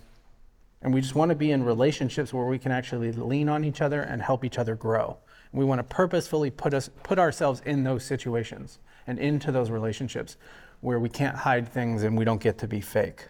and 0.82 0.94
we 0.94 1.02
just 1.02 1.16
want 1.16 1.30
to 1.30 1.36
be 1.36 1.52
in 1.52 1.64
relationships 1.64 2.34
where 2.34 2.46
we 2.46 2.58
can 2.58 2.72
actually 2.72 3.12
lean 3.12 3.50
on 3.50 3.66
each 3.66 3.82
other 3.82 4.02
and 4.02 4.22
help 4.22 4.46
each 4.46 4.58
other 4.58 4.76
grow. 4.76 5.18
We 5.52 5.66
want 5.66 5.80
to 5.80 5.84
purposefully 5.84 6.52
put 6.52 6.74
us 6.74 6.90
put 7.04 7.18
ourselves 7.18 7.62
in 7.66 7.84
those 7.84 8.04
situations 8.04 8.80
and 9.08 9.18
into 9.18 9.52
those 9.52 9.72
relationships 9.72 10.38
where 10.82 11.00
we 11.00 11.10
can't 11.10 11.36
hide 11.36 11.68
things 11.68 12.04
and 12.04 12.18
we 12.18 12.26
don't 12.26 12.42
get 12.42 12.58
to 12.60 12.68
be 12.68 12.80
fake. 12.80 13.28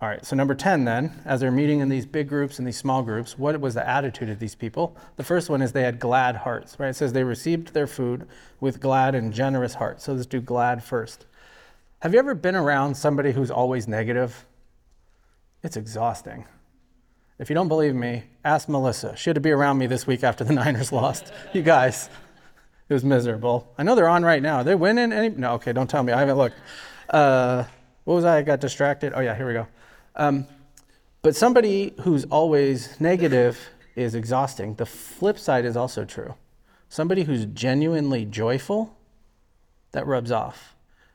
All 0.00 0.08
right, 0.08 0.24
so 0.24 0.36
number 0.36 0.54
10 0.54 0.84
then, 0.84 1.20
as 1.24 1.40
they're 1.40 1.50
meeting 1.50 1.80
in 1.80 1.88
these 1.88 2.06
big 2.06 2.28
groups 2.28 2.58
and 2.58 2.68
these 2.68 2.76
small 2.76 3.02
groups, 3.02 3.36
what 3.36 3.60
was 3.60 3.74
the 3.74 3.88
attitude 3.88 4.28
of 4.28 4.38
these 4.38 4.54
people? 4.54 4.96
The 5.16 5.24
first 5.24 5.50
one 5.50 5.60
is 5.60 5.72
they 5.72 5.82
had 5.82 5.98
glad 5.98 6.36
hearts, 6.36 6.78
right? 6.78 6.90
It 6.90 6.94
says 6.94 7.12
they 7.12 7.24
received 7.24 7.74
their 7.74 7.88
food 7.88 8.28
with 8.60 8.78
glad 8.78 9.16
and 9.16 9.32
generous 9.32 9.74
hearts. 9.74 10.04
So 10.04 10.12
let's 10.12 10.26
do 10.26 10.40
glad 10.40 10.84
first. 10.84 11.26
Have 12.00 12.12
you 12.12 12.20
ever 12.20 12.36
been 12.36 12.54
around 12.54 12.94
somebody 12.96 13.32
who's 13.32 13.50
always 13.50 13.88
negative? 13.88 14.46
It's 15.64 15.76
exhausting. 15.76 16.44
If 17.40 17.50
you 17.50 17.54
don't 17.54 17.66
believe 17.66 17.96
me, 17.96 18.22
ask 18.44 18.68
Melissa. 18.68 19.16
She 19.16 19.30
had 19.30 19.34
to 19.34 19.40
be 19.40 19.50
around 19.50 19.78
me 19.78 19.88
this 19.88 20.06
week 20.06 20.22
after 20.22 20.44
the 20.44 20.52
Niners 20.54 20.92
lost. 20.92 21.32
You 21.52 21.62
guys, 21.62 22.08
it 22.88 22.94
was 22.94 23.02
miserable. 23.02 23.74
I 23.76 23.82
know 23.82 23.96
they're 23.96 24.08
on 24.08 24.24
right 24.24 24.42
now. 24.42 24.58
Are 24.58 24.64
they 24.64 24.76
winning 24.76 25.12
any? 25.12 25.30
No, 25.30 25.54
okay, 25.54 25.72
don't 25.72 25.90
tell 25.90 26.04
me. 26.04 26.12
I 26.12 26.20
haven't 26.20 26.36
looked. 26.36 26.56
Uh, 27.10 27.64
what 28.04 28.14
was 28.14 28.24
I? 28.24 28.38
I 28.38 28.42
got 28.42 28.60
distracted. 28.60 29.12
Oh, 29.16 29.20
yeah, 29.20 29.34
here 29.34 29.48
we 29.48 29.54
go. 29.54 29.66
Um, 30.18 30.46
but 31.22 31.34
somebody 31.34 31.94
who's 32.02 32.24
always 32.26 33.00
negative 33.00 33.58
is 33.96 34.14
exhausting. 34.14 34.74
The 34.74 34.86
flip 34.86 35.38
side 35.38 35.64
is 35.64 35.76
also 35.76 36.04
true. 36.04 36.34
Somebody 36.88 37.24
who's 37.24 37.46
genuinely 37.46 38.24
joyful, 38.24 38.96
that 39.92 40.06
rubs 40.06 40.30
off. 40.30 40.74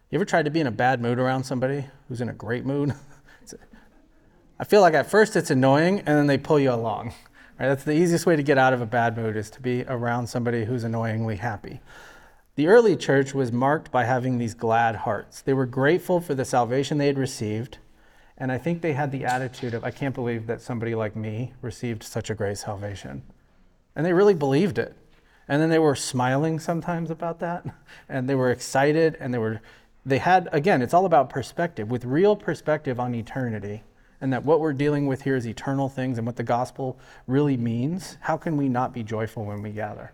You 0.10 0.18
ever 0.18 0.26
tried 0.26 0.46
to 0.46 0.52
be 0.52 0.60
in 0.60 0.68
a 0.68 0.72
bad 0.72 1.02
mood 1.02 1.20
around 1.20 1.44
somebody 1.44 1.86
who's 2.08 2.22
in 2.22 2.30
a 2.30 2.34
great 2.34 2.66
mood? 2.66 2.94
I 4.60 4.64
feel 4.64 4.82
like 4.82 4.94
at 4.94 5.10
first 5.10 5.36
it's 5.36 5.50
annoying 5.50 6.00
and 6.00 6.08
then 6.08 6.28
they 6.28 6.38
pull 6.38 6.60
you 6.60 6.72
along. 6.72 7.14
Right? 7.60 7.68
That's 7.68 7.84
the 7.84 7.94
easiest 7.94 8.26
way 8.26 8.36
to 8.36 8.44
get 8.44 8.58
out 8.58 8.74
of 8.74 8.82
a 8.82 8.86
bad 8.86 9.18
mood 9.18 9.36
is 9.36 9.50
to 9.52 9.62
be 9.62 9.84
around 9.84 10.28
somebody 10.28 10.66
who's 10.66 10.84
annoyingly 10.84 11.38
happy. 11.38 11.80
The 12.56 12.68
early 12.68 12.96
church 12.96 13.34
was 13.34 13.52
marked 13.52 13.92
by 13.92 14.04
having 14.04 14.38
these 14.38 14.54
glad 14.54 14.96
hearts. 14.98 15.42
They 15.42 15.54
were 15.54 15.66
grateful 15.66 16.22
for 16.22 16.36
the 16.36 16.46
salvation 16.46 17.00
they 17.00 17.08
had 17.08 17.18
received, 17.18 17.80
and 18.38 18.52
I 18.52 18.58
think 18.58 18.82
they 18.82 18.94
had 18.94 19.12
the 19.12 19.26
attitude 19.26 19.74
of, 19.74 19.84
I 19.84 19.92
can't 19.92 20.16
believe 20.16 20.48
that 20.48 20.62
somebody 20.62 20.96
like 20.96 21.16
me 21.16 21.54
received 21.62 22.04
such 22.04 22.30
a 22.30 22.36
great 22.36 22.58
salvation. 22.58 23.24
And 23.96 24.06
they 24.06 24.14
really 24.14 24.34
believed 24.34 24.78
it. 24.78 24.96
And 25.48 25.62
then 25.62 25.70
they 25.70 25.80
were 25.80 25.96
smiling 25.96 26.60
sometimes 26.60 27.12
about 27.12 27.40
that, 27.40 27.66
and 28.08 28.30
they 28.30 28.36
were 28.36 28.50
excited, 28.50 29.18
and 29.20 29.34
they 29.34 29.38
were, 29.38 29.62
they 30.06 30.18
had, 30.18 30.48
again, 30.52 30.82
it's 30.82 30.94
all 30.94 31.06
about 31.06 31.30
perspective. 31.30 31.92
With 31.92 32.06
real 32.06 32.36
perspective 32.36 33.00
on 33.00 33.14
eternity, 33.14 33.84
and 34.24 34.32
that 34.32 34.46
what 34.46 34.62
we're 34.62 34.72
dealing 34.72 35.06
with 35.06 35.24
here 35.24 35.36
is 35.36 35.46
eternal 35.46 35.90
things 35.90 36.18
and 36.18 36.26
what 36.26 36.38
the 36.38 36.44
gospel 36.44 36.98
really 37.28 37.58
means, 37.58 38.18
how 38.22 38.38
can 38.38 38.56
we 38.56 38.70
not 38.70 38.94
be 38.94 39.04
joyful 39.04 39.44
when 39.44 39.62
we 39.62 39.70
gather? 39.72 40.14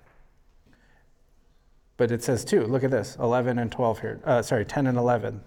But 1.95 2.11
it 2.11 2.23
says 2.23 2.43
too, 2.43 2.65
look 2.65 2.83
at 2.83 2.89
this 2.89 3.15
11 3.19 3.59
and 3.59 3.71
12 3.71 3.99
here. 3.99 4.19
Uh, 4.23 4.41
sorry, 4.41 4.65
10 4.65 4.87
and 4.87 4.97
11. 4.97 5.41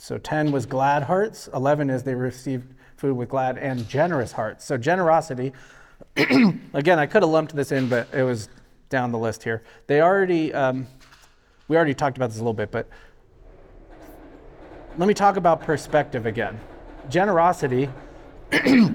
So 0.00 0.16
10 0.18 0.52
was 0.52 0.64
glad 0.66 1.02
hearts, 1.02 1.48
11 1.52 1.90
is 1.90 2.02
they 2.02 2.14
received 2.14 2.74
food 2.96 3.16
with 3.16 3.28
glad 3.28 3.58
and 3.58 3.88
generous 3.88 4.32
hearts. 4.32 4.64
So 4.64 4.76
generosity, 4.76 5.52
again, 6.16 6.98
I 6.98 7.06
could 7.06 7.22
have 7.22 7.30
lumped 7.30 7.54
this 7.54 7.72
in, 7.72 7.88
but 7.88 8.08
it 8.12 8.22
was 8.22 8.48
down 8.88 9.12
the 9.12 9.18
list 9.18 9.42
here. 9.42 9.62
They 9.86 10.00
already, 10.00 10.54
um, 10.54 10.86
we 11.66 11.76
already 11.76 11.94
talked 11.94 12.16
about 12.16 12.30
this 12.30 12.38
a 12.38 12.40
little 12.40 12.54
bit, 12.54 12.70
but 12.70 12.88
let 14.96 15.06
me 15.06 15.14
talk 15.14 15.36
about 15.36 15.60
perspective 15.60 16.26
again 16.26 16.58
generosity 17.08 17.88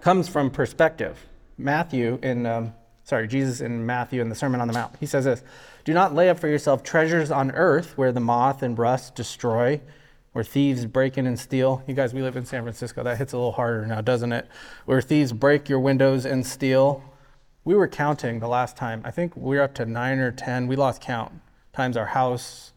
comes 0.00 0.28
from 0.28 0.50
perspective. 0.50 1.18
Matthew 1.56 2.18
in, 2.22 2.46
um, 2.46 2.74
sorry, 3.04 3.26
Jesus 3.26 3.60
in 3.60 3.84
Matthew 3.84 4.20
in 4.20 4.28
the 4.28 4.34
Sermon 4.34 4.60
on 4.60 4.68
the 4.68 4.74
Mount, 4.74 4.94
he 5.00 5.06
says 5.06 5.24
this 5.24 5.42
Do 5.88 5.94
not 5.94 6.14
lay 6.14 6.28
up 6.28 6.38
for 6.38 6.48
yourself 6.48 6.82
treasures 6.82 7.30
on 7.30 7.50
earth 7.52 7.96
where 7.96 8.12
the 8.12 8.20
moth 8.20 8.62
and 8.62 8.78
rust 8.78 9.14
destroy, 9.14 9.80
where 10.32 10.44
thieves 10.44 10.84
break 10.84 11.16
in 11.16 11.26
and 11.26 11.40
steal. 11.40 11.82
You 11.86 11.94
guys, 11.94 12.12
we 12.12 12.20
live 12.20 12.36
in 12.36 12.44
San 12.44 12.62
Francisco. 12.62 13.02
That 13.02 13.16
hits 13.16 13.32
a 13.32 13.38
little 13.38 13.52
harder 13.52 13.86
now, 13.86 14.02
doesn't 14.02 14.32
it? 14.32 14.46
Where 14.84 15.00
thieves 15.00 15.32
break 15.32 15.70
your 15.70 15.80
windows 15.80 16.26
and 16.26 16.46
steal. 16.46 17.02
We 17.64 17.74
were 17.74 17.88
counting 17.88 18.38
the 18.38 18.48
last 18.48 18.76
time. 18.76 19.00
I 19.02 19.10
think 19.10 19.34
we 19.34 19.56
we're 19.56 19.62
up 19.62 19.74
to 19.76 19.86
nine 19.86 20.18
or 20.18 20.30
10. 20.30 20.66
We 20.66 20.76
lost 20.76 21.00
count. 21.00 21.32
Times 21.72 21.96
our 21.96 22.04
house, 22.04 22.74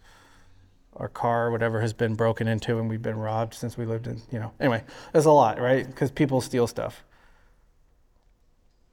our 0.96 1.10
car, 1.10 1.52
whatever 1.52 1.82
has 1.82 1.92
been 1.92 2.16
broken 2.16 2.48
into 2.48 2.80
and 2.80 2.90
we've 2.90 3.02
been 3.02 3.20
robbed 3.20 3.56
since 3.56 3.78
we 3.78 3.84
lived 3.84 4.08
in, 4.08 4.22
you 4.32 4.40
know. 4.40 4.54
Anyway, 4.58 4.86
there's 5.12 5.26
a 5.26 5.32
lot, 5.32 5.60
right? 5.60 5.86
Because 5.86 6.12
people 6.12 6.40
steal 6.40 6.66
stuff. 6.66 7.04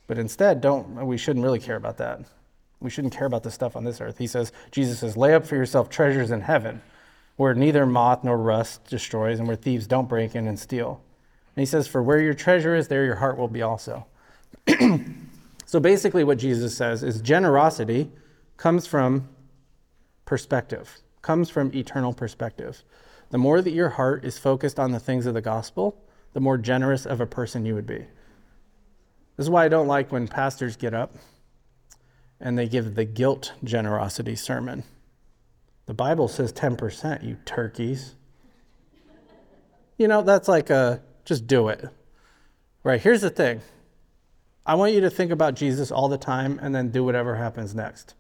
But 0.09 0.19
instead, 0.19 0.61
don't 0.61 1.07
we 1.07 1.17
shouldn't 1.17 1.45
really 1.45 1.61
care 1.61 1.77
about 1.77 1.99
that. 1.99 2.23
We 2.81 2.91
shouldn't 2.91 3.15
care 3.15 3.27
about 3.27 3.43
the 3.43 3.51
stuff 3.51 3.77
on 3.77 3.85
this 3.85 4.01
earth. 4.01 4.19
He 4.19 4.27
says, 4.27 4.53
Jesus 4.71 5.01
says, 5.01 5.17
lay 5.17 5.35
up 5.35 5.47
for 5.47 5.57
yourself 5.57 5.89
treasures 5.89 6.31
in 6.31 6.43
heaven, 6.43 6.81
where 7.37 7.55
neither 7.55 7.87
moth 7.87 8.23
nor 8.23 8.37
rust 8.37 8.85
destroys, 8.85 9.39
and 9.39 9.49
where 9.49 9.57
thieves 9.57 9.87
don't 9.87 10.09
break 10.09 10.35
in 10.35 10.47
and 10.47 10.59
steal. 10.59 11.03
And 11.57 11.63
he 11.63 11.67
says, 11.67 11.89
For 11.89 12.03
where 12.03 12.21
your 12.21 12.35
treasure 12.35 12.77
is, 12.77 12.89
there 12.89 13.05
your 13.05 13.17
heart 13.17 13.37
will 13.37 13.49
be 13.49 13.63
also. 13.63 14.07
so 15.67 15.81
basically, 15.81 16.23
what 16.23 16.39
Jesus 16.39 16.77
says 16.77 17.03
is 17.03 17.21
generosity 17.21 18.11
comes 18.57 18.87
from 18.87 19.29
perspective 20.25 21.01
comes 21.29 21.51
from 21.51 21.75
eternal 21.75 22.15
perspective. 22.15 22.83
The 23.31 23.37
more 23.37 23.61
that 23.61 23.73
your 23.73 23.91
heart 23.91 24.25
is 24.25 24.39
focused 24.39 24.79
on 24.79 24.93
the 24.93 24.99
things 24.99 25.27
of 25.27 25.35
the 25.35 25.43
gospel, 25.43 26.03
the 26.33 26.41
more 26.41 26.57
generous 26.57 27.05
of 27.05 27.21
a 27.21 27.27
person 27.27 27.67
you 27.67 27.75
would 27.75 27.87
be. 27.87 27.99
This 29.37 29.45
is 29.45 29.51
why 29.51 29.67
I 29.67 29.69
don't 29.69 29.87
like 29.87 30.11
when 30.11 30.27
pastors 30.27 30.77
get 30.77 30.95
up 30.95 31.15
and 32.41 32.59
they 32.59 32.69
give 32.69 32.95
the 32.95 33.05
guilt 33.05 33.53
generosity 33.65 34.37
sermon. 34.37 34.85
The 35.87 35.95
Bible 35.95 36.29
says 36.29 36.53
10%, 36.53 37.25
you 37.25 37.39
turkeys. 37.45 38.15
You 39.97 40.07
know, 40.07 40.23
that's 40.23 40.49
like 40.49 40.71
a 40.71 41.03
just 41.25 41.47
do 41.47 41.69
it. 41.69 41.85
Right, 42.85 43.01
here's 43.01 43.21
the 43.21 43.31
thing 43.31 43.61
I 44.65 44.75
want 44.75 44.93
you 44.93 45.01
to 45.01 45.11
think 45.11 45.31
about 45.31 45.55
Jesus 45.55 45.91
all 45.91 46.09
the 46.09 46.19
time 46.19 46.59
and 46.63 46.75
then 46.75 46.91
do 46.91 47.03
whatever 47.03 47.37
happens 47.37 47.75
next. 47.75 48.15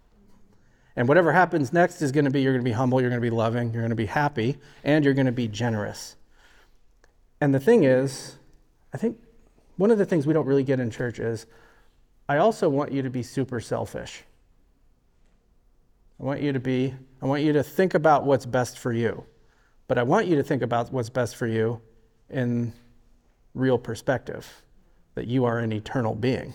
And 0.97 1.07
whatever 1.07 1.33
happens 1.33 1.73
next 1.73 2.03
is 2.03 2.11
going 2.11 2.25
to 2.25 2.31
be 2.31 2.41
you're 2.41 2.55
going 2.55 2.65
to 2.65 2.69
be 2.69 2.73
humble, 2.73 3.01
you're 3.01 3.11
going 3.11 3.23
to 3.23 3.31
be 3.31 3.35
loving, 3.35 3.73
you're 3.73 3.83
going 3.83 3.91
to 3.91 3.97
be 3.97 4.07
happy, 4.07 4.57
and 4.83 5.05
you're 5.05 5.15
going 5.15 5.27
to 5.27 5.33
be 5.33 5.47
generous. 5.47 6.17
And 7.41 7.55
the 7.55 7.61
thing 7.61 7.85
is, 7.85 8.37
I 8.93 8.97
think 8.97 9.19
one 9.77 9.91
of 9.91 9.99
the 9.99 10.07
things 10.07 10.27
we 10.27 10.33
don't 10.33 10.47
really 10.47 10.65
get 10.65 10.81
in 10.81 10.91
church 10.91 11.21
is 11.21 11.47
I 12.29 12.39
also 12.39 12.69
want 12.69 12.93
you 12.93 13.03
to 13.03 13.11
be 13.11 13.23
super 13.23 13.61
selfish. 13.61 14.23
I 16.21 16.25
want 16.25 16.43
you 16.43 16.53
to 16.53 16.61
be, 16.61 16.95
I 17.23 17.27
want 17.27 17.43
you 17.43 17.53
to 17.55 17.63
think 17.63 17.95
about 17.95 18.25
what's 18.25 18.47
best 18.47 18.79
for 18.79 18.93
you. 18.93 19.25
But 19.87 19.99
I 19.99 20.03
want 20.03 20.27
you 20.27 20.37
to 20.37 20.43
think 20.43 20.63
about 20.63 20.93
what's 20.93 21.09
best 21.09 21.37
for 21.37 21.47
you 21.47 21.81
in 22.29 22.73
real 23.55 23.79
perspective, 23.79 24.63
that 25.15 25.27
you 25.27 25.45
are 25.45 25.59
an 25.59 25.73
eternal 25.73 26.15
being 26.15 26.55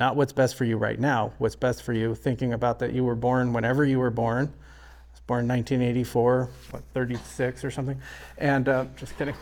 not 0.00 0.16
what's 0.16 0.32
best 0.32 0.56
for 0.56 0.64
you 0.64 0.78
right 0.78 0.98
now, 0.98 1.30
what's 1.36 1.54
best 1.54 1.82
for 1.82 1.92
you, 1.92 2.14
thinking 2.14 2.54
about 2.54 2.78
that 2.78 2.94
you 2.94 3.04
were 3.04 3.14
born 3.14 3.52
whenever 3.52 3.84
you 3.84 3.98
were 3.98 4.10
born. 4.10 4.46
I 4.46 5.12
was 5.12 5.20
born 5.26 5.44
in 5.44 5.48
1984, 5.48 6.48
what, 6.70 6.82
36 6.94 7.64
or 7.64 7.70
something. 7.70 8.00
And 8.38 8.66
uh, 8.66 8.86
just 8.96 9.16
kidding. 9.18 9.34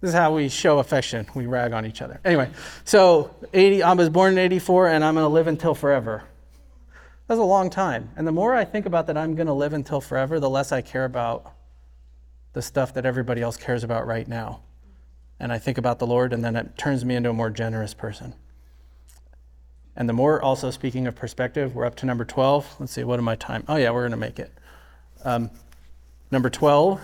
This 0.00 0.08
is 0.08 0.14
how 0.14 0.34
we 0.34 0.48
show 0.48 0.78
affection. 0.78 1.26
We 1.34 1.46
rag 1.46 1.72
on 1.72 1.86
each 1.86 2.02
other. 2.02 2.20
Anyway, 2.24 2.50
so 2.84 3.34
80, 3.52 3.82
I 3.82 3.92
was 3.94 4.10
born 4.10 4.32
in 4.32 4.38
84 4.38 4.88
and 4.88 5.04
I'm 5.04 5.14
going 5.14 5.24
to 5.24 5.28
live 5.28 5.46
until 5.46 5.74
forever. 5.74 6.24
That's 7.26 7.40
a 7.40 7.44
long 7.44 7.70
time. 7.70 8.10
And 8.16 8.26
the 8.26 8.32
more 8.32 8.54
I 8.54 8.64
think 8.64 8.86
about 8.86 9.06
that 9.08 9.16
I'm 9.16 9.34
going 9.34 9.46
to 9.46 9.52
live 9.52 9.72
until 9.72 10.00
forever, 10.00 10.38
the 10.38 10.50
less 10.50 10.70
I 10.70 10.80
care 10.80 11.04
about 11.04 11.52
the 12.52 12.62
stuff 12.62 12.94
that 12.94 13.04
everybody 13.04 13.42
else 13.42 13.56
cares 13.56 13.82
about 13.82 14.06
right 14.06 14.28
now 14.28 14.60
and 15.38 15.52
I 15.52 15.58
think 15.58 15.78
about 15.78 15.98
the 15.98 16.06
Lord, 16.06 16.32
and 16.32 16.44
then 16.44 16.56
it 16.56 16.78
turns 16.78 17.04
me 17.04 17.14
into 17.14 17.30
a 17.30 17.32
more 17.32 17.50
generous 17.50 17.94
person. 17.94 18.34
And 19.94 20.08
the 20.08 20.12
more, 20.12 20.42
also 20.42 20.70
speaking 20.70 21.06
of 21.06 21.14
perspective, 21.14 21.74
we're 21.74 21.84
up 21.84 21.94
to 21.96 22.06
number 22.06 22.24
12. 22.24 22.76
Let's 22.78 22.92
see, 22.92 23.04
what 23.04 23.18
am 23.18 23.28
I 23.28 23.36
time? 23.36 23.64
Oh, 23.68 23.76
yeah, 23.76 23.90
we're 23.90 24.02
going 24.02 24.10
to 24.12 24.16
make 24.16 24.38
it. 24.38 24.52
Um, 25.24 25.50
number 26.30 26.50
12, 26.50 27.00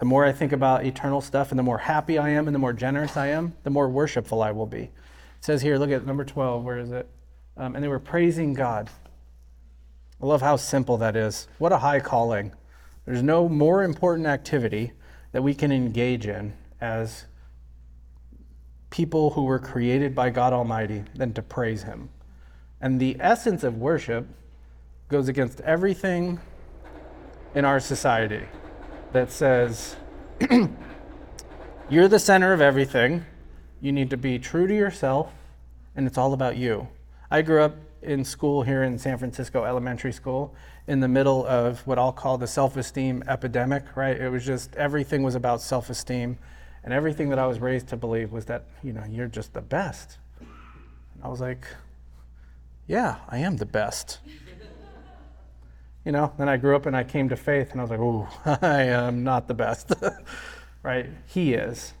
the 0.00 0.06
more 0.06 0.24
I 0.24 0.32
think 0.32 0.52
about 0.52 0.86
eternal 0.86 1.20
stuff 1.20 1.50
and 1.50 1.58
the 1.58 1.62
more 1.62 1.76
happy 1.76 2.16
I 2.16 2.30
am 2.30 2.48
and 2.48 2.54
the 2.54 2.58
more 2.58 2.72
generous 2.72 3.18
I 3.18 3.26
am, 3.28 3.54
the 3.64 3.70
more 3.70 3.86
worshipful 3.86 4.42
I 4.42 4.50
will 4.50 4.66
be. 4.66 4.84
It 4.84 4.90
says 5.40 5.60
here, 5.60 5.76
look 5.76 5.90
at 5.90 6.06
number 6.06 6.24
12, 6.24 6.64
where 6.64 6.78
is 6.78 6.90
it? 6.90 7.06
Um, 7.58 7.74
and 7.74 7.84
they 7.84 7.88
were 7.88 8.00
praising 8.00 8.54
God. 8.54 8.88
I 10.20 10.24
love 10.24 10.40
how 10.40 10.56
simple 10.56 10.96
that 10.96 11.16
is. 11.16 11.48
What 11.58 11.70
a 11.70 11.78
high 11.78 12.00
calling. 12.00 12.52
There's 13.04 13.22
no 13.22 13.46
more 13.46 13.84
important 13.84 14.26
activity 14.26 14.92
that 15.32 15.42
we 15.42 15.52
can 15.52 15.70
engage 15.70 16.26
in 16.26 16.54
as 16.80 17.26
people 18.88 19.30
who 19.30 19.42
were 19.42 19.58
created 19.58 20.14
by 20.14 20.30
God 20.30 20.54
Almighty 20.54 21.04
than 21.14 21.34
to 21.34 21.42
praise 21.42 21.82
Him. 21.82 22.08
And 22.80 22.98
the 22.98 23.18
essence 23.20 23.64
of 23.64 23.76
worship 23.76 24.26
goes 25.08 25.28
against 25.28 25.60
everything 25.60 26.40
in 27.54 27.66
our 27.66 27.80
society 27.80 28.46
that 29.12 29.30
says, 29.30 29.96
you're 31.90 32.08
the 32.08 32.18
center 32.18 32.52
of 32.52 32.60
everything, 32.60 33.24
you 33.80 33.92
need 33.92 34.10
to 34.10 34.16
be 34.16 34.38
true 34.38 34.66
to 34.66 34.74
yourself, 34.74 35.32
and 35.96 36.06
it's 36.06 36.18
all 36.18 36.32
about 36.32 36.56
you. 36.56 36.88
I 37.30 37.42
grew 37.42 37.62
up 37.62 37.76
in 38.02 38.24
school 38.24 38.62
here 38.62 38.82
in 38.82 38.98
San 38.98 39.18
Francisco 39.18 39.64
Elementary 39.64 40.12
School 40.12 40.54
in 40.86 41.00
the 41.00 41.08
middle 41.08 41.46
of 41.46 41.86
what 41.86 41.98
I'll 41.98 42.12
call 42.12 42.38
the 42.38 42.46
self 42.46 42.76
esteem 42.76 43.22
epidemic, 43.28 43.96
right? 43.96 44.16
It 44.16 44.30
was 44.30 44.44
just 44.44 44.74
everything 44.76 45.22
was 45.22 45.34
about 45.34 45.60
self 45.60 45.90
esteem. 45.90 46.38
And 46.82 46.94
everything 46.94 47.28
that 47.28 47.38
I 47.38 47.46
was 47.46 47.58
raised 47.58 47.88
to 47.88 47.96
believe 47.96 48.32
was 48.32 48.46
that, 48.46 48.64
you 48.82 48.94
know, 48.94 49.04
you're 49.08 49.26
just 49.26 49.52
the 49.52 49.60
best. 49.60 50.16
And 50.40 51.22
I 51.22 51.28
was 51.28 51.40
like, 51.40 51.66
yeah, 52.86 53.16
I 53.28 53.38
am 53.38 53.58
the 53.58 53.66
best. 53.66 54.20
You 56.04 56.12
know, 56.12 56.32
then 56.38 56.48
I 56.48 56.56
grew 56.56 56.76
up 56.76 56.86
and 56.86 56.96
I 56.96 57.04
came 57.04 57.28
to 57.28 57.36
faith 57.36 57.72
and 57.72 57.80
I 57.80 57.84
was 57.84 57.90
like, 57.90 58.00
ooh, 58.00 58.26
I 58.66 58.82
am 58.84 59.22
not 59.22 59.48
the 59.48 59.54
best, 59.54 59.92
right? 60.82 61.06
He 61.26 61.54
is. 61.54 61.94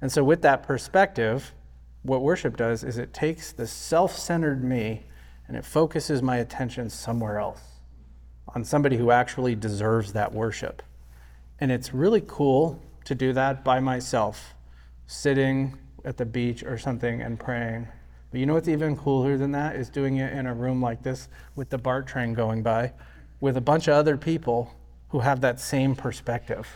And 0.00 0.10
so, 0.10 0.24
with 0.24 0.42
that 0.42 0.62
perspective, 0.62 1.52
what 2.02 2.22
worship 2.22 2.56
does 2.56 2.84
is 2.84 2.98
it 2.98 3.12
takes 3.12 3.52
the 3.52 3.66
self 3.66 4.16
centered 4.16 4.62
me 4.62 5.04
and 5.48 5.56
it 5.56 5.64
focuses 5.64 6.22
my 6.22 6.38
attention 6.38 6.88
somewhere 6.90 7.38
else 7.38 7.62
on 8.54 8.64
somebody 8.64 8.96
who 8.96 9.10
actually 9.10 9.54
deserves 9.54 10.12
that 10.12 10.32
worship. 10.32 10.82
And 11.60 11.70
it's 11.70 11.94
really 11.94 12.22
cool 12.26 12.82
to 13.04 13.14
do 13.14 13.32
that 13.34 13.64
by 13.64 13.80
myself, 13.80 14.54
sitting 15.06 15.78
at 16.04 16.16
the 16.16 16.24
beach 16.24 16.62
or 16.62 16.78
something 16.78 17.20
and 17.20 17.38
praying. 17.38 17.88
But 18.30 18.40
you 18.40 18.46
know 18.46 18.54
what's 18.54 18.68
even 18.68 18.96
cooler 18.96 19.36
than 19.36 19.52
that 19.52 19.76
is 19.76 19.88
doing 19.88 20.16
it 20.16 20.32
in 20.32 20.46
a 20.46 20.54
room 20.54 20.82
like 20.82 21.02
this 21.02 21.28
with 21.56 21.70
the 21.70 21.78
BART 21.78 22.06
train 22.06 22.34
going 22.34 22.62
by 22.62 22.92
with 23.44 23.58
a 23.58 23.60
bunch 23.60 23.88
of 23.88 23.94
other 23.94 24.16
people 24.16 24.74
who 25.10 25.18
have 25.18 25.42
that 25.42 25.60
same 25.60 25.94
perspective. 25.94 26.66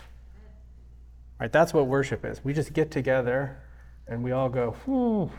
Right? 1.39 1.51
That's 1.51 1.73
what 1.73 1.87
worship 1.87 2.23
is. 2.23 2.45
We 2.45 2.53
just 2.53 2.73
get 2.73 2.91
together 2.91 3.57
and 4.07 4.23
we 4.23 4.33
all 4.33 4.49
go, 4.49 4.75
Whew, 4.85 5.31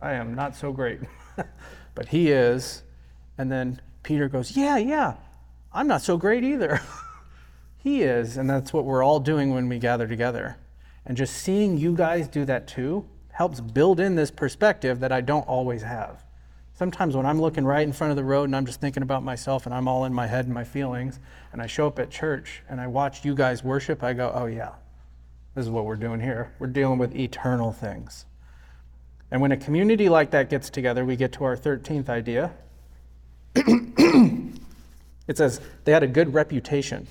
I 0.00 0.14
am 0.14 0.34
not 0.34 0.56
so 0.56 0.72
great. 0.72 1.00
but 1.94 2.08
he 2.08 2.30
is. 2.32 2.84
And 3.36 3.52
then 3.52 3.82
Peter 4.02 4.30
goes, 4.30 4.56
Yeah, 4.56 4.78
yeah, 4.78 5.16
I'm 5.74 5.86
not 5.86 6.00
so 6.00 6.16
great 6.16 6.42
either. 6.42 6.80
he 7.76 8.00
is. 8.00 8.38
And 8.38 8.48
that's 8.48 8.72
what 8.72 8.86
we're 8.86 9.04
all 9.04 9.20
doing 9.20 9.52
when 9.52 9.68
we 9.68 9.78
gather 9.78 10.08
together. 10.08 10.56
And 11.04 11.18
just 11.18 11.34
seeing 11.34 11.76
you 11.76 11.94
guys 11.94 12.28
do 12.28 12.46
that 12.46 12.66
too 12.66 13.06
helps 13.32 13.60
build 13.60 14.00
in 14.00 14.14
this 14.14 14.30
perspective 14.30 15.00
that 15.00 15.12
I 15.12 15.20
don't 15.20 15.46
always 15.46 15.82
have. 15.82 16.24
Sometimes 16.76 17.16
when 17.16 17.24
I'm 17.24 17.40
looking 17.40 17.64
right 17.64 17.86
in 17.86 17.94
front 17.94 18.10
of 18.10 18.18
the 18.18 18.24
road 18.24 18.44
and 18.44 18.54
I'm 18.54 18.66
just 18.66 18.82
thinking 18.82 19.02
about 19.02 19.22
myself 19.24 19.64
and 19.64 19.74
I'm 19.74 19.88
all 19.88 20.04
in 20.04 20.12
my 20.12 20.26
head 20.26 20.44
and 20.44 20.52
my 20.52 20.64
feelings, 20.64 21.18
and 21.50 21.62
I 21.62 21.66
show 21.66 21.86
up 21.86 21.98
at 21.98 22.10
church 22.10 22.62
and 22.68 22.78
I 22.78 22.86
watch 22.86 23.24
you 23.24 23.34
guys 23.34 23.64
worship, 23.64 24.02
I 24.02 24.12
go, 24.12 24.30
oh 24.34 24.44
yeah, 24.44 24.72
this 25.54 25.64
is 25.64 25.70
what 25.70 25.86
we're 25.86 25.96
doing 25.96 26.20
here. 26.20 26.52
We're 26.58 26.66
dealing 26.66 26.98
with 26.98 27.16
eternal 27.16 27.72
things. 27.72 28.26
And 29.30 29.40
when 29.40 29.52
a 29.52 29.56
community 29.56 30.10
like 30.10 30.32
that 30.32 30.50
gets 30.50 30.68
together, 30.68 31.02
we 31.02 31.16
get 31.16 31.32
to 31.32 31.44
our 31.44 31.56
13th 31.56 32.10
idea. 32.10 32.52
it 33.56 35.38
says, 35.38 35.62
they 35.84 35.92
had 35.92 36.02
a 36.02 36.06
good 36.06 36.34
reputation. 36.34 37.04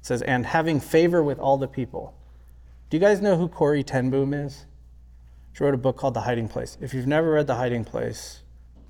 It 0.00 0.06
says, 0.06 0.20
and 0.22 0.44
having 0.44 0.80
favor 0.80 1.22
with 1.22 1.38
all 1.38 1.58
the 1.58 1.68
people. 1.68 2.12
Do 2.90 2.96
you 2.96 3.00
guys 3.00 3.20
know 3.20 3.36
who 3.36 3.46
Corrie 3.46 3.84
ten 3.84 4.10
Boom 4.10 4.34
is? 4.34 4.66
She 5.52 5.62
wrote 5.62 5.74
a 5.74 5.78
book 5.78 5.96
called 5.96 6.14
The 6.14 6.22
Hiding 6.22 6.48
Place. 6.48 6.76
If 6.80 6.92
you've 6.92 7.06
never 7.06 7.30
read 7.30 7.46
The 7.46 7.54
Hiding 7.54 7.84
Place, 7.84 8.42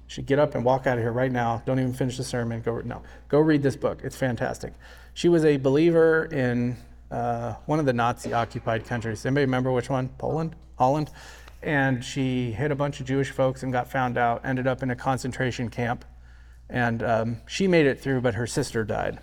should 0.06 0.26
get 0.26 0.38
up 0.38 0.54
and 0.54 0.64
walk 0.64 0.86
out 0.86 0.98
of 0.98 1.04
here 1.04 1.12
right 1.12 1.32
now. 1.32 1.62
Don't 1.66 1.78
even 1.78 1.92
finish 1.92 2.16
the 2.16 2.24
sermon. 2.24 2.60
Go 2.60 2.80
no, 2.80 3.02
go 3.28 3.40
read 3.40 3.62
this 3.62 3.76
book. 3.76 4.00
It's 4.04 4.16
fantastic. 4.16 4.72
She 5.14 5.28
was 5.28 5.44
a 5.44 5.56
believer 5.56 6.26
in 6.26 6.76
uh, 7.10 7.54
one 7.66 7.78
of 7.78 7.86
the 7.86 7.92
Nazi-occupied 7.92 8.86
countries. 8.86 9.24
Anybody 9.24 9.46
remember 9.46 9.72
which 9.72 9.88
one? 9.88 10.08
Poland, 10.18 10.54
Holland 10.78 11.10
and 11.66 12.04
she 12.04 12.52
hit 12.52 12.70
a 12.70 12.74
bunch 12.74 13.00
of 13.00 13.06
Jewish 13.06 13.30
folks 13.30 13.62
and 13.64 13.72
got 13.72 13.90
found 13.90 14.16
out, 14.16 14.42
ended 14.44 14.66
up 14.66 14.82
in 14.82 14.90
a 14.90 14.96
concentration 14.96 15.68
camp. 15.68 16.04
And 16.68 17.02
um, 17.02 17.36
she 17.46 17.66
made 17.66 17.86
it 17.86 18.00
through, 18.00 18.20
but 18.20 18.34
her 18.34 18.46
sister 18.46 18.84
died. 18.84 19.18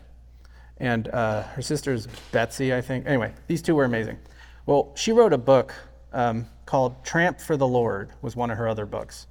And 0.77 1.07
uh, 1.07 1.43
her 1.43 1.61
sister's 1.61 2.07
Betsy, 2.31 2.73
I 2.73 2.81
think. 2.81 3.05
Anyway, 3.05 3.33
these 3.47 3.61
two 3.61 3.75
were 3.75 3.85
amazing. 3.85 4.17
Well, 4.65 4.91
she 4.95 5.11
wrote 5.13 5.33
a 5.33 5.37
book 5.37 5.73
um, 6.11 6.47
called 6.65 7.03
Tramp 7.05 7.39
for 7.39 7.55
the 7.55 7.67
Lord, 7.67 8.11
was 8.21 8.35
one 8.35 8.51
of 8.51 8.57
her 8.57 8.67
other 8.67 8.85
books. 8.85 9.27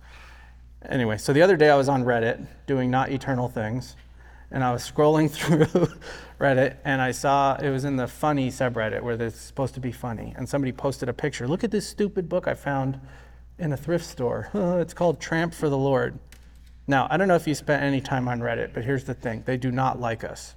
Anyway, 0.89 1.17
so 1.17 1.33
the 1.33 1.43
other 1.43 1.57
day 1.57 1.71
I 1.71 1.77
was 1.77 1.89
on 1.89 2.05
Reddit 2.05 2.47
doing 2.67 2.91
not 2.91 3.11
eternal 3.11 3.49
things, 3.49 3.97
and 4.51 4.63
I 4.65 4.73
was 4.73 4.89
scrolling 4.89 5.31
through 5.31 5.89
Reddit 6.43 6.77
and 6.85 7.01
I 7.01 7.13
saw 7.13 7.55
it 7.55 7.71
was 7.71 7.85
in 7.85 7.97
the 7.97 8.09
funny 8.09 8.51
subreddit 8.51 9.01
where 9.01 9.15
it's 9.15 9.39
supposed 9.39 9.75
to 9.75 9.81
be 9.81 9.93
funny. 9.93 10.35
And 10.37 10.49
somebody 10.49 10.73
posted 10.73 11.09
a 11.09 11.13
picture. 11.13 11.47
Look 11.47 11.63
at 11.63 11.71
this 11.71 11.87
stupid 11.89 12.29
book 12.29 12.49
I 12.49 12.55
found 12.55 13.01
in 13.59 13.73
a 13.73 13.77
thrift 13.77 14.05
store. 14.05 14.51
it's 14.55 14.93
called 14.93 15.21
Tramp 15.21 15.55
for 15.55 15.69
the 15.69 15.79
Lord. 15.79 16.19
Now, 16.89 17.07
I 17.11 17.17
don't 17.17 17.29
know 17.29 17.37
if 17.37 17.47
you 17.47 17.55
spent 17.55 17.83
any 17.83 18.01
time 18.01 18.27
on 18.27 18.41
Reddit, 18.41 18.75
but 18.75 18.85
here's 18.85 19.05
the 19.05 19.15
thing 19.15 19.45
they 19.47 19.57
do 19.57 19.71
not 19.71 20.01
like 20.01 20.25
us. 20.25 20.57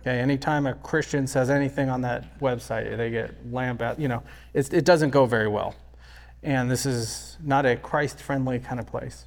Okay, 0.00 0.18
anytime 0.18 0.66
a 0.66 0.74
Christian 0.74 1.26
says 1.26 1.48
anything 1.50 1.88
on 1.88 2.00
that 2.00 2.40
website, 2.40 2.96
they 2.96 3.10
get 3.10 3.34
lambasted. 3.52 4.02
You 4.02 4.08
know, 4.08 4.22
it 4.54 4.84
doesn't 4.84 5.10
go 5.10 5.26
very 5.26 5.46
well. 5.46 5.76
And 6.42 6.70
this 6.70 6.86
is 6.86 7.38
not 7.42 7.66
a 7.66 7.76
Christ 7.76 8.20
friendly 8.20 8.58
kind 8.58 8.80
of 8.80 8.86
place. 8.86 9.26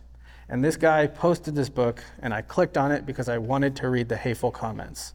And 0.49 0.63
this 0.63 0.75
guy 0.75 1.07
posted 1.07 1.55
this 1.55 1.69
book, 1.69 2.03
and 2.21 2.33
I 2.33 2.41
clicked 2.41 2.77
on 2.77 2.91
it 2.91 3.05
because 3.05 3.29
I 3.29 3.37
wanted 3.37 3.75
to 3.77 3.89
read 3.89 4.09
the 4.09 4.17
hateful 4.17 4.51
comments. 4.51 5.13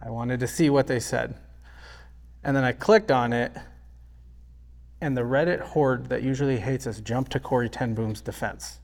I 0.00 0.10
wanted 0.10 0.40
to 0.40 0.46
see 0.46 0.70
what 0.70 0.86
they 0.86 1.00
said. 1.00 1.34
And 2.44 2.56
then 2.56 2.64
I 2.64 2.72
clicked 2.72 3.10
on 3.10 3.32
it, 3.32 3.52
and 5.00 5.16
the 5.16 5.22
Reddit 5.22 5.60
horde 5.60 6.06
that 6.08 6.22
usually 6.22 6.58
hates 6.58 6.86
us 6.86 7.00
jumped 7.00 7.32
to 7.32 7.40
Corrie 7.40 7.68
ten 7.68 7.94
Boom's 7.94 8.20
defense. 8.20 8.78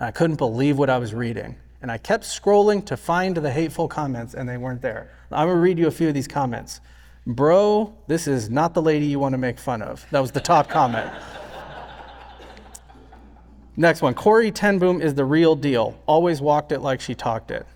I 0.00 0.10
couldn't 0.10 0.36
believe 0.36 0.78
what 0.78 0.90
I 0.90 0.98
was 0.98 1.14
reading. 1.14 1.56
And 1.82 1.92
I 1.92 1.98
kept 1.98 2.24
scrolling 2.24 2.84
to 2.86 2.96
find 2.96 3.36
the 3.36 3.50
hateful 3.50 3.86
comments, 3.86 4.34
and 4.34 4.48
they 4.48 4.56
weren't 4.56 4.82
there. 4.82 5.12
I'm 5.30 5.46
going 5.46 5.56
to 5.56 5.60
read 5.60 5.78
you 5.78 5.86
a 5.86 5.90
few 5.90 6.08
of 6.08 6.14
these 6.14 6.26
comments. 6.26 6.80
Bro, 7.26 7.92
this 8.06 8.28
is 8.28 8.48
not 8.48 8.72
the 8.72 8.80
lady 8.80 9.06
you 9.06 9.18
want 9.18 9.32
to 9.32 9.38
make 9.38 9.58
fun 9.58 9.82
of. 9.82 10.06
That 10.12 10.20
was 10.20 10.30
the 10.30 10.40
top 10.40 10.68
comment. 10.68 11.10
Next 13.76 14.00
one 14.00 14.14
Corrie 14.14 14.52
ten 14.52 14.78
Boom 14.78 15.02
is 15.02 15.14
the 15.14 15.24
real 15.24 15.56
deal. 15.56 16.00
Always 16.06 16.40
walked 16.40 16.72
it 16.72 16.80
like 16.80 17.00
she 17.00 17.14
talked 17.14 17.50
it. 17.50 17.66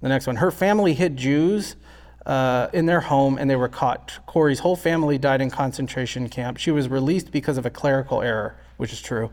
The 0.00 0.08
next 0.08 0.26
one 0.26 0.36
her 0.36 0.50
family 0.50 0.94
hid 0.94 1.16
Jews 1.16 1.76
uh, 2.24 2.68
in 2.72 2.86
their 2.86 3.00
home 3.00 3.36
and 3.36 3.50
they 3.50 3.56
were 3.56 3.68
caught. 3.68 4.20
Corrie's 4.26 4.60
whole 4.60 4.76
family 4.76 5.18
died 5.18 5.40
in 5.40 5.50
concentration 5.50 6.28
camp. 6.28 6.58
She 6.58 6.70
was 6.70 6.88
released 6.88 7.32
because 7.32 7.58
of 7.58 7.66
a 7.66 7.70
clerical 7.70 8.22
error, 8.22 8.56
which 8.76 8.92
is 8.92 9.02
true. 9.02 9.30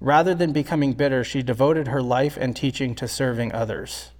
Rather 0.00 0.34
than 0.34 0.52
becoming 0.52 0.94
bitter, 0.94 1.22
she 1.22 1.42
devoted 1.42 1.88
her 1.88 2.00
life 2.00 2.36
and 2.40 2.56
teaching 2.56 2.94
to 2.94 3.06
serving 3.06 3.52
others. 3.52 4.10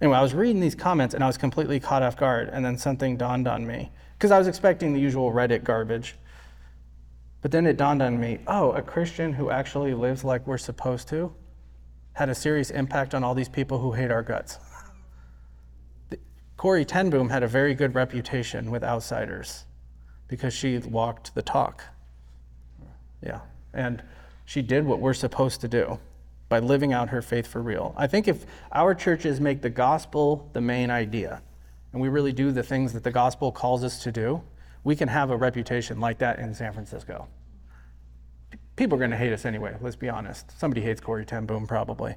Anyway, 0.00 0.16
I 0.16 0.22
was 0.22 0.34
reading 0.34 0.60
these 0.60 0.74
comments 0.74 1.14
and 1.14 1.24
I 1.24 1.26
was 1.26 1.36
completely 1.36 1.80
caught 1.80 2.02
off 2.02 2.16
guard, 2.16 2.50
and 2.52 2.64
then 2.64 2.78
something 2.78 3.16
dawned 3.16 3.48
on 3.48 3.66
me 3.66 3.90
because 4.14 4.30
I 4.30 4.38
was 4.38 4.46
expecting 4.46 4.92
the 4.92 5.00
usual 5.00 5.32
Reddit 5.32 5.64
garbage. 5.64 6.16
But 7.40 7.50
then 7.50 7.66
it 7.66 7.76
dawned 7.76 8.02
on 8.02 8.20
me 8.20 8.38
oh, 8.46 8.72
a 8.72 8.82
Christian 8.82 9.32
who 9.32 9.50
actually 9.50 9.94
lives 9.94 10.24
like 10.24 10.46
we're 10.46 10.58
supposed 10.58 11.08
to 11.08 11.34
had 12.12 12.28
a 12.28 12.34
serious 12.34 12.70
impact 12.70 13.14
on 13.14 13.22
all 13.22 13.34
these 13.34 13.48
people 13.48 13.78
who 13.78 13.92
hate 13.92 14.10
our 14.10 14.24
guts. 14.24 14.58
Corrie 16.56 16.84
ten 16.84 17.10
Boom 17.10 17.28
had 17.28 17.44
a 17.44 17.46
very 17.46 17.74
good 17.74 17.94
reputation 17.94 18.72
with 18.72 18.82
outsiders 18.82 19.64
because 20.26 20.52
she 20.52 20.78
walked 20.78 21.32
the 21.36 21.42
talk. 21.42 21.84
Yeah. 23.22 23.40
And 23.72 24.02
she 24.44 24.62
did 24.62 24.84
what 24.84 24.98
we're 24.98 25.14
supposed 25.14 25.60
to 25.60 25.68
do 25.68 26.00
by 26.48 26.58
living 26.58 26.92
out 26.92 27.10
her 27.10 27.22
faith 27.22 27.46
for 27.46 27.60
real. 27.60 27.94
I 27.96 28.06
think 28.06 28.28
if 28.28 28.46
our 28.72 28.94
churches 28.94 29.40
make 29.40 29.60
the 29.62 29.70
gospel 29.70 30.48
the 30.52 30.60
main 30.60 30.90
idea, 30.90 31.42
and 31.92 32.00
we 32.00 32.08
really 32.08 32.32
do 32.32 32.52
the 32.52 32.62
things 32.62 32.92
that 32.92 33.04
the 33.04 33.10
gospel 33.10 33.52
calls 33.52 33.84
us 33.84 34.02
to 34.02 34.12
do, 34.12 34.42
we 34.84 34.96
can 34.96 35.08
have 35.08 35.30
a 35.30 35.36
reputation 35.36 36.00
like 36.00 36.18
that 36.18 36.38
in 36.38 36.54
San 36.54 36.72
Francisco. 36.72 37.28
People 38.76 38.96
are 38.96 38.98
going 39.00 39.10
to 39.10 39.16
hate 39.16 39.32
us 39.32 39.44
anyway, 39.44 39.76
let's 39.80 39.96
be 39.96 40.08
honest. 40.08 40.58
Somebody 40.58 40.82
hates 40.82 41.00
Corrie 41.00 41.24
ten 41.24 41.46
Boom 41.46 41.66
probably. 41.66 42.14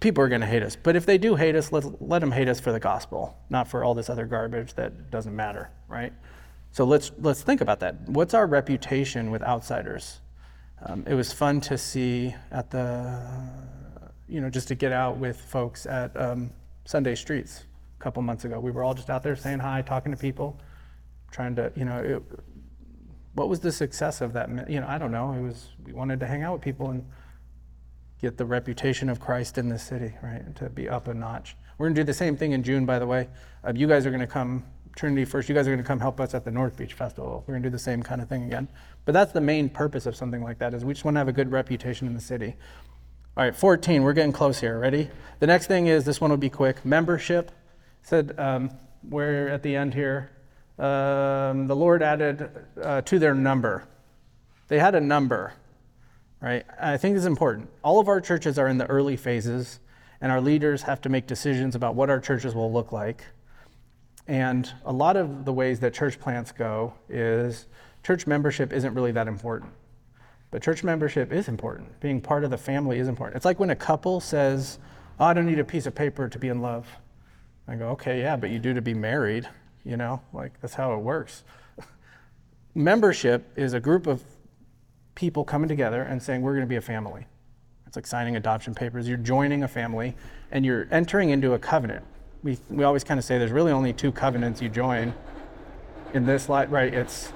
People 0.00 0.24
are 0.24 0.28
going 0.28 0.40
to 0.40 0.46
hate 0.46 0.62
us. 0.62 0.76
But 0.76 0.96
if 0.96 1.06
they 1.06 1.18
do 1.18 1.36
hate 1.36 1.54
us, 1.54 1.70
let, 1.70 2.02
let 2.02 2.18
them 2.18 2.32
hate 2.32 2.48
us 2.48 2.58
for 2.58 2.72
the 2.72 2.80
gospel, 2.80 3.38
not 3.50 3.68
for 3.68 3.84
all 3.84 3.94
this 3.94 4.10
other 4.10 4.26
garbage 4.26 4.74
that 4.74 5.10
doesn't 5.10 5.36
matter, 5.36 5.70
right? 5.88 6.12
So 6.72 6.84
let's, 6.84 7.12
let's 7.18 7.42
think 7.42 7.60
about 7.60 7.80
that. 7.80 8.08
What's 8.08 8.34
our 8.34 8.46
reputation 8.46 9.30
with 9.30 9.42
outsiders? 9.42 10.20
Um, 10.86 11.04
it 11.06 11.14
was 11.14 11.32
fun 11.32 11.60
to 11.62 11.78
see 11.78 12.34
at 12.50 12.70
the, 12.70 13.20
you 14.28 14.40
know, 14.40 14.50
just 14.50 14.68
to 14.68 14.74
get 14.74 14.92
out 14.92 15.16
with 15.16 15.40
folks 15.40 15.86
at 15.86 16.14
um, 16.20 16.50
Sunday 16.84 17.14
Streets 17.14 17.64
a 17.98 18.02
couple 18.02 18.22
months 18.22 18.44
ago. 18.44 18.60
We 18.60 18.70
were 18.70 18.84
all 18.84 18.94
just 18.94 19.08
out 19.08 19.22
there 19.22 19.34
saying 19.34 19.60
hi, 19.60 19.82
talking 19.82 20.12
to 20.12 20.18
people 20.18 20.60
trying 21.34 21.56
to, 21.56 21.72
you 21.74 21.84
know, 21.84 21.98
it, 21.98 22.22
what 23.34 23.48
was 23.48 23.58
the 23.58 23.72
success 23.72 24.20
of 24.20 24.32
that? 24.34 24.48
You 24.70 24.80
know, 24.80 24.86
I 24.86 24.98
don't 24.98 25.10
know. 25.10 25.32
It 25.32 25.42
was 25.42 25.70
we 25.84 25.92
wanted 25.92 26.20
to 26.20 26.26
hang 26.26 26.42
out 26.42 26.52
with 26.52 26.62
people 26.62 26.90
and 26.90 27.04
get 28.20 28.36
the 28.36 28.44
reputation 28.44 29.08
of 29.08 29.18
Christ 29.18 29.58
in 29.58 29.68
the 29.68 29.78
city, 29.78 30.14
right? 30.22 30.54
To 30.56 30.70
be 30.70 30.88
up 30.88 31.08
a 31.08 31.14
notch. 31.14 31.56
We're 31.76 31.86
going 31.86 31.96
to 31.96 32.00
do 32.02 32.06
the 32.06 32.14
same 32.14 32.36
thing 32.36 32.52
in 32.52 32.62
June, 32.62 32.86
by 32.86 33.00
the 33.00 33.06
way. 33.06 33.28
Uh, 33.66 33.72
you 33.74 33.88
guys 33.88 34.06
are 34.06 34.10
going 34.10 34.20
to 34.20 34.28
come, 34.28 34.64
Trinity 34.96 35.24
First, 35.24 35.48
you 35.48 35.54
guys 35.54 35.66
are 35.66 35.70
going 35.70 35.82
to 35.82 35.86
come 35.86 35.98
help 35.98 36.20
us 36.20 36.34
at 36.34 36.44
the 36.44 36.50
North 36.50 36.76
Beach 36.76 36.94
Festival. 36.94 37.42
We're 37.46 37.54
going 37.54 37.62
to 37.62 37.68
do 37.68 37.72
the 37.72 37.78
same 37.78 38.02
kind 38.02 38.20
of 38.20 38.28
thing 38.28 38.44
again. 38.44 38.68
But 39.04 39.12
that's 39.12 39.32
the 39.32 39.40
main 39.40 39.68
purpose 39.68 40.06
of 40.06 40.14
something 40.14 40.42
like 40.42 40.58
that 40.58 40.72
is 40.72 40.84
we 40.84 40.94
just 40.94 41.04
want 41.04 41.16
to 41.16 41.18
have 41.18 41.28
a 41.28 41.32
good 41.32 41.50
reputation 41.50 42.06
in 42.06 42.14
the 42.14 42.20
city. 42.20 42.54
All 43.36 43.44
right, 43.44 43.54
14, 43.54 44.04
we're 44.04 44.12
getting 44.12 44.32
close 44.32 44.60
here. 44.60 44.78
Ready? 44.78 45.10
The 45.40 45.48
next 45.48 45.66
thing 45.66 45.88
is 45.88 46.04
this 46.04 46.20
one 46.20 46.30
will 46.30 46.36
be 46.36 46.50
quick. 46.50 46.84
Membership. 46.84 47.50
Said 48.02 48.38
um, 48.38 48.70
we're 49.08 49.48
at 49.48 49.62
the 49.62 49.74
end 49.74 49.94
here. 49.94 50.30
Um, 50.78 51.66
the 51.66 51.76
Lord 51.76 52.02
added 52.02 52.48
uh, 52.80 53.00
to 53.02 53.18
their 53.18 53.34
number. 53.34 53.88
They 54.68 54.78
had 54.78 54.94
a 54.94 55.00
number, 55.00 55.54
right? 56.40 56.64
I 56.80 56.96
think 56.96 57.14
this 57.14 57.22
is 57.22 57.26
important. 57.26 57.68
All 57.82 57.98
of 57.98 58.08
our 58.08 58.20
churches 58.20 58.58
are 58.58 58.68
in 58.68 58.78
the 58.78 58.86
early 58.86 59.16
phases, 59.16 59.80
and 60.20 60.32
our 60.32 60.40
leaders 60.40 60.82
have 60.82 61.00
to 61.02 61.08
make 61.08 61.26
decisions 61.26 61.74
about 61.74 61.94
what 61.94 62.10
our 62.10 62.20
churches 62.20 62.54
will 62.54 62.72
look 62.72 62.92
like. 62.92 63.24
And 64.26 64.70
a 64.84 64.92
lot 64.92 65.16
of 65.16 65.44
the 65.44 65.52
ways 65.52 65.80
that 65.80 65.92
church 65.92 66.18
plants 66.18 66.50
go 66.52 66.94
is 67.08 67.66
church 68.02 68.26
membership 68.26 68.72
isn't 68.72 68.94
really 68.94 69.12
that 69.12 69.28
important. 69.28 69.72
But 70.50 70.62
church 70.62 70.84
membership 70.84 71.32
is 71.32 71.48
important. 71.48 72.00
Being 72.00 72.20
part 72.20 72.44
of 72.44 72.50
the 72.50 72.56
family 72.56 72.98
is 72.98 73.08
important. 73.08 73.36
It's 73.36 73.44
like 73.44 73.58
when 73.58 73.70
a 73.70 73.76
couple 73.76 74.20
says, 74.20 74.78
oh, 75.18 75.24
I 75.24 75.34
don't 75.34 75.46
need 75.46 75.58
a 75.58 75.64
piece 75.64 75.86
of 75.86 75.94
paper 75.94 76.28
to 76.28 76.38
be 76.38 76.48
in 76.48 76.62
love. 76.62 76.86
I 77.66 77.74
go, 77.74 77.88
okay, 77.88 78.20
yeah, 78.20 78.36
but 78.36 78.50
you 78.50 78.58
do 78.58 78.72
to 78.74 78.82
be 78.82 78.94
married, 78.94 79.48
you 79.84 79.96
know, 79.96 80.20
like 80.32 80.60
that's 80.60 80.74
how 80.74 80.94
it 80.94 80.98
works. 80.98 81.44
Membership 82.74 83.50
is 83.56 83.72
a 83.72 83.80
group 83.80 84.06
of 84.06 84.22
people 85.14 85.44
coming 85.44 85.68
together 85.68 86.02
and 86.02 86.22
saying, 86.22 86.42
we're 86.42 86.52
going 86.52 86.66
to 86.66 86.68
be 86.68 86.76
a 86.76 86.80
family. 86.80 87.26
It's 87.86 87.96
like 87.96 88.06
signing 88.06 88.36
adoption 88.36 88.74
papers. 88.74 89.08
You're 89.08 89.16
joining 89.16 89.62
a 89.62 89.68
family 89.68 90.14
and 90.50 90.64
you're 90.64 90.88
entering 90.90 91.30
into 91.30 91.54
a 91.54 91.58
covenant. 91.58 92.04
We, 92.44 92.58
we 92.68 92.84
always 92.84 93.02
kind 93.02 93.18
of 93.18 93.24
say 93.24 93.38
there's 93.38 93.50
really 93.50 93.72
only 93.72 93.94
two 93.94 94.12
covenants 94.12 94.60
you 94.60 94.68
join 94.68 95.14
in 96.12 96.26
this 96.26 96.48
life, 96.48 96.70
right? 96.70 96.92
It's 96.92 97.32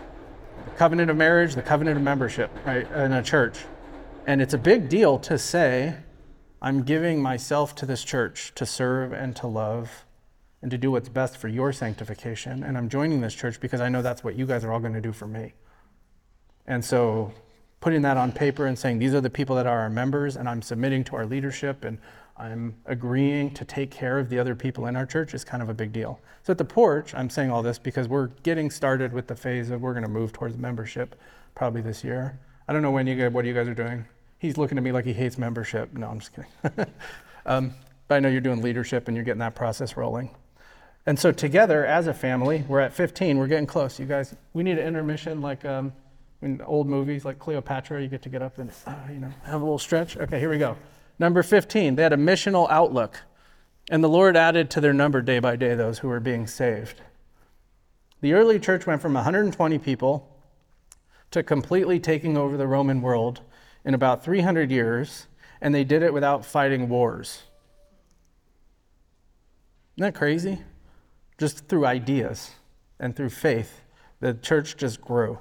the 0.66 0.70
covenant 0.76 1.10
of 1.10 1.16
marriage, 1.16 1.54
the 1.54 1.62
covenant 1.62 1.96
of 1.96 2.02
membership, 2.02 2.50
right, 2.66 2.88
in 2.92 3.12
a 3.12 3.22
church. 3.22 3.58
And 4.26 4.42
it's 4.42 4.52
a 4.52 4.58
big 4.58 4.90
deal 4.90 5.18
to 5.20 5.38
say, 5.38 5.96
I'm 6.60 6.82
giving 6.82 7.22
myself 7.22 7.74
to 7.76 7.86
this 7.86 8.04
church 8.04 8.52
to 8.56 8.66
serve 8.66 9.12
and 9.14 9.34
to 9.36 9.46
love 9.46 10.04
and 10.60 10.70
to 10.70 10.76
do 10.76 10.90
what's 10.90 11.08
best 11.08 11.38
for 11.38 11.48
your 11.48 11.72
sanctification. 11.72 12.62
And 12.62 12.76
I'm 12.76 12.90
joining 12.90 13.22
this 13.22 13.34
church 13.34 13.60
because 13.60 13.80
I 13.80 13.88
know 13.88 14.02
that's 14.02 14.22
what 14.22 14.36
you 14.36 14.44
guys 14.44 14.62
are 14.62 14.72
all 14.72 14.80
going 14.80 14.92
to 14.92 15.00
do 15.00 15.12
for 15.12 15.26
me. 15.26 15.54
And 16.66 16.84
so 16.84 17.32
putting 17.80 18.02
that 18.02 18.18
on 18.18 18.32
paper 18.32 18.66
and 18.66 18.78
saying, 18.78 18.98
these 18.98 19.14
are 19.14 19.22
the 19.22 19.30
people 19.30 19.56
that 19.56 19.66
are 19.66 19.78
our 19.78 19.88
members, 19.88 20.36
and 20.36 20.48
I'm 20.48 20.60
submitting 20.60 21.04
to 21.04 21.16
our 21.16 21.24
leadership, 21.24 21.84
and 21.84 21.98
I'm 22.38 22.76
agreeing 22.86 23.52
to 23.54 23.64
take 23.64 23.90
care 23.90 24.18
of 24.18 24.28
the 24.28 24.38
other 24.38 24.54
people 24.54 24.86
in 24.86 24.94
our 24.94 25.06
church 25.06 25.34
is 25.34 25.44
kind 25.44 25.62
of 25.62 25.68
a 25.68 25.74
big 25.74 25.92
deal. 25.92 26.20
So 26.44 26.52
at 26.52 26.58
the 26.58 26.64
porch, 26.64 27.14
I'm 27.14 27.28
saying 27.28 27.50
all 27.50 27.62
this 27.62 27.78
because 27.78 28.06
we're 28.08 28.28
getting 28.42 28.70
started 28.70 29.12
with 29.12 29.26
the 29.26 29.34
phase 29.34 29.70
of 29.70 29.80
we're 29.80 29.92
going 29.92 30.04
to 30.04 30.10
move 30.10 30.32
towards 30.32 30.56
membership 30.56 31.16
probably 31.54 31.80
this 31.80 32.04
year. 32.04 32.38
I 32.68 32.72
don't 32.72 32.82
know 32.82 32.92
when 32.92 33.06
you 33.06 33.16
guys, 33.16 33.32
what 33.32 33.44
you 33.44 33.54
guys 33.54 33.66
are 33.66 33.74
doing. 33.74 34.04
He's 34.38 34.56
looking 34.56 34.78
at 34.78 34.84
me 34.84 34.92
like 34.92 35.04
he 35.04 35.12
hates 35.12 35.36
membership. 35.36 35.92
No, 35.92 36.08
I'm 36.08 36.20
just 36.20 36.32
kidding. 36.32 36.92
um, 37.46 37.74
but 38.06 38.14
I 38.14 38.20
know 38.20 38.28
you're 38.28 38.40
doing 38.40 38.62
leadership 38.62 39.08
and 39.08 39.16
you're 39.16 39.24
getting 39.24 39.40
that 39.40 39.56
process 39.56 39.96
rolling. 39.96 40.30
And 41.06 41.18
so 41.18 41.32
together 41.32 41.84
as 41.86 42.06
a 42.06 42.14
family, 42.14 42.64
we're 42.68 42.80
at 42.80 42.92
15. 42.92 43.38
We're 43.38 43.46
getting 43.48 43.66
close. 43.66 43.98
You 43.98 44.06
guys, 44.06 44.36
we 44.52 44.62
need 44.62 44.78
an 44.78 44.86
intermission 44.86 45.40
like 45.40 45.64
um, 45.64 45.92
in 46.42 46.60
old 46.62 46.86
movies 46.86 47.24
like 47.24 47.38
Cleopatra. 47.38 48.00
You 48.00 48.08
get 48.08 48.22
to 48.22 48.28
get 48.28 48.42
up 48.42 48.58
and 48.58 48.70
uh, 48.86 48.94
you 49.10 49.18
know 49.18 49.32
have 49.44 49.60
a 49.60 49.64
little 49.64 49.78
stretch. 49.78 50.16
Okay, 50.16 50.38
here 50.38 50.50
we 50.50 50.58
go. 50.58 50.76
Number 51.18 51.42
15. 51.42 51.96
They 51.96 52.02
had 52.02 52.12
a 52.12 52.16
missional 52.16 52.70
outlook, 52.70 53.22
and 53.90 54.02
the 54.04 54.08
Lord 54.08 54.36
added 54.36 54.70
to 54.70 54.80
their 54.80 54.92
number 54.92 55.20
day 55.20 55.38
by 55.38 55.56
day 55.56 55.74
those 55.74 55.98
who 55.98 56.08
were 56.08 56.20
being 56.20 56.46
saved. 56.46 57.00
The 58.20 58.32
early 58.32 58.58
church 58.58 58.86
went 58.86 59.02
from 59.02 59.14
120 59.14 59.78
people 59.78 60.28
to 61.30 61.42
completely 61.42 62.00
taking 62.00 62.36
over 62.36 62.56
the 62.56 62.66
Roman 62.66 63.02
world 63.02 63.42
in 63.84 63.94
about 63.94 64.24
300 64.24 64.70
years, 64.70 65.26
and 65.60 65.74
they 65.74 65.84
did 65.84 66.02
it 66.02 66.12
without 66.12 66.44
fighting 66.44 66.88
wars. 66.88 67.42
Isn't 69.96 70.12
that 70.12 70.18
crazy? 70.18 70.60
Just 71.38 71.68
through 71.68 71.86
ideas 71.86 72.52
and 72.98 73.14
through 73.14 73.30
faith, 73.30 73.82
the 74.20 74.34
church 74.34 74.76
just 74.76 75.00
grew. 75.00 75.38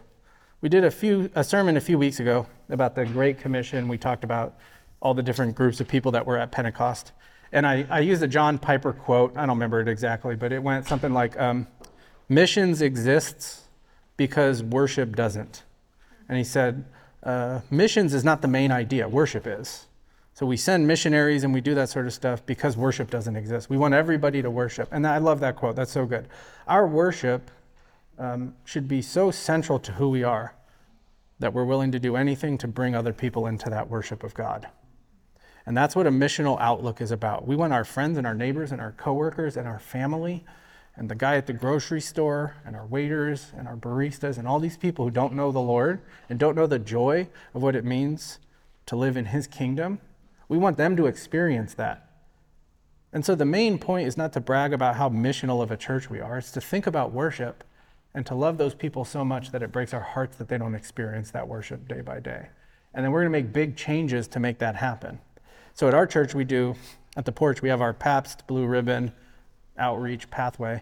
We 0.61 0.69
did 0.69 0.83
a 0.83 0.91
few 0.91 1.29
a 1.35 1.43
sermon 1.43 1.77
a 1.77 1.81
few 1.81 1.99
weeks 1.99 2.19
ago 2.19 2.47
about 2.69 2.95
the 2.95 3.05
Great 3.05 3.39
Commission. 3.39 3.87
We 3.87 3.97
talked 3.97 4.23
about 4.23 4.57
all 5.01 5.13
the 5.13 5.23
different 5.23 5.55
groups 5.55 5.79
of 5.79 5.87
people 5.87 6.11
that 6.11 6.25
were 6.25 6.37
at 6.37 6.51
Pentecost. 6.51 7.11
And 7.51 7.65
I, 7.65 7.85
I 7.89 7.99
used 7.99 8.21
a 8.23 8.27
John 8.27 8.57
Piper 8.57 8.93
quote. 8.93 9.37
I 9.37 9.41
don't 9.41 9.55
remember 9.55 9.79
it 9.79 9.87
exactly, 9.87 10.35
but 10.35 10.51
it 10.51 10.61
went 10.61 10.85
something 10.85 11.13
like 11.13 11.39
um, 11.39 11.67
Missions 12.29 12.81
exists 12.81 13.63
because 14.17 14.63
worship 14.63 15.15
doesn't. 15.15 15.63
And 16.27 16.37
he 16.37 16.43
said, 16.43 16.85
uh, 17.23 17.61
Missions 17.71 18.13
is 18.13 18.23
not 18.23 18.41
the 18.41 18.47
main 18.47 18.71
idea, 18.71 19.07
worship 19.07 19.47
is. 19.47 19.85
So 20.37 20.45
we 20.45 20.55
send 20.55 20.85
missionaries 20.85 21.43
and 21.43 21.51
we 21.51 21.61
do 21.61 21.73
that 21.73 21.89
sort 21.89 22.05
of 22.05 22.13
stuff 22.13 22.45
because 22.45 22.77
worship 22.77 23.09
doesn't 23.09 23.35
exist. 23.35 23.71
We 23.71 23.77
want 23.77 23.95
everybody 23.95 24.43
to 24.43 24.51
worship. 24.51 24.87
And 24.91 25.07
I 25.07 25.17
love 25.17 25.39
that 25.39 25.55
quote. 25.55 25.75
That's 25.75 25.91
so 25.91 26.05
good. 26.05 26.27
Our 26.67 26.85
worship 26.85 27.49
um, 28.19 28.53
should 28.63 28.87
be 28.87 29.01
so 29.01 29.31
central 29.31 29.79
to 29.79 29.93
who 29.93 30.09
we 30.09 30.23
are 30.23 30.53
that 31.39 31.53
we're 31.53 31.65
willing 31.65 31.91
to 31.91 31.99
do 31.99 32.15
anything 32.15 32.55
to 32.59 32.67
bring 32.67 32.93
other 32.93 33.13
people 33.13 33.47
into 33.47 33.71
that 33.71 33.89
worship 33.89 34.23
of 34.23 34.35
God. 34.35 34.67
And 35.67 35.77
that's 35.77 35.95
what 35.95 36.07
a 36.07 36.11
missional 36.11 36.59
outlook 36.59 36.99
is 36.99 37.11
about. 37.11 37.45
We 37.45 37.55
want 37.55 37.73
our 37.73 37.85
friends 37.85 38.17
and 38.17 38.25
our 38.25 38.33
neighbors 38.33 38.71
and 38.71 38.81
our 38.81 38.93
coworkers 38.93 39.55
and 39.55 39.67
our 39.67 39.79
family 39.79 40.43
and 40.95 41.09
the 41.09 41.15
guy 41.15 41.35
at 41.35 41.45
the 41.45 41.53
grocery 41.53 42.01
store 42.01 42.55
and 42.65 42.75
our 42.75 42.87
waiters 42.87 43.51
and 43.55 43.67
our 43.67 43.77
baristas 43.77 44.39
and 44.39 44.47
all 44.47 44.59
these 44.59 44.77
people 44.77 45.05
who 45.05 45.11
don't 45.11 45.33
know 45.33 45.51
the 45.51 45.59
Lord 45.59 46.01
and 46.27 46.39
don't 46.39 46.55
know 46.55 46.65
the 46.65 46.79
joy 46.79 47.27
of 47.53 47.61
what 47.61 47.75
it 47.75 47.85
means 47.85 48.39
to 48.87 48.95
live 48.95 49.15
in 49.15 49.25
his 49.25 49.45
kingdom 49.45 49.99
we 50.49 50.57
want 50.57 50.77
them 50.77 50.95
to 50.97 51.07
experience 51.07 51.73
that. 51.75 52.03
And 53.11 53.25
so 53.25 53.35
the 53.35 53.45
main 53.45 53.79
point 53.79 54.07
is 54.07 54.17
not 54.17 54.33
to 54.33 54.39
brag 54.39 54.73
about 54.73 54.95
how 54.95 55.09
missional 55.09 55.61
of 55.61 55.71
a 55.71 55.77
church 55.77 56.09
we 56.09 56.19
are, 56.19 56.37
it's 56.37 56.51
to 56.51 56.61
think 56.61 56.87
about 56.87 57.11
worship 57.11 57.63
and 58.13 58.25
to 58.25 58.35
love 58.35 58.57
those 58.57 58.75
people 58.75 59.05
so 59.05 59.23
much 59.23 59.51
that 59.51 59.63
it 59.63 59.71
breaks 59.71 59.93
our 59.93 60.01
hearts 60.01 60.37
that 60.37 60.47
they 60.47 60.57
don't 60.57 60.75
experience 60.75 61.31
that 61.31 61.47
worship 61.47 61.87
day 61.87 62.01
by 62.01 62.19
day. 62.19 62.49
And 62.93 63.03
then 63.03 63.11
we're 63.11 63.21
going 63.21 63.31
to 63.31 63.39
make 63.39 63.53
big 63.53 63.75
changes 63.75 64.27
to 64.29 64.39
make 64.39 64.59
that 64.59 64.75
happen. 64.75 65.19
So 65.77 65.87
at 65.87 65.93
our 65.93 66.07
church, 66.07 66.33
we 66.33 66.43
do, 66.43 66.75
at 67.15 67.25
the 67.25 67.31
porch, 67.31 67.61
we 67.61 67.69
have 67.69 67.81
our 67.81 67.93
Pabst 67.93 68.47
Blue 68.47 68.65
Ribbon 68.65 69.11
outreach 69.77 70.27
pathway. 70.31 70.81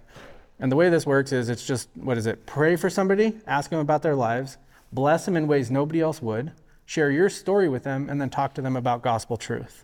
And 0.57 0.71
the 0.71 0.77
way 0.77 0.87
this 0.87 1.05
works 1.05 1.33
is 1.33 1.49
it's 1.49 1.67
just, 1.67 1.89
what 1.95 2.17
is 2.17 2.27
it? 2.27 2.45
Pray 2.45 2.77
for 2.77 2.89
somebody, 2.89 3.37
ask 3.45 3.69
them 3.69 3.79
about 3.79 4.03
their 4.03 4.15
lives, 4.15 4.57
bless 4.93 5.25
them 5.25 5.35
in 5.35 5.47
ways 5.47 5.69
nobody 5.69 5.99
else 5.99 6.21
would, 6.21 6.53
share 6.85 7.11
your 7.11 7.27
story 7.29 7.67
with 7.67 7.83
them, 7.83 8.09
and 8.09 8.21
then 8.21 8.29
talk 8.29 8.53
to 8.53 8.61
them 8.61 8.77
about 8.77 9.01
gospel 9.01 9.35
truth. 9.35 9.83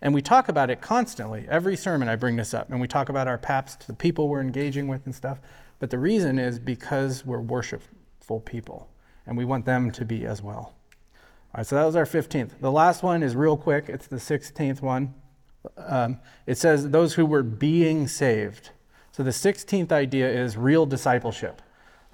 And 0.00 0.14
we 0.14 0.22
talk 0.22 0.48
about 0.48 0.70
it 0.70 0.80
constantly. 0.80 1.44
Every 1.48 1.76
sermon 1.76 2.08
I 2.08 2.14
bring 2.14 2.36
this 2.36 2.54
up, 2.54 2.70
and 2.70 2.80
we 2.80 2.86
talk 2.86 3.08
about 3.08 3.26
our 3.26 3.38
PAPS, 3.38 3.74
the 3.74 3.94
people 3.94 4.28
we're 4.28 4.42
engaging 4.42 4.86
with 4.86 5.04
and 5.06 5.14
stuff. 5.14 5.40
But 5.80 5.90
the 5.90 5.98
reason 5.98 6.38
is 6.38 6.60
because 6.60 7.26
we're 7.26 7.40
worshipful 7.40 8.38
people, 8.38 8.88
and 9.26 9.36
we 9.36 9.44
want 9.44 9.66
them 9.66 9.90
to 9.90 10.04
be 10.04 10.24
as 10.24 10.40
well. 10.40 10.72
All 11.54 11.58
right, 11.58 11.66
so 11.66 11.76
that 11.76 11.84
was 11.84 11.96
our 11.96 12.06
15th. 12.06 12.60
The 12.60 12.72
last 12.72 13.02
one 13.02 13.22
is 13.22 13.36
real 13.36 13.58
quick, 13.58 13.90
it's 13.90 14.06
the 14.06 14.16
16th 14.16 14.80
one. 14.80 15.12
Um, 15.76 16.18
it 16.46 16.56
says, 16.56 16.88
those 16.88 17.12
who 17.12 17.26
were 17.26 17.42
being 17.42 18.08
saved. 18.08 18.70
So 19.12 19.22
the 19.22 19.32
16th 19.32 19.92
idea 19.92 20.30
is 20.30 20.56
real 20.56 20.86
discipleship. 20.86 21.60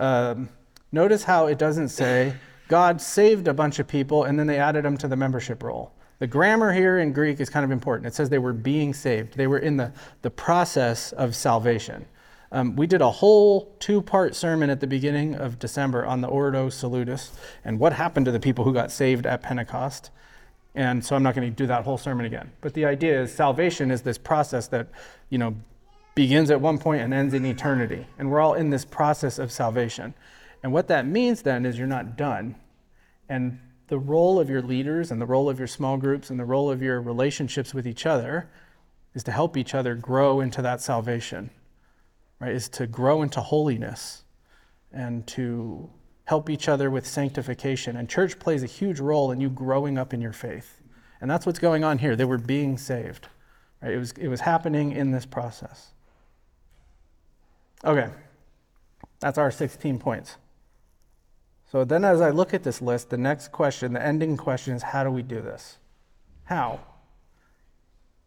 Um, 0.01 0.49
notice 0.91 1.23
how 1.23 1.47
it 1.47 1.57
doesn't 1.57 1.91
say, 1.91 2.35
God 2.67 3.01
saved 3.01 3.47
a 3.47 3.55
bunch 3.55 3.79
of 3.79 3.87
people 3.87 4.25
and 4.25 4.37
then 4.37 4.49
they 4.49 4.59
added 4.59 4.85
them 4.85 4.97
to 4.99 5.07
the 5.07 5.17
membership 5.17 5.63
roll. 5.63 5.93
The 6.19 6.27
grammar 6.27 6.73
here 6.73 6.99
in 6.99 7.13
Greek 7.13 7.39
is 7.39 7.49
kind 7.49 7.65
of 7.65 7.71
important. 7.71 8.09
It 8.09 8.15
says 8.15 8.29
they 8.29 8.39
were 8.39 8.53
being 8.53 8.93
saved, 8.93 9.37
they 9.37 9.47
were 9.47 9.59
in 9.59 9.77
the, 9.77 9.93
the 10.23 10.31
process 10.31 11.13
of 11.13 11.37
salvation. 11.37 12.07
Um, 12.51 12.77
we 12.77 12.87
did 12.87 13.03
a 13.03 13.11
whole 13.11 13.75
two 13.79 14.01
part 14.01 14.35
sermon 14.35 14.71
at 14.71 14.81
the 14.81 14.87
beginning 14.87 15.35
of 15.35 15.59
December 15.59 16.07
on 16.07 16.21
the 16.21 16.29
Ordo 16.29 16.69
Salutis 16.69 17.33
and 17.65 17.79
what 17.79 17.93
happened 17.93 18.27
to 18.27 18.33
the 18.33 18.41
people 18.41 18.65
who 18.65 18.73
got 18.73 18.91
saved 18.91 19.27
at 19.27 19.43
Pentecost. 19.43 20.11
And 20.75 21.05
so 21.05 21.17
I'm 21.17 21.23
not 21.23 21.35
going 21.35 21.49
to 21.49 21.55
do 21.55 21.67
that 21.67 21.85
whole 21.85 21.99
sermon 21.99 22.25
again. 22.25 22.53
But 22.61 22.75
the 22.75 22.85
idea 22.85 23.23
is 23.23 23.35
salvation 23.35 23.91
is 23.91 24.03
this 24.03 24.19
process 24.19 24.69
that, 24.69 24.89
you 25.29 25.39
know, 25.39 25.57
begins 26.15 26.51
at 26.51 26.61
one 26.61 26.79
point 26.79 27.03
and 27.03 27.13
ends 27.13 27.35
in 27.35 27.45
eternity. 27.45 28.07
And 28.19 28.31
we're 28.31 28.41
all 28.41 28.55
in 28.55 28.71
this 28.71 28.85
process 28.85 29.39
of 29.39 29.53
salvation. 29.53 30.15
And 30.63 30.73
what 30.73 30.89
that 30.89 31.07
means 31.07 31.43
then 31.43 31.67
is 31.67 31.79
you're 31.79 31.87
not 31.87 32.17
done. 32.17 32.57
And 33.29 33.61
the 33.89 33.99
role 33.99 34.39
of 34.39 34.49
your 34.51 34.63
leaders 34.63 35.11
and 35.11 35.21
the 35.21 35.27
role 35.27 35.49
of 35.49 35.59
your 35.59 35.69
small 35.69 35.97
groups 35.97 36.31
and 36.31 36.39
the 36.39 36.45
role 36.45 36.71
of 36.71 36.83
your 36.83 37.01
relationships 37.01 37.75
with 37.75 37.87
each 37.87 38.07
other 38.07 38.49
is 39.15 39.23
to 39.25 39.33
help 39.33 39.57
each 39.57 39.75
other 39.75 39.95
grow 39.95 40.41
into 40.41 40.63
that 40.63 40.81
salvation, 40.81 41.51
right? 42.41 42.53
Is 42.53 42.69
to 42.71 42.87
grow 42.87 43.23
into 43.23 43.41
holiness 43.41 44.25
and 44.93 45.27
to 45.29 45.91
help 46.29 46.51
each 46.51 46.69
other 46.69 46.91
with 46.91 47.07
sanctification. 47.07 47.97
And 47.97 48.09
church 48.09 48.39
plays 48.39 48.63
a 48.63 48.67
huge 48.67 49.01
role 49.01 49.31
in 49.33 49.41
you 49.41 49.49
growing 49.49 49.97
up 49.97 50.13
in 50.13 50.21
your 50.21 50.35
faith 50.35 50.83
And 51.21 51.31
that's 51.31 51.47
what's 51.47 51.59
going 51.59 51.85
on 51.85 51.99
here. 51.99 52.15
They 52.17 52.27
were 52.27 52.39
being 52.39 52.77
saved. 52.77 53.29
Right? 53.83 53.93
It, 53.93 53.99
was, 53.99 54.13
it 54.13 54.29
was 54.29 54.41
happening 54.41 54.93
in 54.93 55.11
this 55.11 55.25
process. 55.25 55.93
Okay, 57.85 58.11
that's 59.21 59.39
our 59.39 59.51
16 59.51 59.99
points. 59.99 60.37
So 61.71 61.85
then, 61.85 62.05
as 62.05 62.21
I 62.21 62.31
look 62.31 62.55
at 62.55 62.63
this 62.63 62.83
list, 62.83 63.11
the 63.11 63.19
next 63.19 63.53
question, 63.53 63.93
the 63.93 64.05
ending 64.05 64.37
question 64.37 64.75
is 64.75 64.83
how 64.83 65.05
do 65.05 65.11
we 65.11 65.23
do 65.23 65.41
this? 65.41 65.79
How? 66.45 66.81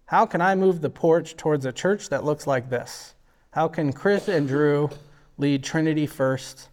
How 0.06 0.26
can 0.26 0.42
I 0.42 0.56
move 0.56 0.82
the 0.82 0.90
porch 0.90 1.36
towards 1.38 1.66
a 1.66 1.72
church 1.72 2.10
that 2.10 2.24
looks 2.24 2.48
like 2.48 2.70
this? 2.70 3.14
How 3.52 3.68
can 3.68 3.92
Chris 3.92 4.30
and 4.30 4.48
Drew 4.48 4.90
lead 5.38 5.62
Trinity 5.62 6.06
first 6.06 6.70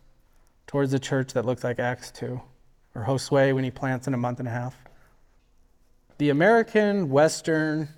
towards 0.69 0.93
a 0.95 0.99
church 1.01 1.33
that 1.33 1.45
looks 1.45 1.65
like 1.65 1.81
Acts 1.81 2.13
2? 2.13 2.41
Or 2.95 3.05
Josue 3.05 3.53
when 3.53 3.65
he 3.65 3.71
plants 3.73 4.07
in 4.07 4.15
a 4.15 4.17
month 4.17 4.39
and 4.39 4.47
a 4.47 4.53
half? 4.53 4.77
The 6.19 6.31
American, 6.31 7.11
Western, 7.11 7.89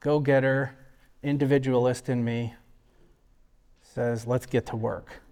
go 0.00 0.20
getter, 0.20 0.76
individualist 1.22 2.10
in 2.10 2.22
me 2.22 2.54
says, 3.80 4.26
let's 4.26 4.44
get 4.44 4.66
to 4.66 4.76
work. 4.76 5.22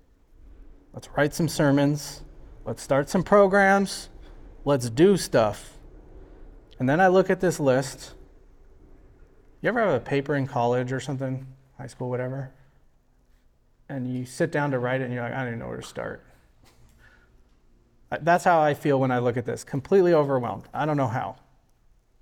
Let's 0.94 1.10
write 1.14 1.34
some 1.34 1.48
sermons. 1.48 2.22
Let's 2.64 2.82
start 2.82 3.10
some 3.10 3.22
programs. 3.22 4.08
Let's 4.64 4.88
do 4.88 5.18
stuff. 5.18 5.74
And 6.78 6.88
then 6.88 7.00
I 7.00 7.08
look 7.08 7.28
at 7.28 7.40
this 7.40 7.60
list. 7.60 8.14
You 9.60 9.68
ever 9.68 9.80
have 9.80 9.90
a 9.90 10.00
paper 10.00 10.36
in 10.36 10.46
college 10.46 10.90
or 10.90 11.00
something, 11.00 11.46
high 11.76 11.86
school, 11.86 12.08
whatever? 12.08 12.50
And 13.88 14.12
you 14.12 14.24
sit 14.24 14.52
down 14.52 14.70
to 14.72 14.78
write 14.78 15.00
it 15.00 15.04
and 15.04 15.14
you're 15.14 15.22
like, 15.22 15.32
I 15.32 15.38
don't 15.38 15.48
even 15.48 15.58
know 15.60 15.68
where 15.68 15.76
to 15.78 15.82
start. 15.82 16.24
That's 18.20 18.44
how 18.44 18.60
I 18.60 18.74
feel 18.74 18.98
when 18.98 19.10
I 19.10 19.18
look 19.18 19.36
at 19.36 19.44
this 19.44 19.64
completely 19.64 20.14
overwhelmed. 20.14 20.64
I 20.72 20.86
don't 20.86 20.96
know 20.96 21.08
how. 21.08 21.36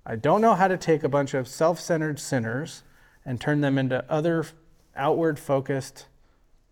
I 0.05 0.15
don't 0.15 0.41
know 0.41 0.55
how 0.55 0.67
to 0.67 0.77
take 0.77 1.03
a 1.03 1.09
bunch 1.09 1.33
of 1.33 1.47
self 1.47 1.79
centered 1.79 2.19
sinners 2.19 2.83
and 3.25 3.39
turn 3.39 3.61
them 3.61 3.77
into 3.77 4.03
other 4.09 4.45
outward 4.95 5.39
focused 5.39 6.05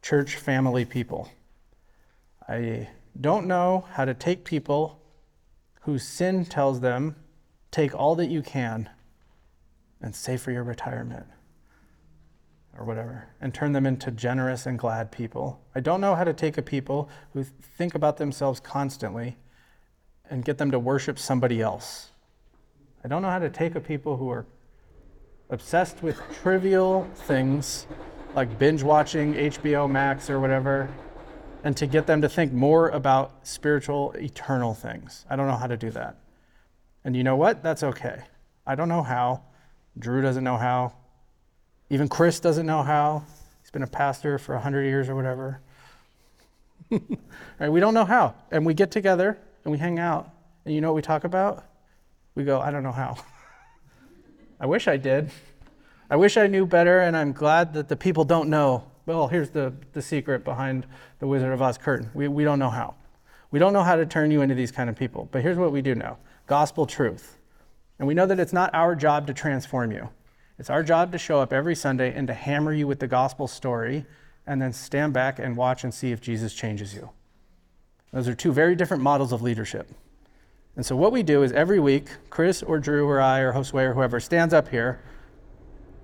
church 0.01 0.35
family 0.35 0.85
people. 0.85 1.29
I 2.47 2.89
don't 3.19 3.47
know 3.47 3.85
how 3.91 4.05
to 4.05 4.13
take 4.13 4.45
people 4.45 5.01
whose 5.81 6.03
sin 6.03 6.45
tells 6.45 6.79
them, 6.81 7.15
take 7.71 7.93
all 7.93 8.15
that 8.15 8.27
you 8.27 8.41
can 8.41 8.89
and 10.01 10.15
save 10.15 10.41
for 10.41 10.51
your 10.51 10.63
retirement 10.63 11.25
or 12.77 12.85
whatever, 12.85 13.27
and 13.41 13.53
turn 13.53 13.71
them 13.71 13.85
into 13.85 14.11
generous 14.11 14.65
and 14.65 14.77
glad 14.77 15.11
people. 15.11 15.61
I 15.73 15.79
don't 15.79 16.01
know 16.01 16.15
how 16.15 16.23
to 16.23 16.33
take 16.33 16.57
a 16.57 16.61
people 16.61 17.09
who 17.33 17.43
think 17.43 17.95
about 17.95 18.17
themselves 18.17 18.59
constantly 18.59 19.37
and 20.29 20.43
get 20.43 20.57
them 20.57 20.71
to 20.71 20.79
worship 20.79 21.19
somebody 21.19 21.61
else 21.61 22.11
I 23.05 23.07
don't 23.07 23.21
know 23.21 23.29
how 23.29 23.37
to 23.37 23.51
take 23.51 23.75
a 23.75 23.79
people 23.79 24.17
who 24.17 24.31
are 24.31 24.47
obsessed 25.51 26.01
with 26.01 26.19
trivial 26.41 27.07
things 27.13 27.85
like 28.33 28.57
binge 28.57 28.81
watching 28.81 29.35
HBO 29.35 29.87
Max 29.87 30.27
or 30.27 30.39
whatever 30.39 30.89
and 31.63 31.77
to 31.77 31.85
get 31.85 32.07
them 32.07 32.19
to 32.23 32.27
think 32.27 32.51
more 32.51 32.89
about 32.89 33.45
spiritual, 33.45 34.13
eternal 34.13 34.73
things. 34.73 35.23
I 35.29 35.35
don't 35.35 35.45
know 35.45 35.55
how 35.55 35.67
to 35.67 35.77
do 35.77 35.91
that. 35.91 36.17
And 37.03 37.15
you 37.15 37.23
know 37.23 37.35
what? 37.35 37.61
That's 37.61 37.83
okay. 37.83 38.23
I 38.65 38.73
don't 38.73 38.89
know 38.89 39.03
how. 39.03 39.43
Drew 39.99 40.23
doesn't 40.23 40.43
know 40.43 40.57
how. 40.57 40.95
Even 41.89 42.07
Chris 42.07 42.39
doesn't 42.39 42.65
know 42.65 42.83
how. 42.83 43.23
He's 43.61 43.71
been 43.71 43.83
a 43.83 43.87
pastor 43.87 44.37
for 44.37 44.53
100 44.55 44.83
years 44.83 45.09
or 45.09 45.15
whatever. 45.15 45.61
right? 47.59 47.69
We 47.69 47.79
don't 47.79 47.93
know 47.93 48.05
how. 48.05 48.35
And 48.51 48.65
we 48.65 48.73
get 48.73 48.91
together 48.91 49.37
and 49.63 49.71
we 49.71 49.77
hang 49.77 49.99
out. 49.99 50.29
And 50.65 50.73
you 50.73 50.81
know 50.81 50.89
what 50.89 50.95
we 50.95 51.01
talk 51.01 51.23
about? 51.23 51.65
we 52.35 52.43
go, 52.43 52.59
I 52.59 52.69
don't 52.69 52.83
know 52.83 52.91
how. 52.91 53.17
I 54.59 54.65
wish 54.65 54.87
I 54.87 54.97
did. 54.97 55.31
I 56.09 56.17
wish 56.17 56.37
I 56.37 56.47
knew 56.47 56.65
better, 56.65 56.99
and 56.99 57.17
I'm 57.17 57.31
glad 57.31 57.73
that 57.73 57.87
the 57.87 57.95
people 57.95 58.25
don't 58.25 58.49
know. 58.49 58.83
Well, 59.05 59.27
here's 59.27 59.49
the, 59.49 59.73
the 59.93 60.01
secret 60.01 60.43
behind 60.43 60.85
the 61.19 61.27
Wizard 61.27 61.51
of 61.51 61.61
Oz 61.61 61.77
curtain. 61.77 62.11
We, 62.13 62.27
we 62.27 62.43
don't 62.43 62.59
know 62.59 62.69
how. 62.69 62.95
We 63.51 63.59
don't 63.59 63.73
know 63.73 63.83
how 63.83 63.95
to 63.95 64.05
turn 64.05 64.31
you 64.31 64.41
into 64.41 64.53
these 64.53 64.71
kind 64.71 64.89
of 64.89 64.95
people. 64.95 65.29
But 65.31 65.41
here's 65.41 65.57
what 65.57 65.71
we 65.71 65.81
do 65.81 65.95
know 65.95 66.17
gospel 66.47 66.85
truth. 66.85 67.37
And 67.97 68.07
we 68.07 68.13
know 68.13 68.25
that 68.25 68.39
it's 68.39 68.53
not 68.53 68.73
our 68.73 68.93
job 68.95 69.27
to 69.27 69.33
transform 69.33 69.91
you. 69.91 70.09
It's 70.57 70.69
our 70.69 70.83
job 70.83 71.11
to 71.11 71.17
show 71.17 71.39
up 71.39 71.51
every 71.51 71.75
Sunday 71.75 72.13
and 72.13 72.27
to 72.27 72.33
hammer 72.33 72.73
you 72.73 72.87
with 72.87 72.99
the 72.99 73.07
gospel 73.07 73.47
story 73.47 74.05
and 74.47 74.61
then 74.61 74.71
stand 74.71 75.13
back 75.13 75.39
and 75.39 75.57
watch 75.57 75.83
and 75.83 75.93
see 75.93 76.11
if 76.11 76.21
Jesus 76.21 76.53
changes 76.53 76.93
you. 76.93 77.09
Those 78.13 78.27
are 78.27 78.35
two 78.35 78.53
very 78.53 78.75
different 78.75 79.03
models 79.03 79.33
of 79.33 79.41
leadership. 79.41 79.89
And 80.75 80.85
so 80.85 80.95
what 80.95 81.11
we 81.11 81.23
do 81.23 81.43
is 81.43 81.51
every 81.51 81.79
week, 81.79 82.09
Chris 82.29 82.63
or 82.63 82.79
Drew 82.79 83.07
or 83.07 83.19
I 83.19 83.39
or 83.39 83.53
Josue 83.53 83.89
or 83.89 83.93
whoever 83.93 84.19
stands 84.19 84.53
up 84.53 84.69
here 84.69 85.01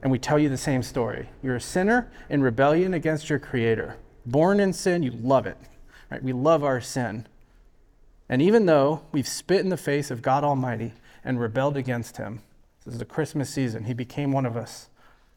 and 0.01 0.11
we 0.11 0.19
tell 0.19 0.39
you 0.39 0.49
the 0.49 0.57
same 0.57 0.81
story. 0.81 1.29
You're 1.43 1.57
a 1.57 1.61
sinner 1.61 2.11
in 2.29 2.41
rebellion 2.41 2.93
against 2.93 3.29
your 3.29 3.39
creator. 3.39 3.97
Born 4.25 4.59
in 4.59 4.73
sin, 4.73 5.03
you 5.03 5.11
love 5.11 5.45
it. 5.45 5.57
Right? 6.09 6.23
We 6.23 6.33
love 6.33 6.63
our 6.63 6.81
sin. 6.81 7.27
And 8.27 8.41
even 8.41 8.65
though 8.65 9.01
we've 9.11 9.27
spit 9.27 9.61
in 9.61 9.69
the 9.69 9.77
face 9.77 10.09
of 10.09 10.21
God 10.21 10.43
Almighty 10.43 10.93
and 11.23 11.39
rebelled 11.39 11.77
against 11.77 12.17
him, 12.17 12.41
this 12.85 12.93
is 12.93 12.99
the 12.99 13.05
Christmas 13.05 13.49
season, 13.49 13.85
he 13.85 13.93
became 13.93 14.31
one 14.31 14.45
of 14.45 14.57
us. 14.57 14.89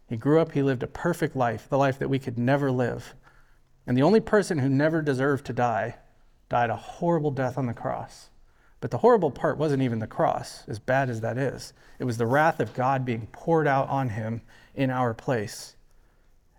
He 0.09 0.16
grew 0.16 0.40
up, 0.40 0.53
he 0.53 0.62
lived 0.62 0.82
a 0.82 0.86
perfect 0.86 1.34
life, 1.34 1.68
the 1.68 1.78
life 1.78 1.99
that 1.99 2.11
we 2.11 2.18
could 2.18 2.38
never 2.38 2.70
live. 2.70 3.14
And 3.86 3.97
the 3.97 4.03
only 4.03 4.20
person 4.20 4.59
who 4.59 4.68
never 4.68 5.03
deserved 5.03 5.47
to 5.47 5.53
die 5.53 5.97
died 6.49 6.70
a 6.70 6.76
horrible 6.76 7.30
death 7.30 7.59
on 7.59 7.66
the 7.66 7.74
cross. 7.74 8.30
But 8.80 8.90
the 8.90 8.99
horrible 8.99 9.30
part 9.30 9.57
wasn't 9.57 9.82
even 9.82 9.99
the 9.99 10.07
cross, 10.07 10.62
as 10.68 10.78
bad 10.78 11.09
as 11.09 11.22
that 11.22 11.38
is. 11.38 11.72
It 11.99 12.05
was 12.05 12.18
the 12.18 12.26
wrath 12.26 12.61
of 12.61 12.74
God 12.74 13.05
being 13.05 13.28
poured 13.32 13.66
out 13.66 13.88
on 13.88 14.11
him 14.11 14.42
in 14.74 14.90
our 14.90 15.14
place. 15.14 15.76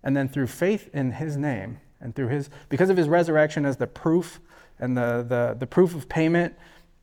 And 0.04 0.16
then 0.16 0.28
through 0.28 0.48
faith 0.48 0.90
in 0.94 1.12
his 1.12 1.38
name 1.38 1.80
and 2.02 2.16
through 2.16 2.30
his, 2.30 2.50
because 2.70 2.90
of 2.90 2.98
his 2.98 3.08
resurrection 3.08 3.66
as 3.66 3.78
the 3.78 3.88
proof 3.88 4.40
and 4.80 4.98
the, 4.98 5.26
the, 5.28 5.56
the 5.60 5.68
proof 5.68 5.96
of 5.96 6.10
payment 6.10 6.56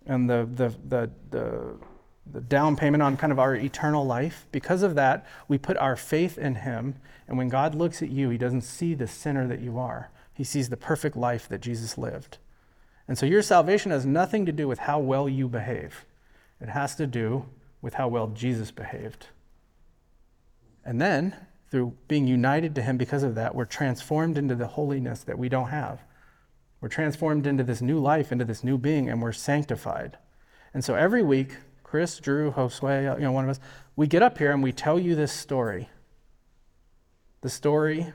and 0.07 0.29
the, 0.29 0.49
the, 0.53 0.75
the, 0.89 1.11
the, 1.31 1.77
the 2.25 2.41
down 2.41 2.77
payment 2.77 3.03
on 3.03 3.17
kind 3.17 3.33
of 3.33 3.39
our 3.39 3.55
eternal 3.55 4.07
life, 4.07 4.47
because 4.53 4.83
of 4.83 4.95
that, 4.95 5.27
we 5.49 5.59
put 5.59 5.77
our 5.77 5.97
faith 5.97 6.39
in 6.39 6.57
him. 6.57 6.95
And 7.27 7.37
when 7.37 7.49
God 7.49 7.75
looks 7.75 8.03
at 8.03 8.11
you, 8.11 8.31
he 8.31 8.39
doesn't 8.39 8.63
see 8.63 8.95
the 8.95 9.07
sinner 9.07 9.47
that 9.49 9.61
you 9.61 9.79
are, 9.79 10.11
he 10.33 10.45
sees 10.45 10.69
the 10.69 10.77
perfect 10.77 11.17
life 11.17 11.49
that 11.49 11.61
Jesus 11.61 11.99
lived. 11.99 12.39
And 13.09 13.19
so 13.19 13.27
your 13.27 13.43
salvation 13.43 13.91
has 13.91 14.07
nothing 14.07 14.47
to 14.47 14.53
do 14.53 14.69
with 14.69 14.81
how 14.81 14.99
well 14.99 15.29
you 15.29 15.49
behave, 15.49 16.05
it 16.61 16.69
has 16.69 16.95
to 16.97 17.07
do 17.07 17.47
with 17.81 17.95
how 17.95 18.09
well 18.09 18.29
Jesus 18.29 18.71
behaved. 18.71 19.27
And 20.85 21.01
then, 21.01 21.37
through 21.71 21.95
being 22.07 22.27
united 22.27 22.75
to 22.75 22.83
Him 22.83 22.97
because 22.97 23.23
of 23.23 23.35
that, 23.35 23.55
we're 23.55 23.65
transformed 23.65 24.37
into 24.37 24.55
the 24.55 24.67
holiness 24.69 25.25
that 25.25 25.39
we 25.39 25.49
don't 25.49 25.69
have. 25.69 26.03
We're 26.81 26.89
transformed 26.89 27.47
into 27.47 27.65
this 27.65 27.81
new 27.81 27.99
life, 27.99 28.33
into 28.33 28.45
this 28.45 28.65
new 28.65 28.77
being, 28.77 29.09
and 29.09 29.23
we're 29.23 29.33
sanctified. 29.33 30.19
And 30.75 30.85
so 30.85 30.95
every 30.95 31.23
week, 31.23 31.57
Chris, 31.93 32.19
Drew, 32.21 32.51
Josue, 32.53 33.19
you 33.19 33.25
know, 33.25 33.33
one 33.33 33.45
of 33.45 33.51
us, 33.51 33.61
we 33.97 34.07
get 34.07 34.23
up 34.23 34.39
here 34.39 34.51
and 34.51 34.63
we 34.63 34.73
tell 34.73 34.99
you 34.99 35.15
this 35.15 35.31
story. 35.31 35.91
The 37.43 37.51
story 37.51 38.15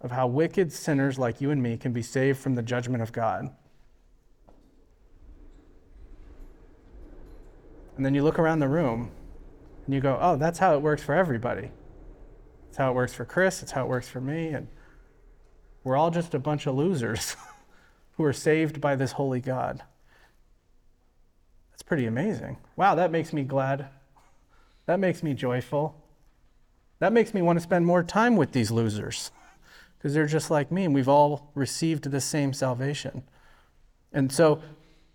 of 0.00 0.10
how 0.10 0.26
wicked 0.26 0.72
sinners 0.72 1.20
like 1.20 1.40
you 1.40 1.52
and 1.52 1.62
me 1.62 1.76
can 1.76 1.92
be 1.92 2.02
saved 2.02 2.40
from 2.40 2.56
the 2.56 2.64
judgment 2.64 3.00
of 3.00 3.12
God. 3.12 3.54
And 7.96 8.04
then 8.04 8.12
you 8.12 8.24
look 8.24 8.40
around 8.40 8.58
the 8.58 8.66
room 8.66 9.12
and 9.86 9.94
you 9.94 10.00
go, 10.00 10.18
oh, 10.20 10.34
that's 10.34 10.58
how 10.58 10.74
it 10.74 10.82
works 10.82 11.04
for 11.04 11.14
everybody. 11.14 11.70
It's 12.70 12.76
how 12.76 12.90
it 12.90 12.94
works 12.94 13.14
for 13.14 13.24
Chris, 13.24 13.62
it's 13.62 13.70
how 13.70 13.84
it 13.84 13.88
works 13.88 14.08
for 14.08 14.20
me. 14.20 14.48
And 14.48 14.66
we're 15.84 15.96
all 15.96 16.10
just 16.10 16.34
a 16.34 16.40
bunch 16.40 16.66
of 16.66 16.74
losers 16.74 17.36
who 18.16 18.24
are 18.24 18.32
saved 18.32 18.80
by 18.80 18.96
this 18.96 19.12
holy 19.12 19.40
God. 19.40 19.84
Pretty 21.92 22.06
amazing. 22.06 22.56
Wow, 22.74 22.94
that 22.94 23.10
makes 23.10 23.34
me 23.34 23.42
glad. 23.42 23.86
That 24.86 24.98
makes 24.98 25.22
me 25.22 25.34
joyful. 25.34 25.94
That 27.00 27.12
makes 27.12 27.34
me 27.34 27.42
want 27.42 27.58
to 27.58 27.62
spend 27.62 27.84
more 27.84 28.02
time 28.02 28.34
with 28.34 28.52
these 28.52 28.70
losers 28.70 29.30
because 29.98 30.14
they're 30.14 30.24
just 30.24 30.50
like 30.50 30.72
me 30.72 30.86
and 30.86 30.94
we've 30.94 31.06
all 31.06 31.50
received 31.54 32.10
the 32.10 32.22
same 32.22 32.54
salvation. 32.54 33.24
And 34.10 34.32
so 34.32 34.62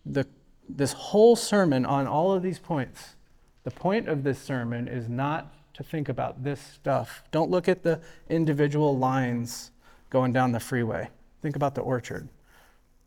the 0.06 0.28
this 0.70 0.94
whole 0.94 1.36
sermon 1.36 1.84
on 1.84 2.06
all 2.06 2.32
of 2.32 2.44
these 2.44 2.60
points, 2.60 3.16
the 3.64 3.72
point 3.72 4.08
of 4.08 4.24
this 4.24 4.38
sermon 4.40 4.88
is 4.88 5.10
not 5.10 5.52
to 5.74 5.84
think 5.84 6.08
about 6.08 6.44
this 6.44 6.62
stuff. 6.62 7.24
Don't 7.32 7.50
look 7.50 7.68
at 7.68 7.82
the 7.82 8.02
individual 8.30 8.96
lines 8.96 9.72
going 10.12 10.32
down 10.32 10.52
the 10.52 10.60
freeway. 10.60 11.10
Think 11.42 11.56
about 11.56 11.74
the 11.74 11.82
orchard. 11.82 12.30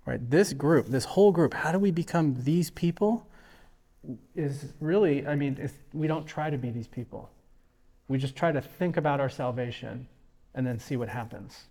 Right? 0.06 0.28
This 0.28 0.54
group, 0.54 0.86
this 0.86 1.04
whole 1.04 1.30
group, 1.30 1.54
how 1.54 1.70
do 1.70 1.78
we 1.78 1.92
become 1.92 2.34
these 2.42 2.70
people? 2.70 3.28
Is 4.34 4.72
really, 4.80 5.26
I 5.26 5.36
mean, 5.36 5.70
we 5.92 6.06
don't 6.06 6.26
try 6.26 6.48
to 6.48 6.56
be 6.56 6.70
these 6.70 6.88
people. 6.88 7.30
We 8.08 8.16
just 8.18 8.34
try 8.34 8.50
to 8.50 8.60
think 8.60 8.96
about 8.96 9.20
our 9.20 9.28
salvation 9.28 10.08
and 10.54 10.66
then 10.66 10.78
see 10.78 10.96
what 10.96 11.08
happens. 11.10 11.64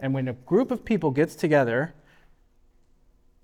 And 0.00 0.14
when 0.14 0.26
a 0.26 0.32
group 0.32 0.70
of 0.70 0.84
people 0.84 1.10
gets 1.10 1.34
together 1.34 1.94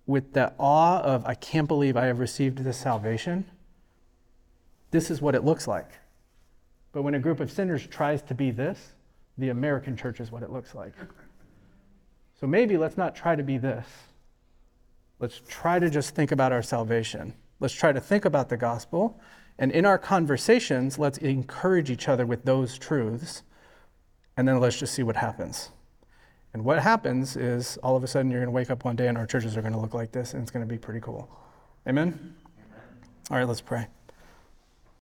with 0.06 0.32
the 0.32 0.52
awe 0.58 1.00
of, 1.00 1.24
I 1.26 1.34
can't 1.34 1.68
believe 1.68 1.96
I 1.96 2.06
have 2.06 2.18
received 2.18 2.58
this 2.58 2.78
salvation, 2.78 3.44
this 4.90 5.10
is 5.10 5.20
what 5.20 5.34
it 5.34 5.44
looks 5.44 5.68
like. 5.68 5.90
But 6.92 7.02
when 7.02 7.14
a 7.14 7.20
group 7.20 7.40
of 7.40 7.52
sinners 7.52 7.86
tries 7.86 8.22
to 8.22 8.34
be 8.34 8.50
this, 8.50 8.94
the 9.38 9.50
American 9.50 9.96
church 9.96 10.18
is 10.18 10.32
what 10.32 10.42
it 10.42 10.50
looks 10.50 10.74
like. 10.74 10.94
So 12.40 12.46
maybe 12.46 12.76
let's 12.78 12.96
not 12.96 13.14
try 13.14 13.36
to 13.36 13.42
be 13.42 13.58
this. 13.58 13.86
Let's 15.18 15.42
try 15.46 15.78
to 15.78 15.90
just 15.90 16.14
think 16.14 16.32
about 16.32 16.52
our 16.52 16.62
salvation. 16.62 17.34
Let's 17.60 17.74
try 17.74 17.92
to 17.92 18.00
think 18.00 18.24
about 18.24 18.48
the 18.48 18.56
gospel. 18.56 19.20
And 19.58 19.70
in 19.70 19.84
our 19.84 19.98
conversations, 19.98 20.98
let's 20.98 21.18
encourage 21.18 21.90
each 21.90 22.08
other 22.08 22.26
with 22.26 22.44
those 22.44 22.78
truths. 22.78 23.42
And 24.36 24.48
then 24.48 24.58
let's 24.58 24.78
just 24.78 24.94
see 24.94 25.02
what 25.02 25.16
happens. 25.16 25.70
And 26.52 26.64
what 26.64 26.80
happens 26.80 27.36
is 27.36 27.76
all 27.82 27.96
of 27.96 28.02
a 28.02 28.08
sudden 28.08 28.30
you're 28.30 28.40
going 28.40 28.48
to 28.48 28.56
wake 28.56 28.70
up 28.70 28.84
one 28.84 28.96
day 28.96 29.06
and 29.06 29.16
our 29.16 29.26
churches 29.26 29.56
are 29.56 29.60
going 29.60 29.74
to 29.74 29.78
look 29.78 29.94
like 29.94 30.10
this, 30.12 30.34
and 30.34 30.42
it's 30.42 30.50
going 30.50 30.66
to 30.66 30.72
be 30.72 30.78
pretty 30.78 31.00
cool. 31.00 31.30
Amen? 31.86 32.08
Amen. 32.08 32.34
All 33.30 33.36
right, 33.36 33.46
let's 33.46 33.60
pray. 33.60 33.86